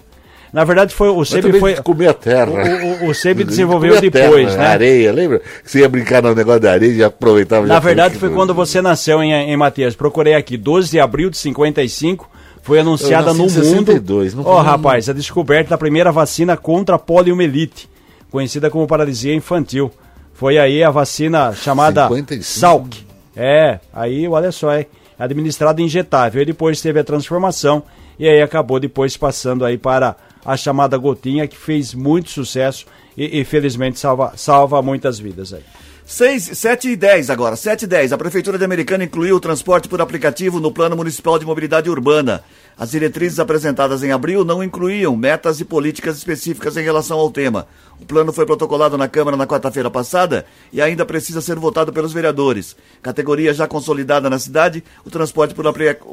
Na 0.53 0.63
verdade, 0.63 0.95
foi 0.95 1.09
o 1.09 1.19
Mas 1.19 1.29
SEB 1.31 1.43
também 1.47 1.61
foi. 1.61 1.75
comia 1.77 2.15
terra. 2.15 2.49
O, 2.51 3.07
o, 3.07 3.11
o 3.11 3.13
desenvolveu 3.45 4.01
depois, 4.01 4.53
terra, 4.53 4.63
né? 4.63 4.69
Areia, 4.69 5.13
lembra? 5.13 5.41
Que 5.41 5.69
você 5.71 5.81
ia 5.81 5.89
brincar 5.89 6.23
no 6.23 6.33
negócio 6.33 6.61
da 6.61 6.71
areia 6.73 6.93
e 6.93 6.99
já 6.99 7.07
aproveitava. 7.09 7.67
Na 7.67 7.75
já 7.75 7.81
verdade, 7.81 8.19
foi 8.19 8.31
quando 8.31 8.55
você 8.55 8.81
nasceu 8.81 9.21
em, 9.21 9.33
em 9.33 9.57
Matias. 9.57 9.97
Procurei 9.97 10.35
aqui, 10.35 10.57
12 10.57 10.91
de 10.93 11.01
abril 11.01 11.29
de 11.29 11.37
55. 11.39 12.31
Foi 12.63 12.79
anunciada 12.79 13.31
Eu 13.31 13.35
no 13.35 13.43
nasci 13.45 13.59
em 13.59 13.63
mundo. 13.65 13.87
62, 13.87 14.35
não 14.35 14.45
Ó, 14.47 14.57
foi- 14.59 14.65
rapaz, 14.65 15.09
a 15.09 15.13
descoberta 15.13 15.71
da 15.71 15.77
primeira 15.79 16.13
vacina 16.13 16.57
contra 16.57 16.95
a 16.95 16.99
poliomielite, 17.01 17.91
conhecida 18.31 18.71
como 18.71 18.87
paralisia 18.87 19.35
infantil. 19.35 19.91
Foi 20.35 20.57
aí 20.57 20.83
a 20.85 20.91
vacina 20.91 21.53
chamada 21.53 22.03
55. 22.09 22.43
Salk. 22.45 22.97
É, 23.37 23.81
aí 23.93 24.27
olha 24.29 24.53
só, 24.53 24.71
é 24.73 24.87
administrada 25.19 25.81
injetável. 25.81 26.43
E 26.43 26.47
depois 26.47 26.81
teve 26.81 27.01
a 27.01 27.05
transformação 27.05 27.83
e 28.19 28.29
aí 28.29 28.41
acabou 28.41 28.79
depois 28.79 29.17
passando 29.17 29.65
aí 29.65 29.79
para 29.79 30.17
a 30.45 30.57
chamada 30.57 30.97
gotinha 30.97 31.49
que 31.49 31.57
fez 31.57 31.95
muito 31.95 32.31
sucesso 32.31 32.87
e, 33.17 33.41
e 33.41 33.45
felizmente 33.45 33.99
salva, 33.99 34.33
salva 34.37 34.83
muitas 34.83 35.19
vidas 35.19 35.53
aí. 35.53 35.63
6, 36.07 36.51
7 36.59 36.89
e 36.91 36.97
10 36.97 37.31
agora, 37.31 37.57
7 37.57 37.83
e 37.83 37.87
10. 37.87 38.13
A 38.13 38.19
Prefeitura 38.19 38.59
de 38.59 38.65
Americana 38.65 39.05
incluiu 39.05 39.37
o 39.37 39.41
transporte 39.41 39.89
por 39.89 40.03
aplicativo 40.03 40.61
no 40.61 40.71
Plano 40.71 40.95
Municipal 40.95 41.39
de 41.39 41.47
Mobilidade 41.47 41.89
Urbana. 41.89 42.45
As 42.77 42.91
diretrizes 42.91 43.39
apresentadas 43.39 44.03
em 44.03 44.11
abril 44.11 44.45
não 44.45 44.63
incluíam 44.63 45.17
metas 45.17 45.61
e 45.61 45.65
políticas 45.65 46.17
específicas 46.17 46.77
em 46.77 46.83
relação 46.83 47.19
ao 47.19 47.31
tema. 47.31 47.69
O 48.01 48.05
plano 48.05 48.33
foi 48.33 48.45
protocolado 48.45 48.99
na 48.99 49.07
Câmara 49.07 49.37
na 49.37 49.47
quarta-feira 49.47 49.89
passada 49.89 50.45
e 50.73 50.83
ainda 50.83 51.07
precisa 51.07 51.41
ser 51.41 51.57
votado 51.57 51.93
pelos 51.93 52.13
vereadores. 52.13 52.77
Categoria 53.01 53.55
já 53.55 53.69
consolidada 53.69 54.29
na 54.29 54.39
cidade, 54.39 54.83
o 55.05 55.11
transporte 55.11 55.55
por, 55.55 55.65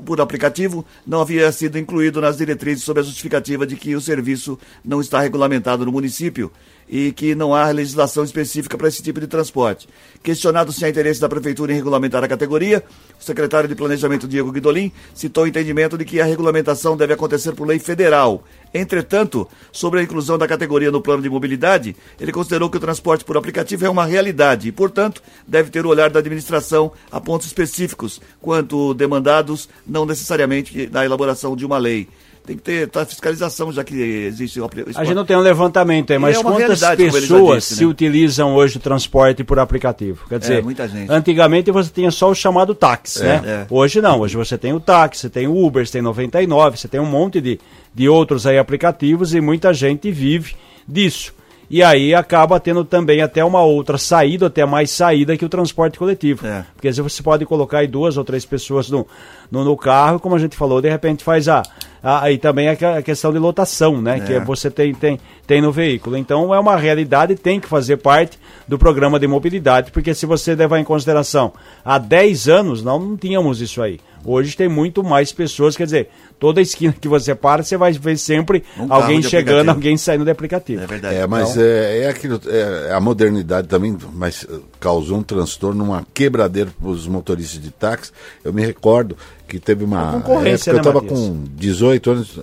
por 0.06 0.22
aplicativo 0.22 0.86
não 1.06 1.22
havia 1.22 1.52
sido 1.52 1.80
incluído 1.80 2.22
nas 2.22 2.38
diretrizes 2.38 2.84
sob 2.84 3.00
a 3.00 3.04
justificativa 3.04 3.66
de 3.66 3.76
que 3.76 3.96
o 3.96 4.02
serviço 4.02 4.60
não 4.86 5.02
está 5.02 5.20
regulamentado 5.20 5.84
no 5.84 5.92
município 5.92 6.52
e 6.88 7.14
que 7.14 7.34
não 7.34 7.56
há 7.56 7.70
legislação 7.70 8.22
específica 8.24 8.78
para 8.78 8.90
esse 8.90 9.02
tipo 9.02 9.20
de 9.20 9.26
transporte. 9.26 9.88
Questionado 10.22 10.74
se 10.74 10.84
há 10.84 10.90
interesse 10.90 11.22
da 11.22 11.30
Prefeitura 11.30 11.72
em 11.72 11.76
regulamentar 11.76 12.22
a 12.22 12.28
categoria, 12.28 12.84
o 13.20 13.24
secretário 13.24 13.70
de 13.70 13.76
Planejamento 13.76 14.28
Diego 14.28 14.52
Guidolin 14.52 14.92
citou 15.16 15.46
o 15.46 15.48
entendimento 15.48 15.98
de 15.98 16.04
que 16.04 16.20
a 16.20 16.26
regulamentação 16.26 16.51
deve 16.98 17.14
acontecer 17.14 17.54
por 17.54 17.68
lei 17.68 17.80
federal. 17.80 18.44
Entretanto, 18.74 19.48
sobre 19.72 20.00
a 20.00 20.04
inclusão 20.04 20.38
da 20.38 20.48
categoria 20.48 20.92
no 20.92 21.02
plano 21.02 21.22
de 21.22 21.30
mobilidade, 21.30 21.96
ele 22.20 22.32
considerou 22.32 22.70
que 22.70 22.78
o 22.78 22.80
transporte 22.80 23.26
por 23.26 23.38
aplicativo 23.38 23.86
é 23.86 23.90
uma 23.90 24.06
realidade 24.06 24.68
e, 24.68 24.72
portanto, 24.72 25.22
deve 25.46 25.70
ter 25.70 25.86
o 25.86 25.90
olhar 25.90 26.10
da 26.10 26.20
administração 26.20 26.92
a 27.12 27.20
pontos 27.20 27.48
específicos, 27.48 28.22
quanto 28.42 28.94
demandados, 28.94 29.68
não 29.86 30.06
necessariamente 30.06 30.90
na 30.92 31.04
elaboração 31.04 31.56
de 31.56 31.66
uma 31.66 31.78
lei. 31.78 32.08
Tem 32.46 32.58
que 32.58 32.64
ter 32.64 32.90
tá, 32.90 33.06
fiscalização, 33.06 33.72
já 33.72 33.84
que 33.84 33.96
existe 33.96 34.60
A 34.96 35.04
gente 35.04 35.14
não 35.14 35.24
tem 35.24 35.38
um 35.38 35.42
levantamento 35.42 36.12
aí, 36.12 36.18
mas 36.18 36.38
é 36.38 36.42
quantas 36.42 36.80
pessoas 36.96 37.64
disse, 37.64 37.76
se 37.76 37.84
né? 37.84 37.90
utilizam 37.90 38.56
hoje 38.56 38.78
o 38.78 38.80
transporte 38.80 39.44
por 39.44 39.60
aplicativo? 39.60 40.26
Quer 40.28 40.40
dizer, 40.40 40.64
muita 40.64 40.88
gente. 40.88 41.12
antigamente 41.12 41.70
você 41.70 41.92
tinha 41.94 42.10
só 42.10 42.32
o 42.32 42.36
chamado 42.36 42.74
táxi, 42.74 43.24
né? 43.24 43.42
é. 43.46 43.68
Hoje 43.70 44.02
não, 44.02 44.20
hoje 44.22 44.36
você 44.36 44.58
tem 44.58 44.74
o 44.74 44.80
táxi, 44.80 45.22
você 45.22 45.30
tem 45.30 45.48
o 45.48 45.56
Uber, 45.56 45.86
você 45.86 45.94
tem 45.94 46.02
99, 46.02 46.78
você 46.78 46.88
tem 46.88 47.00
um 47.00 47.06
monte 47.06 47.40
de, 47.40 47.60
de 47.94 48.10
outros 48.10 48.48
aí 48.48 48.58
aplicativos 48.62 49.34
e 49.34 49.42
muita 49.42 49.74
gente 49.74 50.10
vive 50.12 50.56
disso. 50.88 51.34
E 51.74 51.82
aí 51.82 52.14
acaba 52.14 52.60
tendo 52.60 52.84
também 52.84 53.22
até 53.22 53.46
uma 53.46 53.62
outra 53.62 53.98
saída, 53.98 54.48
até 54.48 54.66
mais 54.66 54.92
saída 54.92 55.38
que 55.38 55.46
o 55.46 55.50
transporte 55.50 55.98
coletivo. 55.98 56.46
É. 56.46 56.66
Porque 56.76 56.90
às 56.90 56.98
vezes 56.98 57.14
você 57.14 57.24
pode 57.24 57.46
colocar 57.46 57.78
aí 57.78 57.88
duas 57.88 58.18
ou 58.18 58.26
três 58.26 58.44
pessoas 58.46 58.90
no, 58.90 59.08
no, 59.50 59.64
no 59.64 59.78
carro, 59.78 60.20
como 60.20 60.36
a 60.36 60.38
gente 60.38 60.54
falou, 60.58 60.82
de 60.82 60.90
repente 60.90 61.24
faz 61.24 61.48
a. 61.48 61.64
aí 62.04 62.38
também 62.38 62.68
a, 62.68 62.76
que- 62.76 62.84
a 62.84 63.02
questão 63.02 63.32
de 63.32 63.40
lotação, 63.40 64.02
né? 64.02 64.20
Que 64.20 64.38
você 64.42 64.70
tem, 64.70 64.94
tem, 64.94 65.18
tem 65.48 65.62
no 65.62 65.72
veículo. 65.72 66.18
Então 66.18 66.54
é 66.54 66.60
uma 66.60 66.76
realidade, 66.76 67.36
tem 67.36 67.58
que 67.58 67.70
fazer 67.70 67.96
parte 67.96 68.38
do 68.68 68.78
programa 68.78 69.18
de 69.18 69.26
mobilidade, 69.26 69.92
porque 69.92 70.14
se 70.14 70.26
você 70.26 70.54
levar 70.54 70.78
em 70.78 70.84
consideração 70.84 71.54
há 71.86 71.98
10 71.98 72.50
anos, 72.50 72.84
não, 72.84 73.00
não 73.00 73.16
tínhamos 73.16 73.62
isso 73.62 73.82
aí. 73.82 73.98
Hoje 74.26 74.58
tem 74.58 74.68
muito 74.68 75.02
mais 75.06 75.32
pessoas, 75.32 75.78
quer 75.78 75.86
dizer, 75.86 76.10
toda 76.42 76.60
esquina 76.60 76.92
que 77.00 77.08
você 77.08 77.36
para, 77.36 77.62
você 77.62 77.78
vai 77.78 77.94
ver 77.94 78.18
sempre 78.18 78.64
Um 78.78 78.92
alguém 78.92 79.22
chegando, 79.22 79.50
aplicativo. 79.60 79.72
alguém 79.72 79.96
saindo 79.98 80.26
do 80.26 80.32
aplicativo. 80.32 80.82
É 80.82 80.88
verdade. 80.88 81.16
É, 81.16 81.28
mas 81.28 81.52
Então- 81.52 81.64
é, 81.64 82.00
é 82.00 82.10
aquilo, 82.10 82.42
é, 82.48 82.92
a 82.94 83.00
modernidade 83.00 83.68
também 83.68 83.96
mas, 84.14 84.44
eh, 84.52 84.56
causou 84.80 85.20
um 85.20 85.24
transtorno, 85.24 85.84
uma 85.84 86.04
quebradeira 86.16 86.72
para 86.78 86.90
os 86.90 87.08
motoristas 87.08 87.62
de 87.62 87.70
táxi. 87.70 88.12
Eu 88.44 88.52
me 88.52 88.66
recordo 88.66 89.16
que 89.48 89.60
teve 89.60 89.84
uma 89.84 90.14
Concorrência, 90.14 90.72
época, 90.72 90.90
eu 90.90 90.94
né, 90.94 91.00
estava 91.00 91.16
Matias? 91.16 91.20
com 91.30 91.44
18 91.56 92.12
anos, 92.12 92.40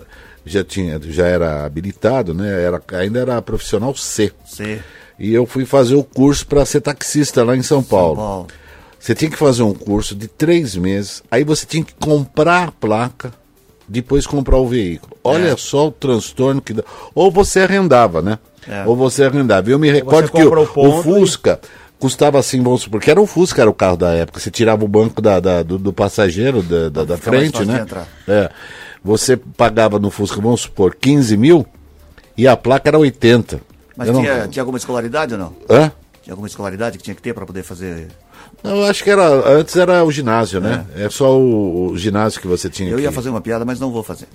já 0.47 0.63
tinha, 0.63 1.01
já 1.03 1.27
era 1.27 1.65
habilitado, 1.67 2.33
né? 2.33 2.63
Era, 2.63 2.81
ainda 2.93 3.19
era 3.19 3.43
profissional 3.43 3.95
C. 3.97 4.31
Sim. 4.47 4.79
E 5.19 5.35
eu 5.35 5.45
fui 5.45 5.65
fazer 5.67 5.97
o 5.97 6.05
curso 6.05 6.47
para 6.47 6.65
ser 6.65 6.81
taxista 6.83 7.43
lá 7.43 7.57
em 7.57 7.63
São 7.63 7.83
Paulo. 7.83 8.15
Bom, 8.15 8.47
Você 9.01 9.13
tinha 9.15 9.29
que 9.31 9.37
fazer 9.37 9.63
um 9.65 9.75
curso 9.75 10.15
de 10.15 10.29
três 10.29 10.77
meses, 10.77 11.23
aí 11.31 11.43
você 11.43 11.67
tinha 11.67 11.83
que 11.85 11.95
comprar 11.95 12.69
a 12.69 12.73
placa, 12.73 13.33
depois 13.89 14.27
comprar 14.27 14.59
o 14.59 14.67
veículo. 14.67 15.17
Olha 15.25 15.49
É. 15.53 15.57
só 15.57 15.89
o 15.89 15.91
transtorno 15.91 16.61
que 16.61 16.73
dá. 16.73 16.83
Ou 17.15 17.31
você 17.31 17.61
arrendava, 17.61 18.21
né? 18.21 18.39
É. 18.69 18.85
Ou 18.87 18.95
você 18.95 19.25
arrendava. 19.25 19.71
Eu 19.71 19.79
me 19.79 19.91
recordo 19.91 20.31
que 20.31 20.43
o, 20.43 20.63
o 20.77 21.03
Fusca 21.03 21.59
custava 21.99 22.39
assim, 22.39 22.63
vamos 22.63 22.83
supor, 22.83 23.01
porque 23.01 23.11
era 23.11 23.21
o 23.21 23.27
Fusca, 23.27 23.63
era 23.63 23.71
o 23.71 23.75
carro 23.75 23.97
da 23.97 24.13
época. 24.13 24.39
Você 24.39 24.51
tirava 24.51 24.85
o 24.85 24.89
banco 24.89 25.21
da, 25.23 25.41
da- 25.41 25.63
do, 25.63 25.79
do 25.79 25.93
passageiro 25.93 26.63
da, 26.63 26.89
da, 26.91 27.05
da 27.05 27.17
frente, 27.17 27.59
de 27.61 27.67
né? 27.67 27.87
É. 28.29 28.51
Você 29.03 29.37
pagava 29.37 29.99
no 29.99 30.11
Fusca, 30.11 30.41
vamos 30.41 30.63
supor, 30.63 30.95
15 30.95 31.37
mil 31.37 31.65
e 32.37 32.47
a 32.47 32.57
placa 32.57 32.91
era 32.91 32.99
80. 32.99 33.61
mas 33.97 34.09
Eu 34.09 34.15
não- 34.15 34.21
tinha, 34.21 34.49
tinha 34.49 34.63
alguma 34.63 34.77
escolaridade 34.79 35.33
ou 35.35 35.41
não? 35.41 35.53
Hã? 35.71 35.91
Tinha 36.29 36.35
alguma 36.35 36.47
escolaridade 36.47 36.99
que 36.99 37.05
tinha 37.05 37.15
que 37.15 37.23
ter 37.23 37.33
para 37.33 37.47
poder 37.47 37.63
fazer. 37.63 38.09
Eu 38.63 38.85
acho 38.85 39.03
que 39.03 39.09
era. 39.09 39.25
Antes 39.49 39.75
era 39.77 40.05
o 40.05 40.13
ginásio, 40.13 40.61
né? 40.61 40.85
É, 40.95 41.09
só 41.09 41.35
o, 41.41 41.93
o 41.93 41.97
ginásio 41.97 42.39
que 42.39 42.47
você 42.47 42.69
tinha 42.69 42.91
Eu 42.91 42.99
que 42.99 43.03
ia 43.05 43.11
fazer 43.11 43.31
uma 43.31 43.41
piada, 43.41 43.65
mas 43.65 43.81
não 43.81 43.91
vou 43.91 44.03
fazer. 44.03 44.29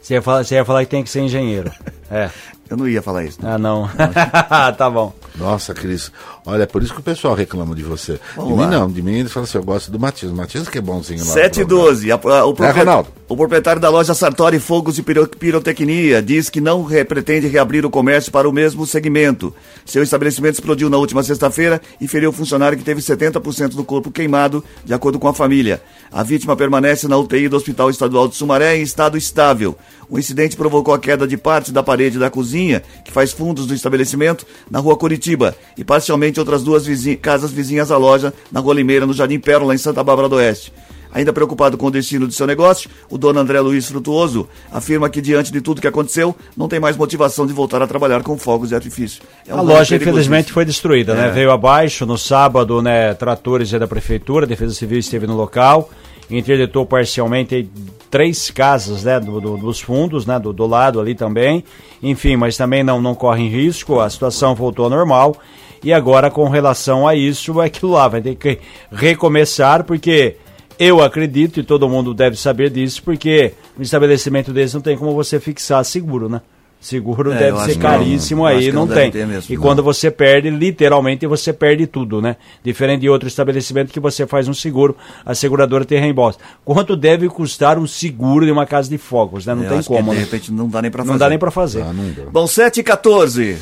Você 0.00 0.14
ia, 0.14 0.22
falar, 0.22 0.44
você 0.44 0.54
ia 0.54 0.64
falar 0.64 0.84
que 0.84 0.90
tem 0.92 1.02
que 1.02 1.10
ser 1.10 1.22
engenheiro. 1.22 1.72
É. 2.08 2.30
Eu 2.70 2.76
não 2.76 2.88
ia 2.88 3.02
falar 3.02 3.24
isso. 3.24 3.42
né? 3.42 3.52
Ah, 3.54 3.58
não. 3.58 3.90
tá 4.78 4.88
bom. 4.88 5.12
Nossa, 5.36 5.74
Cris. 5.74 6.12
Olha, 6.46 6.62
é 6.62 6.66
por 6.66 6.82
isso 6.82 6.94
que 6.94 7.00
o 7.00 7.02
pessoal 7.02 7.34
reclama 7.34 7.74
de 7.74 7.82
você. 7.82 8.18
Vamos 8.36 8.52
de 8.52 8.56
mim 8.58 8.64
lá. 8.64 8.70
não, 8.70 8.90
de 8.90 9.02
mim 9.02 9.14
eles 9.18 9.32
falam 9.32 9.44
assim, 9.44 9.58
eu 9.58 9.64
gosto 9.64 9.90
do 9.90 9.98
Matias. 9.98 10.30
O 10.30 10.34
Matias 10.36 10.68
que 10.68 10.78
é 10.78 10.80
bonzinho 10.80 11.18
lá. 11.20 11.32
7 11.32 11.56
e 11.56 11.60
no 11.62 11.66
programa. 11.66 11.90
12. 11.90 12.12
A- 12.12 12.14
a- 12.14 12.44
o, 12.46 12.54
propri- 12.54 12.78
Ronaldo. 12.78 13.08
o 13.28 13.36
proprietário 13.36 13.80
da 13.82 13.88
loja 13.90 14.14
Sartori 14.14 14.58
Fogos 14.60 14.98
e 14.98 15.02
Piro- 15.02 15.26
Pirotecnia 15.28 16.22
diz 16.22 16.48
que 16.48 16.60
não 16.60 16.84
re- 16.84 17.04
pretende 17.04 17.46
reabrir 17.48 17.84
o 17.84 17.90
comércio 17.90 18.30
para 18.30 18.48
o 18.48 18.52
mesmo 18.52 18.86
segmento. 18.86 19.52
Seu 19.84 20.02
estabelecimento 20.02 20.54
explodiu 20.54 20.88
na 20.88 20.96
última 20.96 21.22
sexta-feira 21.22 21.80
e 22.00 22.06
feriu 22.06 22.30
o 22.30 22.32
funcionário 22.32 22.78
que 22.78 22.84
teve 22.84 23.00
70% 23.00 23.70
do 23.74 23.84
corpo 23.84 24.10
queimado, 24.10 24.64
de 24.84 24.94
acordo 24.94 25.18
com 25.18 25.28
a 25.28 25.34
família. 25.34 25.82
A 26.12 26.22
vítima 26.22 26.56
permanece 26.56 27.08
na 27.08 27.16
UTI 27.16 27.48
do 27.48 27.56
Hospital 27.56 27.90
Estadual 27.90 28.28
de 28.28 28.36
Sumaré 28.36 28.76
em 28.76 28.82
estado 28.82 29.16
estável. 29.18 29.76
O 30.08 30.18
incidente 30.18 30.56
provocou 30.56 30.92
a 30.92 30.98
queda 30.98 31.26
de 31.26 31.36
parte 31.36 31.70
da 31.70 31.82
parede 31.84 32.18
da 32.18 32.28
cozinha, 32.28 32.59
que 33.04 33.10
faz 33.12 33.32
fundos 33.32 33.66
do 33.66 33.74
estabelecimento, 33.74 34.46
na 34.70 34.78
rua 34.78 34.96
Curitiba, 34.96 35.54
e 35.76 35.84
parcialmente 35.84 36.38
outras 36.38 36.62
duas 36.62 36.86
vizi- 36.86 37.16
casas 37.16 37.50
vizinhas 37.50 37.90
à 37.90 37.96
loja, 37.96 38.32
na 38.52 38.60
Rua 38.60 38.74
Limeira, 38.74 39.06
no 39.06 39.12
Jardim 39.12 39.38
Pérola, 39.38 39.74
em 39.74 39.78
Santa 39.78 40.02
Bárbara 40.04 40.28
do 40.28 40.36
Oeste. 40.36 40.72
Ainda 41.12 41.32
preocupado 41.32 41.76
com 41.76 41.86
o 41.86 41.90
destino 41.90 42.28
de 42.28 42.34
seu 42.34 42.46
negócio, 42.46 42.88
o 43.10 43.18
dono 43.18 43.40
André 43.40 43.60
Luiz 43.60 43.88
Frutuoso 43.88 44.48
afirma 44.70 45.10
que, 45.10 45.20
diante 45.20 45.50
de 45.50 45.60
tudo 45.60 45.80
que 45.80 45.88
aconteceu, 45.88 46.36
não 46.56 46.68
tem 46.68 46.78
mais 46.78 46.96
motivação 46.96 47.48
de 47.48 47.52
voltar 47.52 47.82
a 47.82 47.86
trabalhar 47.88 48.22
com 48.22 48.38
fogos 48.38 48.68
de 48.68 48.76
artifício. 48.76 49.20
É 49.44 49.52
um 49.52 49.58
A 49.58 49.60
loja, 49.60 49.96
infelizmente, 49.96 50.52
foi 50.52 50.64
destruída, 50.64 51.12
né? 51.14 51.26
É. 51.26 51.30
Veio 51.32 51.50
abaixo 51.50 52.06
no 52.06 52.16
sábado, 52.16 52.80
né? 52.80 53.12
Tratores 53.14 53.72
da 53.72 53.88
prefeitura, 53.88 54.44
a 54.46 54.48
Defesa 54.48 54.72
Civil 54.72 55.00
esteve 55.00 55.26
no 55.26 55.34
local, 55.36 55.90
interditou 56.30 56.86
parcialmente 56.86 57.68
três 58.10 58.50
casas, 58.50 59.04
né? 59.04 59.18
do- 59.20 59.40
do- 59.40 59.56
dos 59.56 59.80
fundos, 59.80 60.26
né? 60.26 60.38
Do, 60.38 60.52
do 60.52 60.66
lado 60.66 61.00
ali 61.00 61.14
também. 61.14 61.64
Enfim, 62.02 62.36
mas 62.36 62.56
também 62.56 62.82
não, 62.82 63.00
não 63.00 63.14
corre 63.14 63.48
risco, 63.48 64.00
a 64.00 64.08
situação 64.08 64.54
voltou 64.54 64.84
ao 64.84 64.90
normal. 64.90 65.36
E 65.82 65.92
agora, 65.92 66.30
com 66.30 66.48
relação 66.48 67.06
a 67.08 67.14
isso, 67.14 67.60
é 67.60 67.66
aquilo 67.66 67.92
lá, 67.92 68.06
vai 68.06 68.20
ter 68.20 68.34
que 68.34 68.58
recomeçar, 68.92 69.84
porque 69.84 70.36
eu 70.78 71.02
acredito, 71.02 71.60
e 71.60 71.62
todo 71.62 71.88
mundo 71.88 72.12
deve 72.14 72.36
saber 72.36 72.70
disso, 72.70 73.02
porque 73.02 73.52
um 73.78 73.82
estabelecimento 73.82 74.52
desse 74.52 74.74
não 74.74 74.80
tem 74.82 74.96
como 74.96 75.12
você 75.14 75.40
fixar 75.40 75.84
seguro, 75.84 76.28
né? 76.28 76.40
Seguro 76.80 77.30
É, 77.32 77.36
deve 77.36 77.58
ser 77.60 77.74
não. 77.74 77.80
caríssimo 77.82 78.46
acho 78.46 78.56
aí, 78.58 78.72
não, 78.72 78.86
não 78.86 78.94
tem. 78.94 79.12
mesmo, 79.26 79.52
e 79.52 79.56
não. 79.56 79.62
quando 79.62 79.82
você 79.82 80.10
perde, 80.10 80.48
literalmente 80.48 81.26
você 81.26 81.52
perde 81.52 81.86
tudo, 81.86 82.22
né? 82.22 82.36
Diferente 82.64 83.02
de 83.02 83.10
outro 83.10 83.28
estabelecimento 83.28 83.92
que 83.92 84.00
você 84.00 84.26
faz 84.26 84.48
um 84.48 84.54
seguro, 84.54 84.96
a 85.24 85.34
seguradora 85.34 85.84
tem 85.84 86.00
reembolso. 86.00 86.38
Quanto 86.64 86.96
deve 86.96 87.28
custar 87.28 87.78
um 87.78 87.86
seguro 87.86 88.46
de 88.46 88.50
uma 88.50 88.64
casa 88.64 88.88
de 88.88 88.96
fogos, 88.96 89.44
né? 89.44 89.54
Não 89.54 89.62
Eu 89.64 89.68
tem 89.68 89.78
acho 89.78 89.88
que, 89.90 89.94
como, 89.94 90.10
de 90.12 90.16
né? 90.16 90.24
repente 90.24 90.50
não 90.50 90.68
dá 90.68 90.80
nem 90.80 90.90
pra 90.90 91.02
fazer. 91.02 91.10
Não 91.12 91.18
dá 91.18 91.28
nem 91.28 91.38
pra 91.38 91.50
fazer. 91.50 91.82
Ah, 91.82 91.92
não. 91.92 92.30
Bom, 92.32 92.46
7 92.46 92.80
e 92.80 92.82
14. 92.82 93.58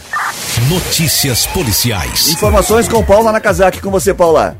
Notícias 0.70 1.46
policiais. 1.48 2.32
Informações 2.32 2.88
com 2.88 3.02
Paula 3.04 3.32
Nakazaki. 3.32 3.80
Com 3.82 3.90
você, 3.90 4.14
Paula. 4.14 4.56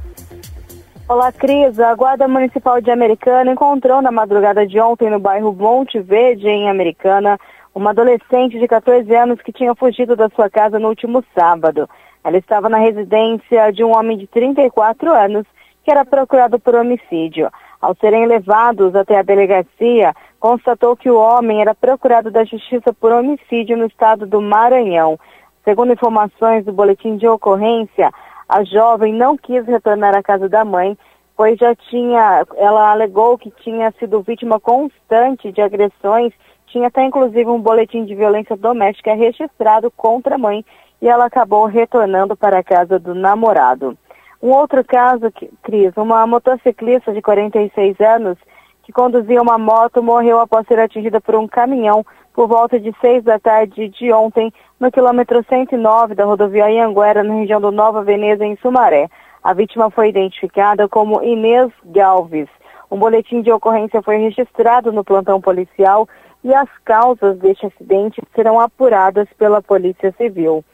Olá, 1.09 1.32
Cris. 1.32 1.78
A 1.78 1.94
Guarda 1.94 2.28
Municipal 2.28 2.80
de 2.80 2.90
Americana 2.90 3.52
encontrou 3.52 4.02
na 4.02 4.11
madrugada 4.11 4.66
de 4.66 4.78
ontem 4.78 5.09
no 5.11 5.18
bairro 5.18 5.52
Monte 5.52 5.98
Verde, 6.00 6.46
em 6.46 6.68
Americana, 6.68 7.38
uma 7.79 7.91
adolescente 7.91 8.59
de 8.59 8.66
14 8.66 9.14
anos 9.14 9.41
que 9.41 9.53
tinha 9.53 9.72
fugido 9.72 10.16
da 10.16 10.29
sua 10.31 10.51
casa 10.51 10.81
no 10.81 10.89
último 10.89 11.24
sábado. 11.33 11.89
Ela 12.24 12.37
estava 12.37 12.68
na 12.68 12.79
residência 12.79 13.72
de 13.72 13.85
um 13.85 13.97
homem 13.97 14.18
de 14.18 14.26
34 14.26 15.14
anos 15.14 15.47
que 15.85 15.91
era 15.91 16.05
procurado 16.05 16.59
por 16.59 16.74
homicídio. 16.74 17.49
Ao 17.81 17.95
serem 17.95 18.26
levados 18.26 18.97
até 18.97 19.16
a 19.16 19.22
delegacia, 19.22 20.12
constatou 20.41 20.97
que 20.97 21.09
o 21.09 21.16
homem 21.16 21.61
era 21.61 21.72
procurado 21.72 22.33
da 22.33 22.45
justiça 22.45 22.93
por 22.93 23.12
homicídio 23.12 23.76
no 23.76 23.87
estado 23.87 24.26
do 24.26 24.43
Maranhão. 24.43 25.16
Segundo 25.64 25.93
informações 25.93 26.64
do 26.64 26.72
boletim 26.72 27.16
de 27.16 27.29
ocorrência, 27.29 28.11
a 28.49 28.64
jovem 28.64 29.14
não 29.14 29.37
quis 29.37 29.64
retornar 29.64 30.16
à 30.16 30.22
casa 30.22 30.49
da 30.49 30.64
mãe, 30.64 30.99
pois 31.37 31.57
já 31.57 31.76
tinha, 31.76 32.45
ela 32.57 32.91
alegou 32.91 33.39
que 33.39 33.53
tinha 33.62 33.93
sido 34.01 34.20
vítima 34.20 34.59
constante 34.59 35.53
de 35.53 35.61
agressões, 35.61 36.33
tinha 36.71 36.89
até 36.89 37.05
inclusive 37.05 37.49
um 37.49 37.61
boletim 37.61 38.05
de 38.05 38.14
violência 38.14 38.57
doméstica 38.57 39.14
registrado 39.14 39.91
contra 39.91 40.37
a 40.37 40.39
mãe 40.39 40.64
e 41.01 41.09
ela 41.09 41.27
acabou 41.27 41.66
retornando 41.66 42.37
para 42.37 42.59
a 42.59 42.64
casa 42.64 42.99
do 42.99 43.14
namorado. 43.14 43.97
Um 44.43 44.51
outro 44.51 44.85
caso, 44.85 45.33
Cris, 45.62 45.97
uma 45.97 46.27
motociclista 46.27 47.12
de 47.12 47.21
46 47.21 48.01
anos 48.01 48.39
que 48.85 48.93
conduzia 48.93 49.43
uma 49.43 49.59
moto 49.59 50.03
morreu 50.03 50.41
após 50.41 50.66
ser 50.66 50.79
atingida 50.79 51.21
por 51.21 51.35
um 51.35 51.47
caminhão 51.47 52.07
por 52.33 52.47
volta 52.47 52.79
de 52.79 52.95
6 53.01 53.25
da 53.25 53.39
tarde 53.39 53.89
de 53.89 54.12
ontem 54.12 54.53
no 54.79 54.93
quilômetro 54.93 55.45
109 55.49 56.14
da 56.14 56.25
rodovia 56.25 56.66
Anhanguera, 56.66 57.25
na 57.25 57.35
região 57.35 57.61
do 57.61 57.73
Nova 57.73 58.03
Veneza, 58.03 58.45
em 58.45 58.57
Sumaré. 58.59 59.09
A 59.43 59.53
vítima 59.53 59.91
foi 59.91 60.09
identificada 60.09 60.89
como 60.89 61.23
Inês 61.23 61.71
Galves. 61.85 62.49
Um 62.91 62.97
boletim 62.97 63.43
de 63.43 63.51
ocorrência 63.51 64.01
foi 64.03 64.19
registrado 64.19 64.93
no 64.93 65.05
plantão 65.05 65.41
policial 65.41 66.09
e 66.43 66.55
as 66.55 66.68
causas 66.84 67.39
deste 67.39 67.66
acidente 67.66 68.22
serão 68.34 68.61
apuradas 68.61 69.28
pela 69.36 69.62
Polícia 69.62 70.12
Civil. 70.16 70.64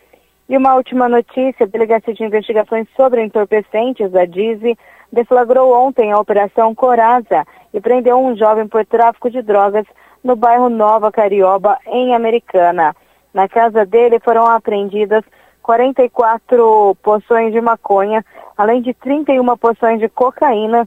E 0.48 0.56
uma 0.56 0.74
última 0.74 1.08
notícia, 1.08 1.64
a 1.64 1.68
Delegacia 1.68 2.12
de 2.12 2.22
Investigações 2.22 2.86
sobre 2.94 3.22
Entorpecentes, 3.22 4.14
a 4.14 4.26
DIZI, 4.26 4.76
deflagrou 5.10 5.72
ontem 5.72 6.12
a 6.12 6.18
Operação 6.18 6.74
Coraza 6.74 7.46
e 7.72 7.80
prendeu 7.80 8.18
um 8.18 8.36
jovem 8.36 8.68
por 8.68 8.84
tráfico 8.84 9.30
de 9.30 9.40
drogas 9.40 9.86
no 10.22 10.36
bairro 10.36 10.68
Nova 10.68 11.10
Carioba, 11.10 11.78
em 11.86 12.14
Americana. 12.14 12.94
Na 13.32 13.48
casa 13.48 13.86
dele 13.86 14.20
foram 14.20 14.46
apreendidas 14.46 15.24
44 15.62 16.96
porções 17.02 17.52
de 17.52 17.60
maconha, 17.60 18.24
além 18.56 18.82
de 18.82 18.92
31 18.92 19.56
porções 19.56 19.98
de 19.98 20.08
cocaína 20.08 20.86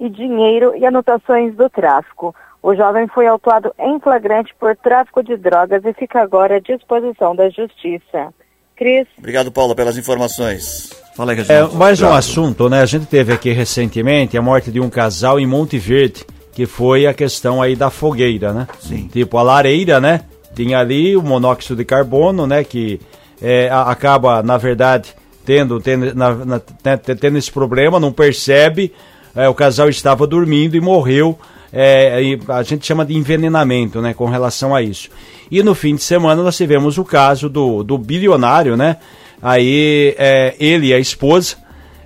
e 0.00 0.08
dinheiro 0.08 0.74
e 0.76 0.84
anotações 0.84 1.54
do 1.54 1.70
tráfico. 1.70 2.34
O 2.62 2.74
jovem 2.74 3.06
foi 3.08 3.26
autuado 3.26 3.72
em 3.78 4.00
flagrante 4.00 4.52
por 4.58 4.74
tráfico 4.76 5.22
de 5.22 5.36
drogas 5.36 5.84
e 5.84 5.92
fica 5.92 6.20
agora 6.20 6.56
à 6.56 6.60
disposição 6.60 7.34
da 7.36 7.48
justiça. 7.48 8.34
Cris. 8.76 9.06
Obrigado, 9.18 9.50
Paula, 9.52 9.74
pelas 9.74 9.96
informações. 9.96 10.90
Fala 11.16 11.32
aí, 11.32 11.38
É, 11.48 11.62
mais 11.74 12.02
um 12.02 12.12
assunto, 12.12 12.68
né? 12.68 12.82
A 12.82 12.86
gente 12.86 13.06
teve 13.06 13.32
aqui 13.32 13.50
recentemente 13.52 14.36
a 14.36 14.42
morte 14.42 14.70
de 14.70 14.80
um 14.80 14.90
casal 14.90 15.40
em 15.40 15.46
Monte 15.46 15.78
Verde, 15.78 16.24
que 16.52 16.66
foi 16.66 17.06
a 17.06 17.14
questão 17.14 17.62
aí 17.62 17.74
da 17.76 17.88
fogueira, 17.88 18.52
né? 18.52 18.66
Sim. 18.80 19.08
Tipo, 19.10 19.38
a 19.38 19.42
lareira, 19.42 19.98
né? 20.00 20.22
Tinha 20.54 20.78
ali 20.78 21.16
o 21.16 21.22
monóxido 21.22 21.76
de 21.76 21.84
carbono, 21.84 22.46
né? 22.46 22.64
Que 22.64 23.00
é, 23.40 23.70
acaba, 23.70 24.42
na 24.42 24.58
verdade, 24.58 25.14
tendo, 25.44 25.80
tendo, 25.80 26.14
na- 26.14 26.34
na- 26.34 26.60
né, 26.84 26.96
te- 26.96 27.14
tendo 27.14 27.38
esse 27.38 27.50
problema, 27.52 27.98
não 28.00 28.12
percebe. 28.12 28.92
é, 29.34 29.46
o 29.50 29.54
casal 29.54 29.88
estava 29.90 30.26
dormindo 30.26 30.76
e 30.76 30.80
morreu. 30.80 31.38
É, 31.78 32.38
a 32.48 32.62
gente 32.62 32.86
chama 32.86 33.04
de 33.04 33.14
envenenamento, 33.14 34.00
né? 34.00 34.14
Com 34.14 34.24
relação 34.24 34.74
a 34.74 34.80
isso. 34.80 35.10
E 35.50 35.62
no 35.62 35.74
fim 35.74 35.94
de 35.94 36.02
semana 36.02 36.42
nós 36.42 36.56
tivemos 36.56 36.96
o 36.96 37.04
caso 37.04 37.50
do, 37.50 37.82
do 37.82 37.98
bilionário, 37.98 38.78
né? 38.78 38.96
Aí 39.42 40.14
é, 40.16 40.54
ele 40.58 40.86
e 40.86 40.94
a 40.94 40.98
esposa 40.98 41.56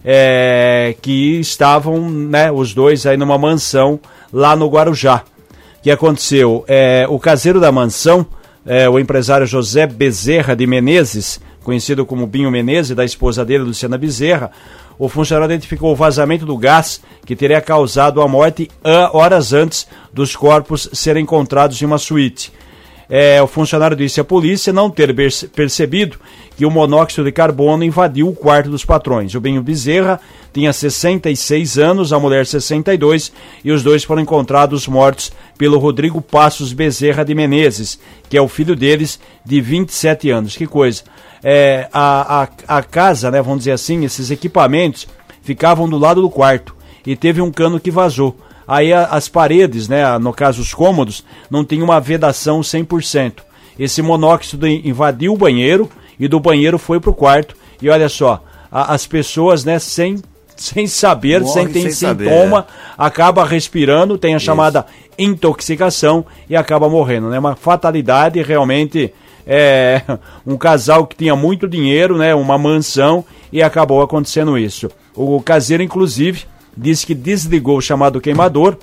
é, 0.05 0.97
que 1.01 1.39
estavam, 1.39 2.11
né, 2.11 2.51
os 2.51 2.75
dois 2.75 3.07
aí 3.07 3.17
numa 3.17 3.39
mansão 3.39 4.01
lá 4.33 4.57
no 4.57 4.69
Guarujá. 4.69 5.23
O 5.79 5.83
que 5.83 5.91
aconteceu? 5.93 6.65
É, 6.67 7.07
o 7.09 7.21
caseiro 7.21 7.61
da 7.61 7.71
mansão, 7.71 8.27
é, 8.67 8.89
o 8.89 8.99
empresário 8.99 9.47
José 9.47 9.87
Bezerra 9.87 10.57
de 10.57 10.67
Menezes, 10.67 11.41
conhecido 11.63 12.07
como 12.07 12.27
Binho 12.27 12.51
Menezes, 12.51 12.97
da 12.97 13.05
esposa 13.05 13.45
dele, 13.45 13.65
Luciana 13.65 13.99
Bezerra, 13.99 14.51
o 14.99 15.09
funcionário 15.09 15.53
identificou 15.53 15.93
o 15.93 15.97
vazamento 15.97 16.45
do 16.45 16.57
gás 16.57 17.01
que 17.25 17.35
teria 17.35 17.61
causado 17.61 18.21
a 18.21 18.29
morte 18.29 18.71
horas 19.13 19.53
antes 19.53 19.87
dos 20.13 20.37
corpos 20.37 20.89
serem 20.93 21.23
encontrados 21.23 21.81
em 21.81 21.87
uma 21.87 21.99
suíte. 21.99 22.53
É, 23.13 23.43
o 23.43 23.49
funcionário 23.49 23.97
disse 23.97 24.21
à 24.21 24.25
polícia 24.25 24.73
não 24.73 24.89
ter 24.89 25.13
percebido 25.53 26.17
que 26.57 26.65
o 26.65 26.71
monóxido 26.71 27.25
de 27.25 27.33
carbono 27.33 27.83
invadiu 27.83 28.29
o 28.29 28.37
quarto 28.37 28.71
dos 28.71 28.85
patrões. 28.85 29.35
O 29.35 29.41
Benho 29.41 29.61
Bezerra 29.63 30.21
tinha 30.53 30.73
66 30.73 31.77
anos, 31.77 32.13
a 32.13 32.21
mulher 32.21 32.47
62, 32.47 33.33
e 33.65 33.73
os 33.73 33.83
dois 33.83 34.05
foram 34.05 34.23
encontrados 34.23 34.87
mortos 34.87 35.33
pelo 35.59 35.79
Rodrigo 35.79 36.21
Passos 36.23 36.73
Bezerra 36.73 37.25
de 37.25 37.35
Menezes, 37.35 37.99
que 38.29 38.37
é 38.37 38.41
o 38.41 38.47
filho 38.47 38.77
deles, 38.77 39.19
de 39.45 39.61
27 39.61 40.31
anos. 40.31 40.57
Que 40.57 40.67
coisa. 40.67 41.03
É, 41.43 41.89
a, 41.93 42.43
a, 42.43 42.79
a 42.79 42.83
casa, 42.83 43.31
né, 43.31 43.41
vamos 43.41 43.61
dizer 43.61 43.73
assim, 43.73 44.05
esses 44.05 44.31
equipamentos 44.31 45.09
ficavam 45.43 45.89
do 45.89 45.99
lado 45.99 46.21
do 46.21 46.29
quarto 46.29 46.77
e 47.07 47.17
teve 47.17 47.41
um 47.41 47.51
cano 47.51 47.81
que 47.81 47.91
vazou. 47.91 48.37
Aí 48.67 48.93
as 48.93 49.29
paredes, 49.29 49.89
né, 49.89 50.17
no 50.19 50.33
caso 50.33 50.63
os 50.63 50.73
cômodos, 50.73 51.25
não 51.51 51.65
tinham 51.65 51.85
uma 51.85 52.01
vedação 52.01 52.61
100%. 52.61 53.43
Esse 53.79 54.01
monóxido 54.01 54.67
invadiu 54.67 55.33
o 55.33 55.37
banheiro 55.37 55.91
e 56.21 56.29
do 56.29 56.39
banheiro 56.39 56.79
foi 56.79 57.01
para 57.01 57.11
o 57.11 57.15
quarto. 57.15 57.57
E 57.83 57.89
olha 57.89 58.09
só, 58.09 58.45
a, 58.71 58.95
as 58.95 59.07
pessoas, 59.07 59.65
né, 59.65 59.79
sem, 59.79 60.23
sem 60.55 60.87
saber, 60.87 61.41
Morre 61.41 61.53
sem 61.53 61.69
ter 61.69 61.81
sem 61.81 61.91
sintoma, 61.91 62.59
saber, 62.59 62.59
é. 62.59 62.65
acaba 62.97 63.45
respirando, 63.45 64.19
tem 64.19 64.35
a 64.35 64.37
Isso. 64.37 64.47
chamada 64.47 64.87
intoxicação 65.19 66.25
e 66.49 66.55
acaba 66.55 66.89
morrendo. 66.89 67.29
É 67.29 67.31
né? 67.31 67.39
uma 67.39 67.57
fatalidade 67.57 68.41
realmente. 68.43 69.13
É, 69.47 70.03
um 70.47 70.57
casal 70.57 71.07
que 71.07 71.17
tinha 71.17 71.35
muito 71.35 71.69
dinheiro, 71.69 72.17
né, 72.17 72.35
uma 72.35 72.59
mansão, 72.59 73.25
e 73.53 73.63
acabou 73.63 74.03
acontecendo 74.03 74.59
isso. 74.59 74.91
O 75.15 75.41
caseiro, 75.41 75.83
inclusive, 75.83 76.45
disse 76.77 77.07
que 77.07 77.15
desligou 77.15 77.79
o 77.79 77.83
chamado 77.83 78.21
queimador 78.21 78.77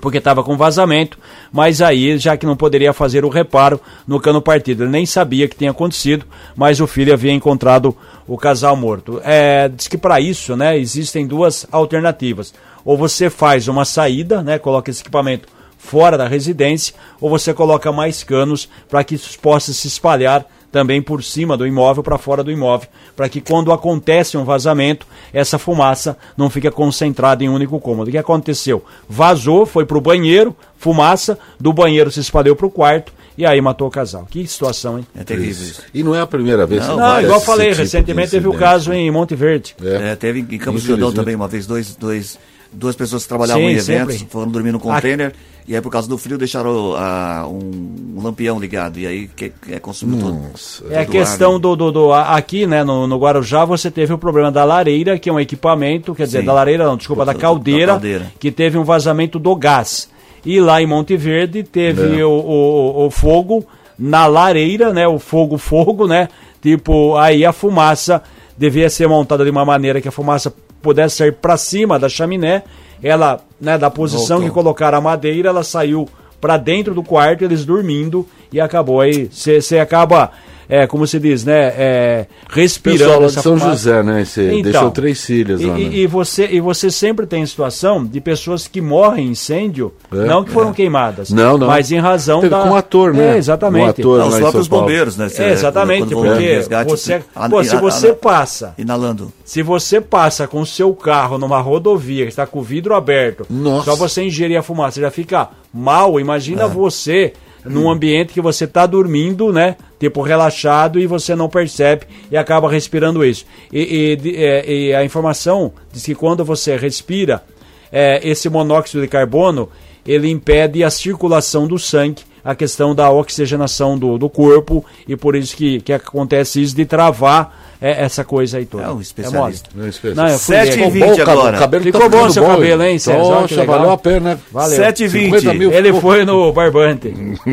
porque 0.00 0.18
estava 0.18 0.42
com 0.42 0.56
vazamento, 0.56 1.18
mas 1.52 1.80
aí, 1.80 2.18
já 2.18 2.36
que 2.36 2.46
não 2.46 2.56
poderia 2.56 2.92
fazer 2.92 3.24
o 3.24 3.28
reparo 3.28 3.80
no 4.06 4.20
cano 4.20 4.42
partido, 4.42 4.82
ele 4.82 4.90
nem 4.90 5.06
sabia 5.06 5.48
que 5.48 5.56
tinha 5.56 5.70
acontecido, 5.70 6.26
mas 6.56 6.80
o 6.80 6.86
filho 6.86 7.12
havia 7.12 7.32
encontrado 7.32 7.96
o 8.26 8.36
casal 8.36 8.76
morto. 8.76 9.20
É, 9.24 9.68
diz 9.68 9.88
que 9.88 9.98
para 9.98 10.20
isso, 10.20 10.56
né, 10.56 10.76
existem 10.78 11.26
duas 11.26 11.66
alternativas. 11.70 12.52
Ou 12.84 12.96
você 12.96 13.30
faz 13.30 13.68
uma 13.68 13.84
saída, 13.84 14.42
né, 14.42 14.58
coloca 14.58 14.90
esse 14.90 15.00
equipamento 15.00 15.48
fora 15.84 16.16
da 16.16 16.26
residência, 16.26 16.94
ou 17.20 17.28
você 17.28 17.52
coloca 17.52 17.92
mais 17.92 18.24
canos 18.24 18.68
para 18.88 19.04
que 19.04 19.16
isso 19.16 19.38
possa 19.38 19.72
se 19.72 19.86
espalhar 19.86 20.46
também 20.72 21.00
por 21.00 21.22
cima 21.22 21.56
do 21.56 21.66
imóvel 21.66 22.02
para 22.02 22.18
fora 22.18 22.42
do 22.42 22.50
imóvel, 22.50 22.88
para 23.14 23.28
que 23.28 23.40
quando 23.40 23.70
acontece 23.70 24.36
um 24.36 24.44
vazamento, 24.44 25.06
essa 25.32 25.56
fumaça 25.56 26.16
não 26.36 26.50
fique 26.50 26.68
concentrada 26.70 27.44
em 27.44 27.48
um 27.48 27.54
único 27.54 27.78
cômodo. 27.78 28.08
O 28.08 28.10
que 28.10 28.18
aconteceu? 28.18 28.82
Vazou, 29.08 29.66
foi 29.66 29.84
para 29.84 29.96
o 29.96 30.00
banheiro, 30.00 30.56
fumaça, 30.76 31.38
do 31.60 31.72
banheiro 31.72 32.10
se 32.10 32.18
espalhou 32.18 32.56
para 32.56 32.66
o 32.66 32.70
quarto 32.70 33.12
e 33.36 33.46
aí 33.46 33.60
matou 33.60 33.86
o 33.86 33.90
casal. 33.90 34.26
Que 34.28 34.44
situação, 34.46 34.98
hein? 34.98 35.06
É 35.14 35.22
terrível 35.22 35.64
isso. 35.64 35.82
E 35.92 36.02
não 36.02 36.14
é 36.14 36.20
a 36.20 36.26
primeira 36.26 36.66
vez. 36.66 36.84
Não, 36.88 36.96
não 36.96 37.20
igual 37.20 37.40
falei, 37.40 37.68
tipo 37.68 37.82
recentemente 37.82 38.30
teve 38.30 38.48
o 38.48 38.54
caso 38.54 38.92
em 38.92 39.08
Monte 39.10 39.36
Verde. 39.36 39.76
É, 39.80 40.12
é 40.12 40.16
teve 40.16 40.40
em 40.40 40.58
Campos 40.58 40.82
do 40.82 40.88
Jordão 40.88 41.12
também 41.12 41.36
uma 41.36 41.46
vez, 41.46 41.66
dois, 41.66 41.94
dois 41.94 42.38
duas 42.74 42.96
pessoas 42.96 43.22
que 43.22 43.28
trabalhavam 43.28 43.62
Sim, 43.62 43.68
em 43.68 43.76
eventos 43.76 44.14
sempre. 44.16 44.30
foram 44.30 44.50
dormir 44.50 44.72
no 44.72 44.80
container 44.80 45.28
Aqui. 45.28 45.36
e 45.68 45.74
aí 45.74 45.80
por 45.80 45.90
causa 45.90 46.08
do 46.08 46.18
frio 46.18 46.36
deixaram 46.36 46.92
uh, 46.92 47.48
um, 47.48 48.16
um, 48.18 48.22
lampião 48.22 48.58
ligado 48.58 48.98
e 48.98 49.06
aí 49.06 49.28
que, 49.28 49.52
é 49.70 49.78
consumiu 49.78 50.18
Nossa, 50.18 50.82
todo. 50.82 50.92
É 50.92 50.98
a 50.98 51.06
questão 51.06 51.58
do, 51.58 51.76
do, 51.76 51.92
do, 51.92 52.12
aqui, 52.12 52.66
né, 52.66 52.82
no, 52.82 53.06
no, 53.06 53.18
Guarujá 53.18 53.64
você 53.64 53.90
teve 53.90 54.12
o 54.12 54.18
problema 54.18 54.50
da 54.50 54.64
lareira, 54.64 55.18
que 55.18 55.28
é 55.28 55.32
um 55.32 55.40
equipamento, 55.40 56.14
quer 56.14 56.24
dizer, 56.24 56.40
Sim. 56.40 56.46
da 56.46 56.52
lareira 56.52 56.84
não, 56.84 56.96
desculpa, 56.96 57.24
da 57.24 57.34
caldeira, 57.34 57.86
da 57.86 57.92
caldeira, 57.92 58.32
que 58.38 58.50
teve 58.50 58.76
um 58.76 58.84
vazamento 58.84 59.38
do 59.38 59.54
gás. 59.54 60.12
E 60.44 60.60
lá 60.60 60.82
em 60.82 60.86
Monte 60.86 61.16
Verde 61.16 61.62
teve 61.62 62.20
é. 62.20 62.24
o, 62.24 62.28
o, 62.28 63.06
o 63.06 63.10
fogo 63.10 63.66
na 63.98 64.26
lareira, 64.26 64.92
né, 64.92 65.06
o 65.08 65.18
fogo 65.18 65.56
fogo, 65.56 66.06
né? 66.06 66.28
Tipo, 66.60 67.16
aí 67.16 67.44
a 67.44 67.52
fumaça 67.52 68.22
devia 68.56 68.88
ser 68.88 69.08
montada 69.08 69.44
de 69.44 69.50
uma 69.50 69.64
maneira 69.64 70.00
que 70.00 70.08
a 70.08 70.12
fumaça 70.12 70.52
pudesse 70.84 71.16
sair 71.16 71.32
para 71.32 71.56
cima 71.56 71.98
da 71.98 72.08
chaminé, 72.08 72.62
ela, 73.02 73.40
né, 73.60 73.76
da 73.76 73.90
posição 73.90 74.36
Voltou. 74.36 74.44
que 74.44 74.50
colocaram 74.50 74.98
a 74.98 75.00
madeira, 75.00 75.48
ela 75.48 75.64
saiu 75.64 76.08
para 76.40 76.56
dentro 76.56 76.94
do 76.94 77.02
quarto, 77.02 77.42
eles 77.42 77.64
dormindo 77.64 78.28
e 78.52 78.60
acabou 78.60 79.00
aí. 79.00 79.28
Você 79.32 79.78
acaba 79.78 80.30
é, 80.68 80.86
como 80.86 81.06
se 81.06 81.18
diz, 81.18 81.44
né, 81.44 81.72
é, 81.76 82.26
respirando 82.48 82.98
Pessoal, 82.98 83.24
essa 83.24 83.42
São 83.42 83.58
fumaça. 83.58 83.70
José, 83.70 84.02
né, 84.02 84.24
você 84.24 84.52
então, 84.52 84.62
deixou 84.72 84.90
três 84.90 85.24
filhas 85.24 85.60
lá, 85.60 85.78
e, 85.78 85.88
né? 85.88 85.96
e, 85.96 86.06
você, 86.06 86.48
e 86.50 86.60
você 86.60 86.90
sempre 86.90 87.26
tem 87.26 87.44
situação 87.46 88.04
de 88.04 88.20
pessoas 88.20 88.66
que 88.66 88.80
morrem 88.80 89.26
em 89.26 89.30
incêndio, 89.30 89.92
é, 90.12 90.16
não 90.26 90.44
que 90.44 90.50
foram 90.50 90.70
é. 90.70 90.74
queimadas, 90.74 91.30
não, 91.30 91.58
não. 91.58 91.66
mas 91.66 91.90
em 91.90 91.98
razão 91.98 92.40
Teve 92.40 92.50
da... 92.50 92.62
com 92.62 92.70
um 92.70 92.76
ator, 92.76 93.12
né? 93.12 93.34
É, 93.34 93.38
exatamente. 93.38 93.84
Um 93.84 93.90
ator 93.90 94.18
não, 94.18 94.28
os 94.28 94.38
próprios 94.38 94.68
bombeiros, 94.68 95.16
né? 95.16 95.28
É, 95.38 95.52
exatamente, 95.52 96.14
porque 96.14 96.62
você, 96.86 97.22
pô, 97.50 97.64
se 97.64 97.76
você 97.76 98.12
passa... 98.12 98.74
Inalando. 98.78 99.32
Se 99.44 99.62
você 99.62 100.00
passa 100.00 100.46
com 100.46 100.60
o 100.60 100.66
seu 100.66 100.94
carro 100.94 101.38
numa 101.38 101.60
rodovia 101.60 102.24
que 102.24 102.30
está 102.30 102.46
com 102.46 102.60
o 102.60 102.62
vidro 102.62 102.94
aberto, 102.94 103.46
Nossa. 103.50 103.90
só 103.90 103.96
você 103.96 104.22
ingerir 104.22 104.58
a 104.58 104.62
fumaça, 104.62 105.00
já 105.00 105.10
fica 105.10 105.48
mal, 105.72 106.18
imagina 106.18 106.64
é. 106.64 106.68
você 106.68 107.32
num 107.64 107.90
ambiente 107.90 108.32
que 108.32 108.40
você 108.40 108.64
está 108.64 108.86
dormindo, 108.86 109.52
né? 109.52 109.76
Tipo, 109.98 110.22
relaxado 110.22 111.00
e 111.00 111.06
você 111.06 111.34
não 111.34 111.48
percebe 111.48 112.06
e 112.30 112.36
acaba 112.36 112.70
respirando 112.70 113.24
isso. 113.24 113.46
E, 113.72 114.18
e, 114.22 114.36
é, 114.36 114.72
e 114.72 114.94
a 114.94 115.04
informação 115.04 115.72
diz 115.92 116.04
que 116.04 116.14
quando 116.14 116.44
você 116.44 116.76
respira, 116.76 117.42
é, 117.90 118.20
esse 118.28 118.48
monóxido 118.48 119.00
de 119.02 119.08
carbono, 119.08 119.68
ele 120.06 120.28
impede 120.28 120.82
a 120.84 120.90
circulação 120.90 121.66
do 121.66 121.78
sangue, 121.78 122.22
a 122.44 122.54
questão 122.54 122.94
da 122.94 123.10
oxigenação 123.10 123.98
do, 123.98 124.18
do 124.18 124.28
corpo, 124.28 124.84
e 125.08 125.16
por 125.16 125.34
isso 125.34 125.56
que, 125.56 125.80
que 125.80 125.92
acontece 125.92 126.60
isso 126.60 126.76
de 126.76 126.84
travar 126.84 127.63
é 127.84 128.02
essa 128.02 128.24
coisa 128.24 128.56
aí 128.56 128.64
toda. 128.64 128.84
É 128.84 128.90
um 128.90 128.98
especialista. 128.98 129.68
É, 129.76 129.82
um 129.82 129.86
especialista. 129.86 130.32
Não, 130.32 130.38
7 130.38 130.80
e 130.80 130.90
20 130.90 131.20
agora. 131.20 131.58
Cabelo 131.58 131.84
Ficou 131.84 132.00
tá 132.00 132.08
bom 132.08 132.30
seu 132.30 132.42
bom, 132.42 132.52
cabelo, 132.52 132.82
hein, 132.82 132.98
Sérgio? 132.98 133.24
Poxa, 133.24 133.64
valeu 133.66 133.90
a 133.90 133.98
pena. 133.98 134.40
Valeu. 134.50 134.76
7 134.76 135.04
e 135.04 135.08
20. 135.08 135.46
Ele 135.70 135.92
foi 136.00 136.24
no 136.24 136.50
barbante. 136.50 137.12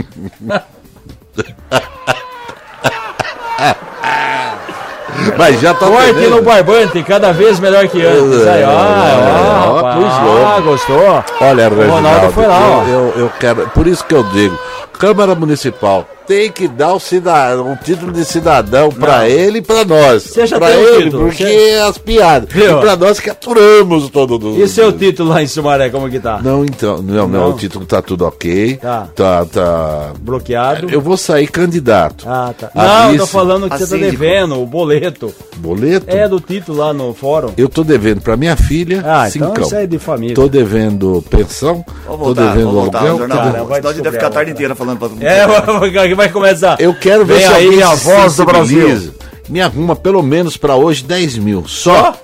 Mas 5.38 5.59
já 5.59 5.73
tá 5.73 5.88
Corte 5.88 6.27
no 6.27 6.41
barbante, 6.41 7.03
cada 7.03 7.34
vez 7.34 7.59
melhor 7.59 7.86
que 7.89 8.01
antes. 8.01 8.47
Aí, 8.47 8.63
ó, 8.63 8.69
ó, 8.69 9.82
ó, 9.82 10.57
ó, 10.57 10.61
gostou? 10.61 11.23
Olha, 11.41 11.69
o 11.69 11.89
Ronaldo 11.89 12.32
foi 12.32 12.47
lá, 12.47 12.59
ó. 12.59 12.88
Eu, 12.88 13.13
eu 13.17 13.32
quero, 13.39 13.69
por 13.69 13.86
isso 13.86 14.05
que 14.05 14.15
eu 14.15 14.23
digo, 14.23 14.57
Câmara 15.02 15.34
Municipal 15.34 16.08
tem 16.32 16.49
que 16.49 16.66
dar 16.66 16.93
o 16.93 16.99
cidadão, 16.99 17.72
um 17.72 17.76
título 17.76 18.12
de 18.12 18.24
cidadão 18.24 18.89
para 18.89 19.28
ele 19.28 19.58
e 19.58 19.62
para 19.62 19.84
nós. 19.84 20.24
Você 20.24 20.47
já 20.47 20.58
pra 20.58 20.68
tem 20.68 20.80
ele, 20.80 21.04
título. 21.04 21.26
porque 21.26 21.43
Você... 21.43 21.80
as 21.86 21.97
piadas. 21.97 22.49
Viu? 22.49 22.78
E 22.78 22.82
para 22.82 22.95
nós 22.95 23.20
que 23.20 23.30
aturamos 23.30 24.10
todo 24.10 24.39
mundo. 24.39 24.62
E 24.62 24.66
seu 24.68 24.93
título 24.93 25.30
lá 25.30 25.43
em 25.43 25.47
Sumaré, 25.47 25.89
como 25.89 26.10
que 26.10 26.22
tá? 26.22 26.39
Não, 26.41 26.64
então, 26.64 27.02
não, 27.02 27.28
não, 27.28 27.28
não, 27.28 27.49
o 27.49 27.54
título 27.54 27.86
tá 27.86 28.02
tudo 28.02 28.26
ok. 28.26 28.78
Tá. 28.78 29.10
Tá, 29.14 29.45
tá. 29.45 30.14
Bloqueado. 30.22 30.89
Eu 30.89 31.02
vou 31.02 31.18
sair 31.18 31.47
candidato. 31.47 32.24
Ah, 32.28 32.54
tá. 32.58 32.72
Não, 32.74 33.08
vice... 33.08 33.18
tô 33.20 33.28
falando 33.28 33.70
que 33.70 33.78
você 33.78 33.97
tá 33.97 34.06
devendo, 34.06 34.62
o 34.62 34.66
boleto. 34.66 35.34
Boleto? 35.58 36.06
É 36.08 36.30
do 36.30 36.39
título 36.39 36.78
lá 36.78 36.93
no 36.93 37.14
fórum. 37.14 37.52
Eu 37.58 37.68
tô 37.68 37.84
devendo 37.84 38.22
para 38.22 38.38
minha 38.38 38.56
filha, 38.56 39.04
ah, 39.06 39.30
cincão. 39.30 39.52
então 39.52 39.64
isso 39.64 39.76
é 39.76 39.86
de 39.86 39.99
família. 39.99 40.36
Tô 40.36 40.47
devendo 40.47 41.24
pensão, 41.30 41.84
tô 42.08 42.34
devendo 42.34 42.80
aluguel. 42.80 43.28
Cara, 43.28 43.82
deve 43.93 44.12
ficar 44.12 44.28
a 44.28 44.32
tarde 44.32 44.52
inteira 44.52 44.76
falando 44.76 44.90
pra 44.95 45.09
É, 45.19 45.45
vai 46.15 46.29
começar. 46.29 46.79
Eu 46.79 46.93
quero 46.93 47.25
ver 47.25 47.37
Vem 47.37 47.47
se 47.47 47.53
aí 47.53 47.83
a 47.83 47.95
voz 47.95 48.35
do 48.35 48.45
Brasil. 48.45 49.13
Me 49.52 49.60
arruma 49.60 49.97
pelo 49.97 50.24
menos 50.24 50.56
para 50.56 50.78
hoje 50.78 51.04
10 51.04 51.38
mil. 51.39 51.68
Só? 51.68 52.18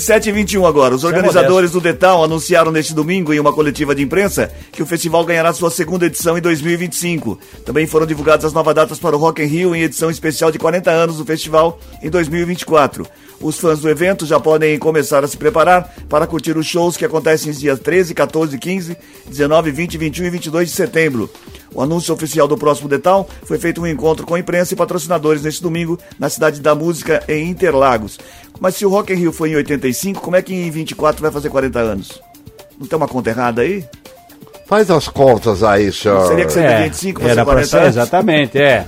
7 0.00 0.30
e 0.30 0.32
21 0.32 0.64
agora. 0.64 0.94
Os 0.94 1.04
é 1.04 1.06
organizadores 1.06 1.72
do 1.72 1.82
Detal 1.82 2.24
anunciaram 2.24 2.72
neste 2.72 2.94
domingo, 2.94 3.34
em 3.34 3.38
uma 3.38 3.52
coletiva 3.52 3.94
de 3.94 4.02
imprensa, 4.02 4.50
que 4.72 4.82
o 4.82 4.86
festival 4.86 5.22
ganhará 5.26 5.52
sua 5.52 5.70
segunda 5.70 6.06
edição 6.06 6.38
em 6.38 6.40
2025. 6.40 7.38
Também 7.66 7.86
foram 7.86 8.06
divulgadas 8.06 8.46
as 8.46 8.54
novas 8.54 8.74
datas 8.74 8.98
para 8.98 9.14
o 9.14 9.18
Rock 9.18 9.42
in 9.42 9.46
Rio 9.46 9.76
em 9.76 9.82
edição 9.82 10.08
especial 10.08 10.50
de 10.50 10.58
40 10.58 10.90
anos 10.90 11.18
do 11.18 11.26
festival 11.26 11.78
em 12.02 12.08
2024. 12.08 13.06
Os 13.38 13.58
fãs 13.58 13.80
do 13.80 13.90
evento 13.90 14.24
já 14.24 14.40
podem 14.40 14.78
começar 14.78 15.22
a 15.22 15.28
se 15.28 15.36
preparar 15.36 15.94
para 16.08 16.26
curtir 16.26 16.56
os 16.56 16.64
shows 16.64 16.96
que 16.96 17.04
acontecem 17.04 17.48
nos 17.48 17.60
dias 17.60 17.78
13, 17.78 18.14
14, 18.14 18.56
15, 18.56 18.96
19, 19.26 19.70
20, 19.70 19.98
21 19.98 20.24
e 20.24 20.30
22 20.30 20.70
de 20.70 20.74
setembro. 20.74 21.30
O 21.74 21.82
anúncio 21.82 22.14
oficial 22.14 22.46
do 22.46 22.56
próximo 22.56 22.88
Detal 22.88 23.28
foi 23.42 23.58
feito 23.58 23.80
um 23.80 23.86
encontro 23.86 24.24
com 24.24 24.38
imprensa 24.38 24.74
e 24.74 24.76
patrocinadores 24.76 25.42
neste 25.42 25.62
domingo 25.62 25.98
na 26.18 26.30
cidade 26.30 26.60
da 26.60 26.74
música 26.74 27.22
em 27.28 27.50
Interlagos. 27.50 28.18
Mas 28.60 28.76
se 28.76 28.86
o 28.86 28.88
Rock 28.88 29.12
in 29.12 29.16
Rio 29.16 29.32
foi 29.32 29.50
em 29.50 29.56
85, 29.56 30.20
como 30.20 30.36
é 30.36 30.42
que 30.42 30.54
em 30.54 30.70
24 30.70 31.20
vai 31.20 31.30
fazer 31.30 31.50
40 31.50 31.78
anos? 31.80 32.22
Não 32.78 32.86
tem 32.86 32.96
uma 32.96 33.08
conta 33.08 33.30
errada 33.30 33.62
aí? 33.62 33.84
Faz 34.66 34.90
as 34.90 35.08
contas 35.08 35.62
aí, 35.62 35.92
senhor. 35.92 36.26
Seria 36.28 36.46
que 36.46 36.52
125 36.52 37.22
é, 37.22 37.30
era 37.30 37.44
40 37.44 37.66
ser, 37.66 37.82
Exatamente, 37.86 38.58
é. 38.58 38.86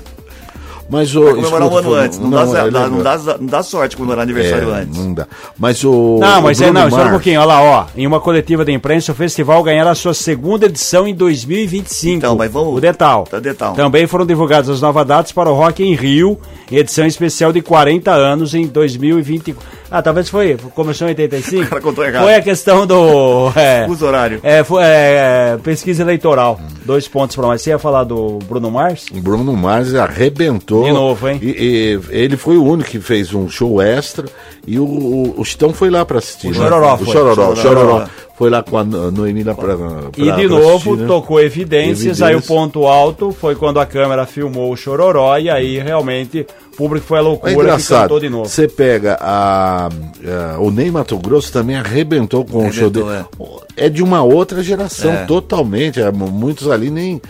Mas 0.89 1.15
o. 1.17 1.21
Comemorar 1.35 1.69
um 1.69 1.77
ano 1.79 1.95
antes. 1.95 2.19
Não, 2.19 2.31
dá, 2.31 2.43
ele- 2.63 2.71
dá- 2.71 2.89
não, 2.89 3.03
dá, 3.03 3.17
não 3.39 3.47
dá 3.47 3.63
sorte 3.63 3.97
comemorar 3.97 4.23
aniversário 4.23 4.71
é, 4.73 4.81
antes. 4.83 4.99
Não 4.99 5.13
dá. 5.15 5.27
Mas 5.59 5.83
o. 5.85 6.19
Não, 6.21 6.43
mas 6.43 6.61
o 6.61 6.65
é, 6.65 6.71
não, 6.71 6.89
espera 6.89 7.07
um 7.09 7.11
pouquinho, 7.11 7.41
olha 7.41 7.47
lá, 7.47 7.63
ó. 7.63 7.87
Em 7.97 8.07
uma 8.07 8.21
coletiva 8.21 8.65
da 8.65 8.71
imprensa, 8.73 9.13
o 9.13 9.15
festival 9.15 9.63
ganhará 9.63 9.95
sua 9.95 10.15
segunda 10.15 10.67
edição 10.67 11.07
em 11.09 11.15
2025. 11.15 12.17
Então, 12.19 12.37
mas 12.37 12.51
vamos- 12.51 12.77
O 12.77 12.81
Detal. 12.81 13.25
Tá, 13.25 13.41
Detal. 13.41 13.75
Também 13.75 14.07
foram 14.07 14.25
divulgadas 14.27 14.69
as 14.71 14.81
novas 14.81 15.07
datas 15.07 15.33
para 15.33 15.51
o 15.51 15.55
Rock 15.55 15.83
em 15.83 15.95
Rio, 15.95 16.39
em 16.71 16.77
edição 16.77 17.07
especial 17.07 17.53
de 17.53 17.61
40 17.63 18.13
anos 18.13 18.55
em 18.55 18.67
2024. 18.67 19.77
Ah, 19.91 20.03
talvez 20.03 20.29
foi, 20.29 20.57
começou 20.75 21.07
em 21.07 21.11
85? 21.11 21.63
O 21.67 21.69
cara 21.69 21.81
contou 21.81 22.05
errado. 22.05 22.23
Foi 22.25 22.35
a 22.35 22.43
questão 22.43 22.87
do... 22.87 23.51
É, 23.57 23.87
Fuso 23.87 24.05
horário. 24.07 24.41
é, 24.43 24.63
foi, 24.65 24.83
é, 24.85 25.59
pesquisa 25.63 26.03
eleitoral. 26.03 26.61
Dois 26.85 27.07
pontos 27.09 27.35
para 27.37 27.47
mais. 27.47 27.63
Você 27.63 27.71
ia 27.71 27.79
falar 27.79 28.05
do 28.05 28.39
Bruno 28.49 28.71
Mars? 28.71 29.07
O 29.13 29.21
Bruno 29.21 29.57
Mars 29.57 29.95
arrebentou. 29.95 30.76
De 30.85 30.93
novo, 30.93 31.29
hein? 31.29 31.39
E, 31.43 31.47
e 31.49 32.01
ele 32.11 32.37
foi 32.37 32.57
o 32.57 32.65
único 32.65 32.91
que 32.91 33.01
fez 33.01 33.33
um 33.35 33.49
show 33.49 33.81
extra 33.81 34.27
e 34.67 34.79
o, 34.79 34.85
o, 34.85 35.41
o 35.41 35.45
Chitão 35.45 35.73
foi 35.73 35.91
lá 35.91 36.05
pra 36.05 36.19
assistir. 36.19 36.49
O 36.49 36.51
né? 36.51 36.57
Chororó 36.57 36.95
O 36.95 36.99
foi. 36.99 37.07
Chororó, 37.13 37.51
o 37.53 37.57
Chororó. 37.57 37.81
Chororó 37.83 38.07
foi 38.37 38.51
lá 38.51 38.63
com 38.63 38.77
a 38.77 38.85
No- 38.85 39.11
Noemi 39.11 39.43
lá 39.43 39.55
pra, 39.55 39.77
pra 39.77 39.87
E 40.19 40.23
de 40.25 40.31
pra 40.49 40.49
novo 40.49 40.75
assistir, 40.91 40.97
né? 40.99 41.07
tocou 41.07 41.41
evidências, 41.41 42.21
aí 42.21 42.35
o 42.37 42.43
ponto 42.43 42.87
alto 42.87 43.33
foi 43.33 43.55
quando 43.55 43.81
a 43.81 43.87
câmera 43.87 44.27
filmou 44.27 44.71
o 44.73 44.77
Chororó 44.77 45.39
e 45.39 45.49
aí 45.49 45.79
realmente 45.79 46.47
o 46.75 46.77
público 46.77 47.07
foi 47.07 47.17
a 47.19 47.21
É 47.21 47.25
loucura 47.25 47.53
que 47.55 47.59
engraçado, 47.61 48.03
cantou 48.03 48.21
de 48.21 48.29
novo. 48.29 48.45
você 48.47 48.69
pega 48.69 49.17
a, 49.21 49.87
a- 49.89 50.59
o 50.59 50.71
Ney 50.71 50.91
Mato 50.91 51.17
Grosso 51.19 51.51
também 51.51 51.77
arrebentou 51.77 52.45
com 52.45 52.69
o 52.69 52.73
show 52.73 52.91
dele. 52.91 53.07
Arrebentou, 53.09 53.63
É. 53.75 53.89
de 53.89 54.03
uma 54.03 54.23
outra 54.23 54.63
geração, 54.63 55.11
É. 55.13 55.25
totalmente. 55.25 56.01
é, 56.03 56.11
muitos 56.13 56.69
ali 56.71 56.91
nem. 56.91 57.23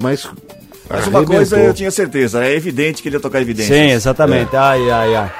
Mas, 0.00 0.26
Mas 0.88 1.06
uma 1.06 1.24
coisa 1.24 1.58
eu 1.58 1.72
tinha 1.72 1.90
certeza, 1.90 2.44
é 2.44 2.54
evidente 2.54 3.02
que 3.02 3.08
ele 3.08 3.16
ia 3.16 3.20
tocar 3.20 3.40
evidência. 3.40 3.74
Sim, 3.74 3.90
exatamente. 3.92 4.54
Ai, 4.54 4.90
ai, 4.90 5.14
ai. 5.16 5.32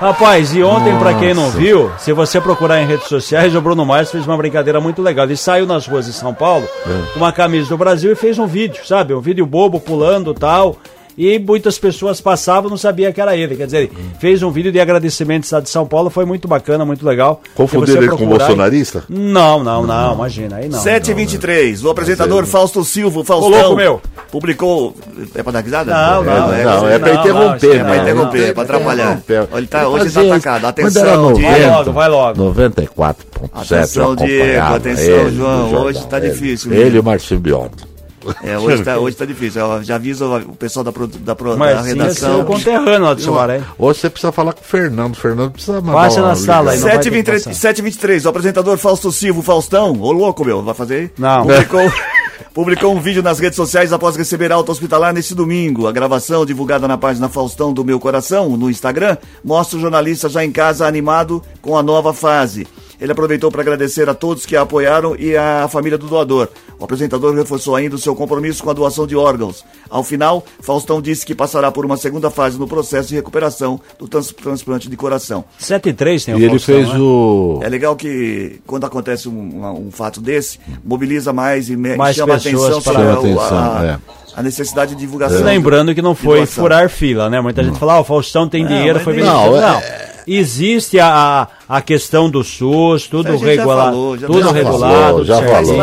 Rapaz, 0.00 0.54
e 0.54 0.62
ontem, 0.62 0.96
pra 0.98 1.14
quem 1.14 1.32
não 1.32 1.50
viu, 1.50 1.90
se 1.98 2.12
você 2.12 2.40
procurar 2.40 2.82
em 2.82 2.86
redes 2.86 3.06
sociais, 3.06 3.54
o 3.54 3.60
Bruno 3.60 3.86
Mars 3.86 4.10
fez 4.10 4.26
uma 4.26 4.36
brincadeira 4.36 4.80
muito 4.80 5.00
legal. 5.00 5.24
Ele 5.24 5.36
saiu 5.36 5.64
nas 5.64 5.86
ruas 5.86 6.06
de 6.06 6.12
São 6.12 6.34
Paulo 6.34 6.68
com 7.12 7.20
uma 7.20 7.32
camisa 7.32 7.68
do 7.68 7.78
Brasil 7.78 8.12
e 8.12 8.16
fez 8.16 8.38
um 8.38 8.46
vídeo, 8.46 8.84
sabe? 8.84 9.14
Um 9.14 9.20
vídeo 9.20 9.46
bobo 9.46 9.80
pulando 9.80 10.32
e 10.32 10.34
tal. 10.34 10.76
E 11.16 11.38
muitas 11.38 11.78
pessoas 11.78 12.20
passavam 12.20 12.68
e 12.68 12.70
não 12.70 12.76
sabia 12.76 13.12
que 13.12 13.20
era 13.20 13.36
ele. 13.36 13.54
Quer 13.56 13.66
dizer, 13.66 13.78
ele 13.78 13.92
fez 14.18 14.42
um 14.42 14.50
vídeo 14.50 14.72
de 14.72 14.80
agradecimento 14.80 15.42
do 15.42 15.44
Estado 15.44 15.62
de 15.64 15.70
São 15.70 15.86
Paulo, 15.86 16.10
foi 16.10 16.24
muito 16.24 16.48
bacana, 16.48 16.84
muito 16.84 17.06
legal. 17.06 17.40
Você 17.56 17.76
ele 17.76 18.08
com 18.08 18.16
aí- 18.16 18.26
bolsonarista? 18.26 19.04
Não, 19.08 19.62
não, 19.62 19.86
não, 19.86 20.14
imagina, 20.14 20.56
aí 20.56 20.68
não. 20.68 20.78
7h23, 20.80 21.84
o 21.84 21.90
apresentador 21.90 22.44
Fausto 22.46 22.82
Silva, 22.84 23.20
o 23.20 23.24
Faustão, 23.24 23.52
Ô, 23.52 23.56
louco, 23.62 23.76
meu. 23.76 24.00
publicou. 24.30 24.94
É 25.34 25.42
pra 25.42 25.52
dar 25.52 25.60
risada? 25.60 25.92
Não, 25.92 26.24
não, 26.24 26.52
É, 26.52 26.60
é, 26.60 26.64
não, 26.64 26.88
é 26.88 26.98
pra 26.98 27.12
não, 27.14 27.20
interromper, 27.20 27.66
não, 27.68 27.74
É 27.74 27.84
pra 27.84 27.96
interromper, 28.02 28.38
Não, 28.40 28.46
é 28.48 28.52
pra 28.52 28.62
atrapalhar. 28.64 29.22
ele 29.56 29.66
tá, 29.66 29.88
hoje 29.88 30.04
ele 30.06 30.12
tá 30.28 30.34
atacado. 30.34 30.66
Atenção, 30.66 31.22
90, 31.30 31.38
Diego. 31.38 31.52
Vai 31.54 31.68
logo, 31.70 31.92
vai 31.92 32.08
logo. 32.08 32.42
94.7 32.42 33.76
Atenção, 33.76 34.16
Diego, 34.16 34.66
atenção, 34.74 35.30
João, 35.30 35.72
hoje 35.84 36.06
tá 36.06 36.18
difícil, 36.18 36.72
Ele 36.72 36.96
e 36.96 37.00
o 37.00 37.04
Marcinho 37.04 37.40
Biota. 37.40 37.93
É, 38.42 38.58
hoje 38.58 38.82
tá, 38.82 38.96
hoje 39.00 39.16
tá 39.16 39.24
difícil. 39.24 39.60
Eu 39.62 39.82
já 39.82 39.96
aviso 39.96 40.26
o 40.36 40.56
pessoal 40.56 40.84
da, 40.84 40.92
pro- 40.92 41.06
da, 41.06 41.34
pro- 41.34 41.50
da 41.50 41.56
Mas 41.56 41.80
sim, 41.82 41.90
é 41.90 41.92
redação. 41.94 42.36
seu 42.36 42.44
conterrâneo 42.44 43.02
lá 43.02 43.14
do 43.14 43.20
Sumaré. 43.20 43.62
Hoje 43.78 44.00
você 44.00 44.10
precisa 44.10 44.32
falar 44.32 44.52
com 44.52 44.60
o 44.60 44.64
Fernando. 44.64 45.12
O 45.14 45.16
Fernando 45.16 45.50
precisa 45.52 45.80
mandar 45.80 46.10
uma 46.10 46.28
na 46.28 46.34
sala 46.34 46.70
aí, 46.72 46.76
ligação. 46.78 46.88
não 46.88 46.94
vai 46.96 46.98
ter 46.98 47.10
que 47.10 47.30
7h23, 47.32 47.44
passar. 47.44 47.72
7h23, 47.74 48.24
o 48.24 48.28
apresentador 48.28 48.78
Fausto 48.78 49.12
Silva, 49.12 49.40
o 49.40 49.42
Faustão, 49.42 49.92
ô 50.00 50.12
louco, 50.12 50.44
meu, 50.44 50.62
vai 50.62 50.74
fazer 50.74 50.94
aí? 50.96 51.10
Não. 51.18 51.42
Publicou, 51.42 51.80
publicou 52.52 52.94
um 52.94 53.00
vídeo 53.00 53.22
nas 53.22 53.38
redes 53.38 53.56
sociais 53.56 53.92
após 53.92 54.16
receber 54.16 54.52
alta 54.52 54.72
hospitalar 54.72 55.12
neste 55.12 55.34
domingo. 55.34 55.86
A 55.86 55.92
gravação, 55.92 56.44
divulgada 56.46 56.86
na 56.88 56.96
página 56.98 57.28
Faustão 57.28 57.72
do 57.72 57.84
Meu 57.84 57.98
Coração, 58.00 58.56
no 58.56 58.70
Instagram, 58.70 59.16
mostra 59.44 59.76
o 59.78 59.80
jornalista 59.80 60.28
já 60.28 60.44
em 60.44 60.52
casa 60.52 60.86
animado 60.86 61.42
com 61.60 61.76
a 61.76 61.82
nova 61.82 62.12
fase. 62.12 62.66
Ele 63.00 63.10
aproveitou 63.10 63.50
para 63.50 63.60
agradecer 63.60 64.08
a 64.08 64.14
todos 64.14 64.46
que 64.46 64.56
a 64.56 64.62
apoiaram 64.62 65.16
e 65.16 65.36
à 65.36 65.66
família 65.68 65.98
do 65.98 66.06
doador. 66.06 66.48
O 66.78 66.84
apresentador 66.84 67.34
reforçou 67.34 67.74
ainda 67.74 67.96
o 67.96 67.98
seu 67.98 68.14
compromisso 68.14 68.62
com 68.62 68.70
a 68.70 68.72
doação 68.72 69.04
de 69.06 69.16
órgãos. 69.16 69.64
Ao 69.90 70.02
final, 70.04 70.44
Faustão 70.60 71.02
disse 71.02 71.26
que 71.26 71.34
passará 71.34 71.70
por 71.72 71.84
uma 71.84 71.96
segunda 71.96 72.30
fase 72.30 72.58
no 72.58 72.68
processo 72.68 73.08
de 73.08 73.16
recuperação 73.16 73.80
do 73.98 74.06
trans- 74.08 74.32
transplante 74.32 74.88
de 74.88 74.96
coração. 74.96 75.44
7 75.58 75.88
e 75.88 75.92
3 75.92 76.24
tem 76.24 76.34
o 76.34 76.38
E 76.38 76.42
ele 76.44 76.50
Faustão, 76.50 76.74
fez 76.76 76.88
né? 76.88 76.98
o. 76.98 77.60
É 77.62 77.68
legal 77.68 77.96
que 77.96 78.60
quando 78.66 78.84
acontece 78.84 79.28
um, 79.28 79.86
um 79.86 79.90
fato 79.90 80.20
desse, 80.20 80.58
mobiliza 80.84 81.32
mais 81.32 81.68
e 81.68 81.76
Mais 81.76 82.16
chama 82.26 82.40
pessoas 82.40 82.72
atenção 82.72 82.82
para- 82.82 83.02
sobre 83.14 83.30
Chama 83.30 83.40
a, 83.42 83.46
atenção, 83.46 83.58
a- 83.58 83.84
é. 83.86 83.96
a 84.36 84.42
necessidade 84.42 84.94
de 84.94 85.00
divulgação. 85.00 85.42
Lembrando 85.44 85.94
que 85.94 86.02
não 86.02 86.14
foi 86.14 86.44
furar 86.46 86.88
fila, 86.88 87.28
né? 87.30 87.40
Muita 87.40 87.62
gente 87.62 87.78
fala, 87.78 87.94
ah, 87.94 88.00
o 88.00 88.04
Faustão 88.04 88.48
tem 88.48 88.66
dinheiro, 88.66 89.00
foi 89.00 89.14
beneficiado. 89.14 89.50
Não, 89.52 89.60
Não, 89.60 89.78
é- 89.78 90.04
existe 90.26 90.98
a, 90.98 91.46
a 91.68 91.80
questão 91.82 92.30
do 92.30 92.42
SUS, 92.42 93.06
tudo 93.06 93.36
regulado, 93.36 94.16
tudo 94.26 94.40
já 94.40 94.52
regulado, 94.52 94.94
falou, 95.04 95.24
já 95.24 95.34
falou. 95.42 95.76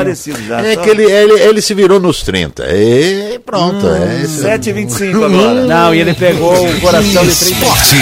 Já. 0.48 0.62
É 0.62 0.74
só- 0.74 0.82
que 0.82 0.90
ele, 0.90 1.04
ele, 1.04 1.34
ele 1.42 1.62
se 1.62 1.74
virou 1.76 2.00
nos 2.00 2.24
30. 2.24 2.66
E 2.74 3.40
pronto. 3.46 3.88
é 3.88 4.22
esse- 4.24 4.42
7h25 4.42 5.24
agora. 5.26 5.66
Não, 5.66 5.94
e 5.94 6.00
ele 6.00 6.14
pegou 6.16 6.54
o 6.54 6.82
coração 6.82 7.24
de 7.24 7.36
30. 7.36 7.54
Esporte. 7.54 7.96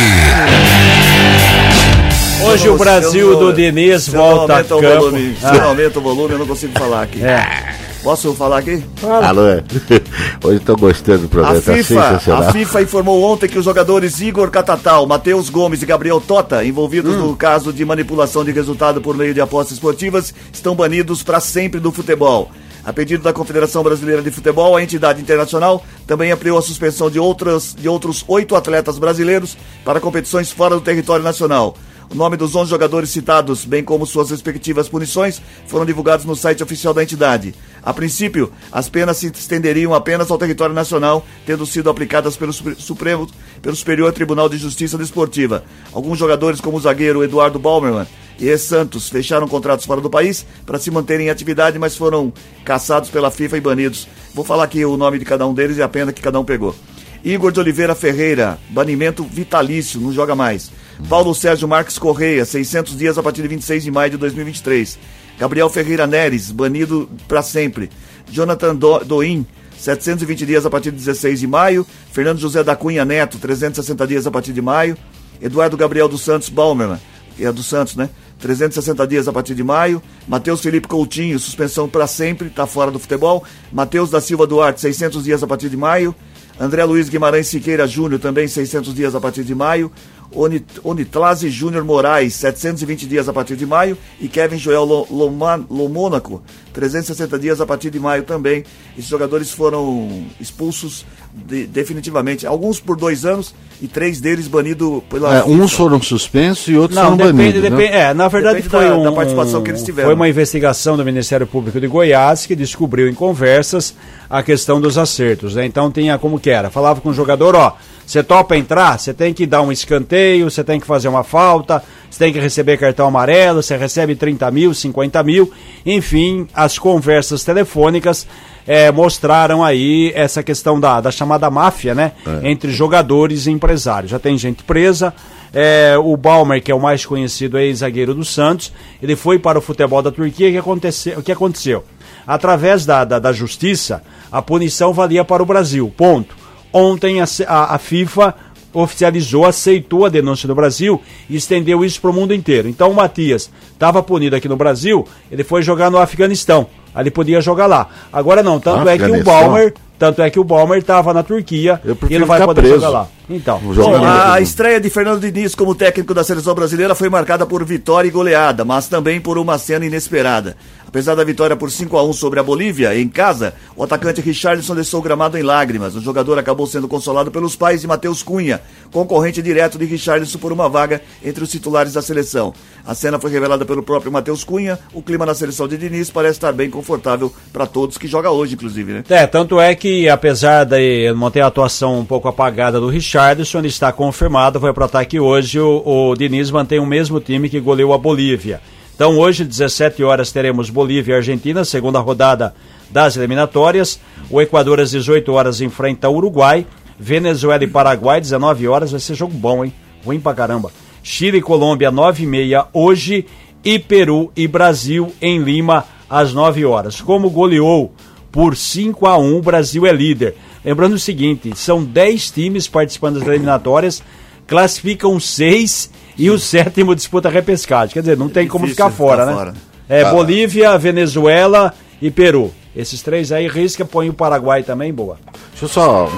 Hoje 2.42 2.70
o 2.70 2.78
Brasil 2.78 3.32
não- 3.34 3.40
do 3.40 3.54
Diniz 3.54 4.08
não 4.08 4.14
volta 4.22 4.58
a 4.60 4.64
campo. 4.64 4.82
volume, 4.82 5.36
Se 5.40 5.46
eu 5.46 5.54
não 5.62 5.68
aumenta 5.70 6.00
o 6.00 6.02
volume, 6.02 6.34
eu 6.34 6.40
não 6.40 6.48
consigo 6.48 6.72
falar 6.80 7.04
aqui. 7.04 7.22
É. 7.22 7.76
Posso 8.04 8.34
falar 8.34 8.60
aqui? 8.60 8.82
Alô, 9.28 9.45
é. 9.47 9.62
Hoje 10.43 10.58
estou 10.58 10.78
gostando 10.78 11.20
do 11.20 11.26
A 11.26 11.30
programa, 11.30 11.56
tá 11.62 11.74
sensacional. 11.74 12.43
a 12.50 12.52
FIFA 12.54 12.82
informou 12.82 13.22
ontem 13.24 13.50
que 13.50 13.60
os 13.60 13.66
jogadores 13.66 14.22
Igor 14.22 14.50
Catatal, 14.50 15.06
Matheus 15.06 15.50
Gomes 15.50 15.82
e 15.82 15.86
Gabriel 15.86 16.22
Tota, 16.22 16.64
envolvidos 16.64 17.16
Hum. 17.16 17.28
no 17.28 17.36
caso 17.36 17.74
de 17.74 17.84
manipulação 17.84 18.45
de 18.45 18.52
resultado 18.52 19.02
por 19.02 19.18
meio 19.18 19.34
de 19.34 19.41
apostas 19.41 19.74
esportivas, 19.74 20.34
estão 20.52 20.76
banidos 20.76 21.24
para 21.24 21.39
sempre 21.41 21.80
do 21.80 21.91
futebol. 21.91 22.50
A 22.86 22.93
pedido 22.93 23.22
da 23.22 23.34
Confederação 23.34 23.84
Brasileira 23.84 24.22
de 24.22 24.32
Futebol, 24.32 24.78
a 24.78 24.82
entidade 24.82 25.22
internacional 25.22 25.84
também 26.08 26.32
ampliou 26.32 26.58
a 26.58 26.62
suspensão 26.62 27.10
de, 27.12 27.20
outras, 27.20 27.76
de 27.78 27.89
outros 27.89 28.24
oito 28.30 28.56
atletas 28.56 28.97
brasileiros 28.97 29.58
para 29.84 30.00
competições 30.00 30.50
fora 30.52 30.76
do 30.76 30.82
território 30.82 31.24
nacional. 31.24 31.76
O 32.10 32.16
nome 32.16 32.38
dos 32.38 32.56
11 32.56 32.70
jogadores 32.72 33.10
citados, 33.12 33.66
bem 33.66 33.84
como 33.84 34.06
suas 34.06 34.32
respectivas 34.32 34.88
punições, 34.89 35.39
foram 35.68 35.86
divulgados 35.86 36.26
no 36.26 36.36
site 36.36 36.64
oficial 36.64 36.91
da 36.93 37.04
entidade. 37.04 37.54
A 37.84 37.94
princípio, 37.94 38.52
as 38.72 38.90
penas 38.90 39.18
se 39.18 39.28
estenderiam 39.28 39.94
apenas 39.94 40.30
ao 40.30 40.38
território 40.38 40.76
nacional, 40.76 41.26
tendo 41.46 41.66
sido 41.66 41.90
aplicadas 41.90 42.36
pelo, 42.36 42.52
Supre- 42.54 42.76
Supremo, 42.78 43.28
pelo 43.62 43.76
Superior 43.76 44.12
Tribunal 44.14 44.50
de 44.50 44.58
Justiça 44.58 44.98
Desportiva. 44.98 45.64
Alguns 45.94 46.18
jogadores, 46.20 46.60
como 46.62 46.78
o 46.78 46.82
zagueiro 46.82 47.24
Eduardo 47.24 47.58
Balmerman 47.58 48.06
e 48.40 48.48
ex-Santos, 48.48 49.10
fecharam 49.10 49.48
contratos 49.48 49.86
fora 49.86 50.02
do 50.02 50.10
país 50.10 50.46
para 50.66 50.78
se 50.80 50.92
manterem 50.92 51.28
em 51.28 51.30
atividade, 51.30 51.80
mas 51.80 51.96
foram 51.96 52.32
caçados 52.66 53.10
pela 53.10 53.32
FIFA 53.32 53.58
e 53.58 53.62
banidos. 53.62 54.08
Vou 54.34 54.44
falar 54.46 54.64
aqui 54.66 54.84
o 54.86 54.96
nome 54.98 55.18
de 55.20 55.26
cada 55.26 55.48
um 55.48 55.54
deles 55.54 55.78
e 55.78 55.82
a 55.82 55.90
pena 55.90 56.12
que 56.14 56.22
cada 56.22 56.40
um 56.40 56.46
pegou. 56.46 56.76
Igor 57.24 57.52
de 57.52 57.60
Oliveira 57.60 57.94
Ferreira, 57.96 58.58
banimento 58.70 59.24
vitalício, 59.26 60.00
não 60.00 60.14
joga 60.14 60.36
mais. 60.36 60.72
Paulo 61.10 61.34
Sérgio 61.36 61.68
Marques 61.68 61.98
Correia, 61.98 62.46
600 62.46 62.98
dias 62.98 63.18
a 63.18 63.24
partir 63.24 63.42
de 63.42 63.48
26 63.50 63.84
de 63.84 63.92
maio 63.92 64.12
de 64.12 64.18
2023. 64.18 64.98
Gabriel 65.40 65.70
Ferreira 65.70 66.06
Neres, 66.06 66.52
banido 66.52 67.10
para 67.28 67.42
sempre. 67.42 67.90
Jonathan 68.30 68.76
Do 68.76 69.00
Doim, 69.00 69.46
720 69.78 70.46
dias 70.46 70.66
a 70.66 70.70
partir 70.70 70.92
de 70.92 70.98
16 70.98 71.40
de 71.40 71.48
maio. 71.48 71.88
Fernando 72.12 72.40
José 72.40 72.62
da 72.62 72.76
Cunha 72.76 73.06
Neto, 73.06 73.40
360 73.40 74.06
dias 74.06 74.28
a 74.28 74.32
partir 74.32 74.52
de 74.52 74.62
maio. 74.62 74.98
Eduardo 75.42 75.78
Gabriel 75.78 76.10
dos 76.10 76.22
Santos 76.22 76.50
Balmerman, 76.50 77.00
é 77.40 77.50
do 77.54 77.64
Santos, 77.64 77.96
né? 77.96 78.10
360 78.40 79.08
dias 79.08 79.28
a 79.30 79.34
partir 79.34 79.56
de 79.56 79.64
maio. 79.64 80.02
Matheus 80.28 80.60
Felipe 80.60 80.90
Coutinho, 80.90 81.40
suspensão 81.40 81.88
para 81.88 82.06
sempre, 82.06 82.50
está 82.50 82.68
fora 82.68 82.92
do 82.92 83.00
futebol. 83.00 83.44
Matheus 83.72 84.10
da 84.10 84.20
Silva 84.20 84.46
Duarte, 84.46 84.82
600 84.82 85.24
dias 85.24 85.42
a 85.42 85.48
partir 85.48 85.70
de 85.70 85.78
maio. 85.78 86.14
André 86.60 86.84
Luiz 86.84 87.08
Guimarães 87.08 87.48
Siqueira 87.48 87.88
Júnior, 87.88 88.20
também 88.20 88.46
600 88.46 88.94
dias 88.94 89.16
a 89.16 89.22
partir 89.22 89.46
de 89.46 89.56
maio. 89.56 89.90
Onit 90.34 90.80
Onitlase 90.84 91.50
Júnior 91.50 91.84
Moraes, 91.84 92.36
720 92.36 93.08
dias 93.08 93.28
a 93.28 93.34
partir 93.34 93.56
de 93.56 93.66
maio. 93.66 93.98
E 94.20 94.28
Kevin 94.28 94.58
Joel 94.58 95.08
Lomônaco, 95.10 96.42
360 96.74 97.40
dias 97.40 97.62
a 97.62 97.66
partir 97.66 97.90
de 97.90 98.00
maio 98.00 98.24
também. 98.24 98.64
Esses 98.98 99.10
jogadores 99.10 99.52
foram 99.52 100.26
expulsos 100.40 101.06
de- 101.34 101.66
definitivamente. 101.68 102.46
Alguns 102.48 102.80
por 102.80 102.96
dois 102.98 103.26
anos 103.26 103.54
e 103.82 103.88
três 103.88 104.20
deles 104.20 104.48
banidos 104.48 105.02
pela. 105.10 105.38
É, 105.40 105.44
uns 105.44 105.72
foram 105.74 106.02
suspensos 106.02 106.68
e 106.68 106.76
outros 106.76 106.96
Não, 106.96 107.16
foram 107.18 107.18
depende, 107.18 107.38
banidos. 107.38 107.64
né? 107.64 107.70
depende. 107.70 107.94
É, 107.98 108.14
na 108.14 108.28
verdade 108.28 108.56
Depende 108.62 108.70
foi 108.70 108.86
da- 108.90 108.96
um, 108.98 109.04
da 109.04 109.12
participação 109.12 109.62
que 109.64 109.72
eles 109.72 109.84
tiveram. 109.84 110.08
Foi 110.10 110.16
uma 110.16 110.28
investigação 110.30 110.98
do 110.98 111.06
Ministério 111.06 111.48
Público 111.48 111.80
de 111.80 111.88
Goiás 111.88 112.46
que 112.46 112.56
descobriu 112.56 113.08
em 113.08 113.14
conversas 113.14 113.96
a 114.30 114.44
questão 114.44 114.82
dos 114.82 114.98
acertos. 114.98 115.56
Né? 115.56 115.66
Então 115.66 115.90
tinha 115.92 116.18
como 116.18 116.40
que 116.40 116.50
era. 116.50 116.70
Falava 116.70 117.00
com 117.02 117.10
o 117.10 117.14
jogador, 117.14 117.56
ó, 117.56 117.74
você 118.06 118.24
topa 118.24 118.58
entrar, 118.58 119.00
você 119.00 119.14
tem 119.14 119.34
que 119.34 119.46
dar 119.46 119.62
um 119.62 119.72
escanteio, 119.72 120.50
você 120.50 120.64
tem 120.64 120.80
que 120.80 120.86
fazer 120.88 121.08
uma 121.08 121.24
falta, 121.24 121.82
você 122.10 122.18
tem 122.26 122.34
que 122.34 122.40
receber 122.40 122.76
cartão 122.78 123.08
amarelo, 123.08 123.62
você 123.62 123.78
recebe 123.78 124.16
30 124.16 124.50
mil, 124.50 124.74
50 124.74 125.22
mil, 125.24 125.52
enfim, 125.86 126.48
as 126.54 126.78
conversas 126.80 127.44
telefônicas 127.44 128.26
é, 128.68 128.91
mostraram 128.91 129.64
aí 129.64 130.12
essa 130.16 130.43
questão 130.43 130.80
da, 130.80 131.01
da 131.01 131.12
chamada 131.12 131.49
máfia, 131.49 131.95
né? 131.95 132.14
É. 132.26 132.49
Entre 132.49 132.72
jogadores 132.72 133.47
e 133.47 133.51
empresários. 133.51 134.12
Já 134.12 134.20
tem 134.20 134.38
gente 134.38 134.64
presa. 134.64 135.14
É, 135.53 135.95
o 135.97 136.16
Balmer, 136.16 136.62
que 136.62 136.72
é 136.72 136.76
o 136.76 136.80
mais 136.80 137.05
conhecido 137.05 137.57
ex-zagueiro 137.57 138.14
do 138.14 138.24
Santos, 138.24 138.72
ele 139.01 139.16
foi 139.16 139.39
para 139.39 139.57
o 139.57 139.62
futebol 139.62 140.01
da 140.01 140.12
Turquia. 140.12 140.49
O 140.49 140.51
que 140.51 140.57
aconteceu? 140.57 141.20
O 141.20 141.24
que 141.24 141.32
aconteceu? 141.32 141.84
Através 142.28 142.86
da, 142.86 143.03
da, 143.03 143.18
da 143.18 143.34
justiça, 143.34 144.03
a 144.32 144.41
punição 144.41 144.93
valia 144.93 145.26
para 145.26 145.41
o 145.41 145.45
Brasil. 145.45 145.91
Ponto. 145.97 146.36
Ontem 146.72 147.20
a, 147.20 147.26
a, 147.47 147.76
a 147.76 147.78
FIFA 147.80 148.36
oficializou, 148.74 149.45
aceitou 149.45 150.05
a 150.05 150.10
denúncia 150.10 150.47
do 150.47 150.53
Brasil 150.53 151.01
e 151.30 151.36
estendeu 151.36 151.84
isso 151.84 151.99
para 151.99 152.12
o 152.12 152.14
mundo 152.14 152.34
inteiro. 152.34 152.68
Então 152.68 152.91
o 152.91 152.95
Matias 152.95 153.49
estava 153.74 154.03
punido 154.03 154.36
aqui 154.36 154.47
no 154.47 154.55
Brasil, 154.55 155.07
ele 155.32 155.43
foi 155.43 155.62
jogar 155.64 155.89
no 155.89 155.97
Afeganistão. 155.97 156.68
Ali 156.94 157.12
podia 157.12 157.42
jogar 157.42 157.68
lá. 157.68 157.88
Agora 158.12 158.42
não, 158.42 158.60
tanto 158.60 158.88
é 158.90 158.98
que 158.98 159.06
o 159.06 159.24
Balmer, 159.24 159.74
tanto 160.00 160.22
é 160.22 160.30
que 160.30 160.39
o 160.39 160.43
Balmer 160.45 160.80
estava 160.80 161.14
na 161.14 161.22
Turquia 161.22 161.80
e 162.10 162.16
ele 162.16 162.24
vai 162.24 162.43
poder 162.43 162.62
preso. 162.62 162.76
jogar 162.76 162.89
lá. 162.89 163.08
Então, 163.30 163.60
Bom, 163.60 164.04
a 164.04 164.41
estreia 164.41 164.80
de 164.80 164.89
Fernando 164.89 165.20
Diniz 165.20 165.54
como 165.54 165.76
técnico 165.76 166.16
da 166.16 166.24
seleção 166.24 166.56
brasileira 166.56 166.95
foi 166.95 167.10
marcada 167.10 167.45
por 167.45 167.64
vitória 167.64 168.08
e 168.08 168.12
goleada, 168.12 168.66
mas 168.66 168.88
também 168.88 169.22
por 169.22 169.38
uma 169.38 169.60
cena 169.60 169.86
inesperada. 169.86 170.58
Apesar 170.88 171.14
da 171.14 171.24
vitória 171.24 171.56
por 171.56 171.70
5 171.70 171.95
a 171.95 172.04
1 172.04 172.14
sobre 172.14 172.39
a 172.39 172.43
Bolívia, 172.43 173.00
em 173.00 173.08
casa, 173.08 173.54
o 173.76 173.84
atacante 173.84 174.22
Richardson 174.22 174.74
deixou 174.74 175.00
o 175.00 175.04
gramado 175.04 175.38
em 175.38 175.43
lágrimas. 175.43 175.95
O 175.95 176.02
jogador 176.02 176.39
acabou 176.39 176.66
sendo 176.66 176.88
consolado 176.88 177.30
pelos 177.30 177.56
pais 177.56 177.82
de 177.82 177.88
Matheus 177.88 178.24
Cunha, 178.24 178.60
concorrente 178.91 179.39
direto 179.39 179.78
de 179.78 179.86
Richardson 179.86 180.39
por 180.39 180.52
uma 180.52 180.68
vaga 180.68 181.00
entre 181.24 181.43
os 181.43 181.52
titulares 181.52 181.93
da 181.93 182.02
seleção. 182.02 182.56
A 182.84 182.95
cena 182.95 183.20
foi 183.20 183.30
revelada 183.30 183.64
pelo 183.66 183.84
próprio 183.84 184.12
Matheus 184.12 184.43
Cunha. 184.43 184.80
O 184.91 185.04
clima 185.04 185.28
na 185.28 185.36
seleção 185.36 185.68
de 185.68 185.78
Diniz 185.78 186.10
parece 186.10 186.38
estar 186.38 186.52
bem 186.54 186.72
confortável 186.72 187.32
para 187.54 187.68
todos 187.68 187.95
que 187.95 188.08
joga 188.08 188.32
hoje, 188.32 188.56
inclusive, 188.56 188.91
né? 188.91 189.04
É, 189.10 189.28
tanto 189.28 189.60
é 189.60 189.76
que, 189.76 189.89
apesar 190.10 190.66
de 190.66 191.14
manter 191.14 191.42
a 191.42 191.48
atuação 191.48 192.00
um 192.00 192.06
pouco 192.06 192.28
apagada 192.28 192.80
do 192.80 192.90
Richardson, 192.90 193.60
ele 193.60 193.68
está 193.68 193.92
confirmado, 193.92 194.60
foi 194.60 194.74
para 194.74 194.84
o 194.84 194.86
ataque 194.86 195.20
hoje. 195.20 195.60
O, 195.60 195.84
o 195.86 196.16
Diniz 196.16 196.52
mantém 196.52 196.80
o 196.80 196.86
mesmo 196.86 197.20
time 197.20 197.50
que 197.50 197.60
goleou 197.60 197.94
a 197.94 197.98
Bolívia. 197.98 198.62
Então 198.96 199.18
hoje, 199.18 199.46
17 199.46 200.04
horas, 200.04 200.32
teremos 200.32 200.70
Bolívia 200.70 201.14
e 201.14 201.16
Argentina, 201.16 201.64
segunda 201.64 202.00
rodada 202.00 202.54
das 202.90 203.16
eliminatórias. 203.16 204.00
O 204.30 204.42
Equador, 204.42 204.80
às 204.80 204.92
18 204.92 205.32
horas, 205.32 205.62
enfrenta 205.62 206.10
o 206.10 206.16
Uruguai. 206.16 206.68
Venezuela 207.00 207.64
e 207.64 207.68
Paraguai, 207.68 208.20
19 208.20 208.68
horas, 208.68 208.92
vai 208.92 209.00
ser 209.00 209.16
jogo 209.16 209.34
bom, 209.34 209.64
hein? 209.64 209.74
Ruim 210.06 210.20
pra 210.20 210.34
caramba. 210.34 210.70
Chile 211.02 211.38
e 211.38 211.42
Colômbia, 211.42 211.90
9 211.90 212.24
e 212.24 212.28
meia 212.28 212.66
hoje. 212.74 213.26
E 213.64 213.80
Peru 213.80 214.32
e 214.36 214.48
Brasil 214.48 215.14
em 215.22 215.40
Lima, 215.42 215.86
às 216.10 216.34
9 216.34 216.66
horas. 216.66 217.00
Como 217.00 217.30
goleou 217.30 217.94
por 218.32 218.56
5 218.56 219.08
a 219.08 219.18
1 219.18 219.38
o 219.38 219.42
Brasil 219.42 219.86
é 219.86 219.92
líder. 219.92 220.36
Lembrando 220.64 220.94
o 220.94 221.00
seguinte, 221.00 221.52
são 221.56 221.84
10 221.84 222.32
times 222.32 222.68
participando 222.68 223.20
das 223.20 223.28
eliminatórias, 223.28 224.04
classificam 224.46 225.20
6 225.20 225.90
e 226.18 226.30
o 226.30 226.38
sétimo 226.38 226.96
disputa 226.96 227.30
a 227.30 227.32
repescagem. 227.32 227.94
Quer 227.94 228.02
dizer, 228.02 228.18
não 228.18 228.30
tem 228.30 228.48
como 228.48 228.68
ficar 228.68 228.90
fora, 228.90 229.26
né? 229.26 229.34
Fora. 229.34 229.54
É 229.88 230.02
ah. 230.02 230.12
Bolívia, 230.12 230.78
Venezuela 230.78 231.74
e 232.02 232.12
Peru. 232.12 232.54
Esses 232.76 233.02
três 233.02 233.32
aí 233.32 233.48
risca, 233.48 233.84
põe 233.84 234.10
o 234.10 234.14
Paraguai 234.14 234.64
também, 234.64 234.94
boa. 234.94 235.18
Deixa 235.52 235.66
eu 235.66 235.70
só. 235.70 236.10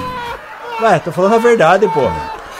Ué, 0.82 0.98
tô 0.98 1.10
falando 1.12 1.34
a 1.34 1.38
verdade, 1.38 1.88
pô. 1.88 2.10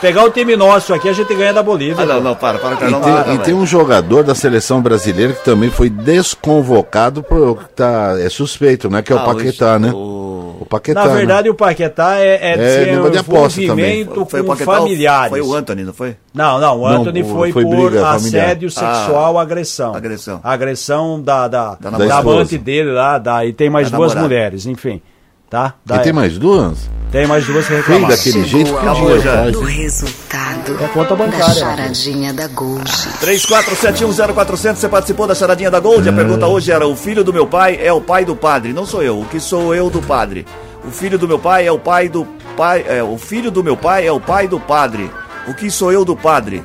Pegar 0.03 0.25
o 0.25 0.29
time 0.29 0.57
nosso 0.57 0.93
aqui, 0.93 1.07
a 1.07 1.13
gente 1.13 1.33
ganha 1.33 1.53
da 1.53 1.63
Bolívia. 1.63 2.03
Ah, 2.03 2.05
não, 2.05 2.19
não, 2.21 2.35
para, 2.35 2.59
para, 2.59 2.89
e, 2.89 2.91
não, 2.91 2.99
tem, 2.99 3.13
para, 3.13 3.33
e 3.35 3.37
tem 3.37 3.53
um 3.53 3.65
jogador 3.65 4.21
da 4.21 4.35
seleção 4.35 4.81
brasileira 4.81 5.31
que 5.31 5.45
também 5.45 5.69
foi 5.69 5.89
desconvocado 5.89 7.23
por 7.23 7.63
tá 7.73 8.17
é 8.19 8.27
suspeito, 8.27 8.89
né? 8.89 9.01
Que 9.01 9.13
é 9.13 9.15
o 9.15 9.19
ah, 9.19 9.23
Paquetá, 9.23 9.79
né? 9.79 9.93
O... 9.93 10.57
o 10.59 10.65
Paquetá. 10.65 11.05
Na 11.05 11.13
verdade, 11.13 11.47
né? 11.47 11.51
o 11.51 11.55
Paquetá 11.55 12.17
é, 12.17 12.35
é, 12.35 13.05
é 13.05 13.09
de 13.11 13.17
aposta 13.17 13.65
também. 13.65 14.05
Foi 14.27 14.41
o 14.41 14.45
Paquetá, 14.45 14.75
familiares. 14.75 15.29
Foi 15.29 15.41
o 15.41 15.55
Anthony, 15.55 15.83
não 15.83 15.93
foi? 15.93 16.17
Não, 16.33 16.59
não, 16.59 16.81
o 16.81 16.85
Anthony 16.85 17.23
não, 17.23 17.29
foi, 17.29 17.53
foi, 17.53 17.63
por 17.63 17.89
briga, 17.89 18.09
assédio 18.09 18.69
familiar. 18.69 19.05
sexual, 19.05 19.39
ah, 19.39 19.41
agressão. 19.41 19.95
Agressão. 19.95 20.41
Agressão 20.43 21.21
da, 21.21 21.47
da, 21.47 21.75
da, 21.75 21.89
da 21.91 22.17
amante 22.17 22.57
dele 22.57 22.91
lá, 22.91 23.17
da, 23.17 23.45
e 23.45 23.53
tem 23.53 23.69
mais 23.69 23.89
da 23.89 23.95
duas 23.95 24.13
namorada. 24.13 24.35
mulheres, 24.35 24.65
enfim. 24.65 25.01
Tá? 25.53 25.75
Da, 25.85 25.97
e 25.97 25.99
tem 25.99 26.11
mais 26.11 26.35
duas? 26.39 26.89
Tem 27.11 27.27
mais 27.27 27.45
duas 27.45 27.67
que 27.67 27.75
reclamar. 27.75 28.09
daquele 28.09 28.43
jeito 28.43 28.73
que 28.73 28.89
dinheiro 28.95 29.21
faz. 29.21 29.51
Do 29.51 29.61
resultado 29.61 30.83
é 30.83 30.87
conta 30.87 31.15
bancária. 31.15 31.45
da 31.45 31.53
charadinha 31.53 32.33
da 32.33 32.47
Gold. 32.47 32.89
34710400, 33.21 34.75
você 34.77 34.89
participou 34.89 35.27
da 35.27 35.35
charadinha 35.35 35.69
da 35.69 35.79
Gold? 35.79 36.09
A 36.09 36.11
é. 36.11 36.15
pergunta 36.15 36.47
hoje 36.47 36.71
era: 36.71 36.87
o 36.87 36.95
filho 36.95 37.23
do 37.23 37.31
meu 37.31 37.45
pai 37.45 37.77
é 37.79 37.93
o 37.93 38.01
pai 38.01 38.25
do 38.25 38.35
padre? 38.35 38.73
Não 38.73 38.83
sou 38.83 39.03
eu, 39.03 39.19
o 39.19 39.25
que 39.25 39.39
sou 39.39 39.75
eu 39.75 39.91
do 39.91 40.01
padre? 40.01 40.43
O 40.83 40.89
filho 40.89 41.19
do 41.19 41.27
meu 41.27 41.37
pai 41.37 41.67
é 41.67 41.71
o 41.71 41.77
pai 41.77 42.09
do 42.09 42.27
pai, 42.57 42.83
é, 42.87 43.03
o 43.03 43.19
filho 43.19 43.51
do 43.51 43.63
meu 43.63 43.77
pai 43.77 44.07
é 44.07 44.11
o 44.11 44.19
pai 44.19 44.47
do 44.47 44.59
padre. 44.59 45.11
O 45.47 45.53
que 45.53 45.69
sou 45.69 45.91
eu 45.91 46.03
do 46.03 46.15
padre? 46.15 46.63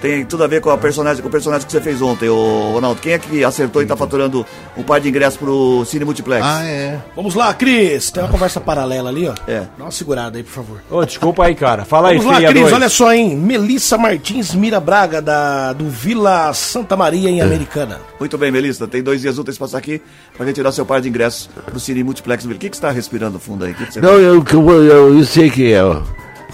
Tem 0.00 0.24
tudo 0.24 0.44
a 0.44 0.46
ver 0.46 0.60
com, 0.60 0.70
a 0.70 0.78
personagem, 0.78 1.22
com 1.22 1.28
o 1.28 1.30
personagem 1.30 1.66
que 1.66 1.72
você 1.72 1.80
fez 1.80 2.00
ontem, 2.02 2.28
o 2.28 2.72
Ronaldo. 2.72 3.00
Quem 3.00 3.12
é 3.12 3.18
que 3.18 3.44
acertou 3.44 3.82
e 3.82 3.86
tá 3.86 3.96
faturando 3.96 4.44
um 4.76 4.82
par 4.82 5.00
de 5.00 5.08
ingressos 5.08 5.38
pro 5.38 5.84
Cine 5.84 6.04
Multiplex? 6.04 6.44
Ah, 6.44 6.64
é. 6.64 6.98
Vamos 7.14 7.34
lá, 7.34 7.52
Cris. 7.54 8.10
Tem 8.10 8.22
uma 8.22 8.28
conversa 8.28 8.60
paralela 8.60 9.10
ali, 9.10 9.28
ó. 9.28 9.34
É. 9.46 9.66
Dá 9.76 9.84
uma 9.84 9.90
segurada 9.90 10.38
aí, 10.38 10.44
por 10.44 10.52
favor. 10.52 10.82
Ô, 10.90 11.04
desculpa 11.04 11.44
aí, 11.44 11.54
cara. 11.54 11.84
Fala 11.84 12.08
Vamos 12.08 12.24
aí, 12.24 12.26
Vamos 12.26 12.42
lá, 12.42 12.48
Cris. 12.50 12.72
Olha 12.72 12.88
só, 12.88 13.12
hein. 13.12 13.36
Melissa 13.36 13.98
Martins 13.98 14.54
Mira 14.54 14.80
Braga, 14.80 15.20
da, 15.20 15.72
do 15.72 15.88
Vila 15.88 16.52
Santa 16.52 16.96
Maria, 16.96 17.30
em 17.30 17.40
é. 17.40 17.42
Americana. 17.42 18.00
Muito 18.18 18.36
bem, 18.38 18.50
Melissa. 18.50 18.86
Tem 18.86 19.02
dois 19.02 19.20
dias 19.20 19.38
úteis 19.38 19.58
pra 19.58 19.66
passar 19.66 19.78
aqui 19.78 20.00
pra 20.36 20.46
retirar 20.46 20.72
seu 20.72 20.86
par 20.86 21.00
de 21.00 21.08
ingressos 21.08 21.48
pro 21.64 21.78
Cine 21.78 22.02
Multiplex. 22.02 22.44
O 22.44 22.48
que, 22.50 22.70
que 22.70 22.76
você 22.76 22.82
tá 22.82 22.90
respirando 22.90 23.38
fundo 23.38 23.64
aí? 23.64 23.74
Que 23.74 23.86
que 23.86 24.00
Não, 24.00 24.12
eu, 24.12 24.44
eu, 24.52 24.84
eu, 24.84 25.18
eu 25.18 25.24
sei 25.24 25.50
que 25.50 25.72
é, 25.72 25.82
ó. 25.82 26.02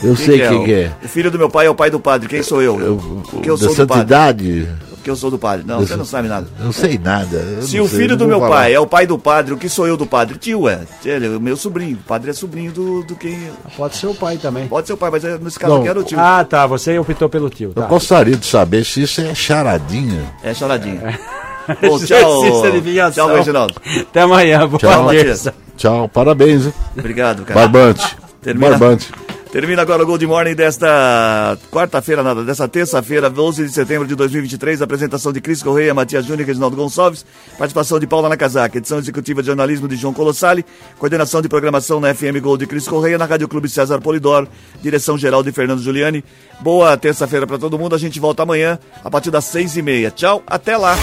Eu 0.02 0.14
quem 0.14 0.24
sei 0.24 0.40
que 0.40 0.48
quem 0.48 0.74
é, 0.74 0.80
é. 0.82 0.92
O 1.04 1.08
filho 1.08 1.30
do 1.30 1.38
meu 1.38 1.50
pai 1.50 1.66
é 1.66 1.70
o 1.70 1.74
pai 1.74 1.90
do 1.90 2.00
padre. 2.00 2.28
Quem 2.28 2.42
sou 2.42 2.62
eu? 2.62 2.80
eu 2.80 3.22
Porque 3.30 3.50
eu 3.50 3.56
sou 3.56 3.74
do 3.74 3.86
padre. 3.86 4.68
Porque 5.02 5.10
eu 5.10 5.16
sou 5.16 5.32
do 5.32 5.38
padre. 5.38 5.66
Não, 5.66 5.80
você 5.80 5.96
não 5.96 6.04
sabe 6.04 6.28
nada. 6.28 6.46
Não 6.60 6.70
sei 6.70 6.96
nada. 6.96 7.60
Se 7.62 7.80
o 7.80 7.88
filho 7.88 8.16
do 8.16 8.26
meu 8.26 8.38
falar. 8.38 8.56
pai 8.56 8.74
é 8.74 8.78
o 8.78 8.86
pai 8.86 9.04
do 9.04 9.18
padre, 9.18 9.52
o 9.52 9.56
que 9.56 9.68
sou 9.68 9.86
eu 9.86 9.96
do 9.96 10.06
padre? 10.06 10.38
Tio, 10.38 10.68
é. 10.68 10.80
Ele 11.04 11.26
é 11.26 11.28
o 11.30 11.40
meu 11.40 11.56
sobrinho. 11.56 11.96
O 11.96 12.06
padre 12.06 12.30
é 12.30 12.32
sobrinho 12.32 12.70
do, 12.70 13.02
do 13.02 13.16
quem. 13.16 13.36
Pode 13.76 13.96
ser 13.96 14.06
o 14.06 14.14
pai 14.14 14.38
também. 14.38 14.68
Pode 14.68 14.86
ser 14.86 14.92
o 14.92 14.96
pai, 14.96 15.10
mas 15.10 15.24
nesse 15.24 15.58
caso 15.58 15.78
aqui 15.78 15.88
era 15.88 15.98
o 15.98 16.04
tio. 16.04 16.20
Ah, 16.20 16.44
tá. 16.48 16.66
Você 16.68 16.96
optou 16.96 17.28
pelo 17.28 17.50
tio. 17.50 17.72
Tá. 17.72 17.82
Eu 17.82 17.88
gostaria 17.88 18.36
de 18.36 18.46
saber 18.46 18.84
se 18.84 19.02
isso 19.02 19.20
é 19.20 19.34
charadinha. 19.34 20.22
É 20.44 20.54
charadinha. 20.54 21.18
É. 21.68 21.88
Bom, 21.88 21.98
tchau. 22.04 22.44
Tchau, 23.12 23.34
Reginaldo. 23.34 23.74
Até 24.02 24.20
amanhã. 24.20 24.68
Boa 24.68 24.78
tchau, 24.78 25.52
Tchau, 25.76 26.08
parabéns. 26.08 26.68
Obrigado, 26.96 27.44
cara. 27.44 27.60
Barbante. 27.60 28.16
Termina. 28.40 28.70
Barbante. 28.70 29.10
Termina 29.52 29.82
agora 29.82 30.02
o 30.02 30.06
Gold 30.06 30.26
Morning 30.26 30.54
desta 30.54 31.58
quarta-feira, 31.70 32.22
nada, 32.22 32.42
desta 32.42 32.66
terça-feira, 32.66 33.28
12 33.28 33.66
de 33.66 33.70
setembro 33.70 34.08
de 34.08 34.14
2023. 34.14 34.80
Apresentação 34.80 35.30
de 35.30 35.42
Cris 35.42 35.62
Correia, 35.62 35.92
Matias 35.92 36.24
Júnior 36.24 36.40
e 36.40 36.44
Reginaldo 36.44 36.74
Gonçalves. 36.74 37.22
Participação 37.58 38.00
de 38.00 38.06
Paula 38.06 38.30
Nakazaki. 38.30 38.78
Edição 38.78 38.96
executiva 38.96 39.42
de 39.42 39.48
jornalismo 39.48 39.86
de 39.86 39.94
João 39.94 40.14
Colossali. 40.14 40.64
Coordenação 40.98 41.42
de 41.42 41.50
programação 41.50 42.00
na 42.00 42.14
FM 42.14 42.40
Gold 42.40 42.64
de 42.64 42.66
Cris 42.66 42.88
Correia, 42.88 43.18
na 43.18 43.26
Rádio 43.26 43.46
Clube 43.46 43.68
César 43.68 44.00
Polidoro. 44.00 44.48
Direção 44.80 45.18
geral 45.18 45.42
de 45.42 45.52
Fernando 45.52 45.82
Giuliani. 45.82 46.24
Boa 46.62 46.96
terça-feira 46.96 47.46
para 47.46 47.58
todo 47.58 47.78
mundo. 47.78 47.94
A 47.94 47.98
gente 47.98 48.18
volta 48.18 48.44
amanhã 48.44 48.78
a 49.04 49.10
partir 49.10 49.30
das 49.30 49.44
seis 49.44 49.76
e 49.76 49.82
meia. 49.82 50.10
Tchau, 50.10 50.42
até 50.46 50.78
lá. 50.78 50.96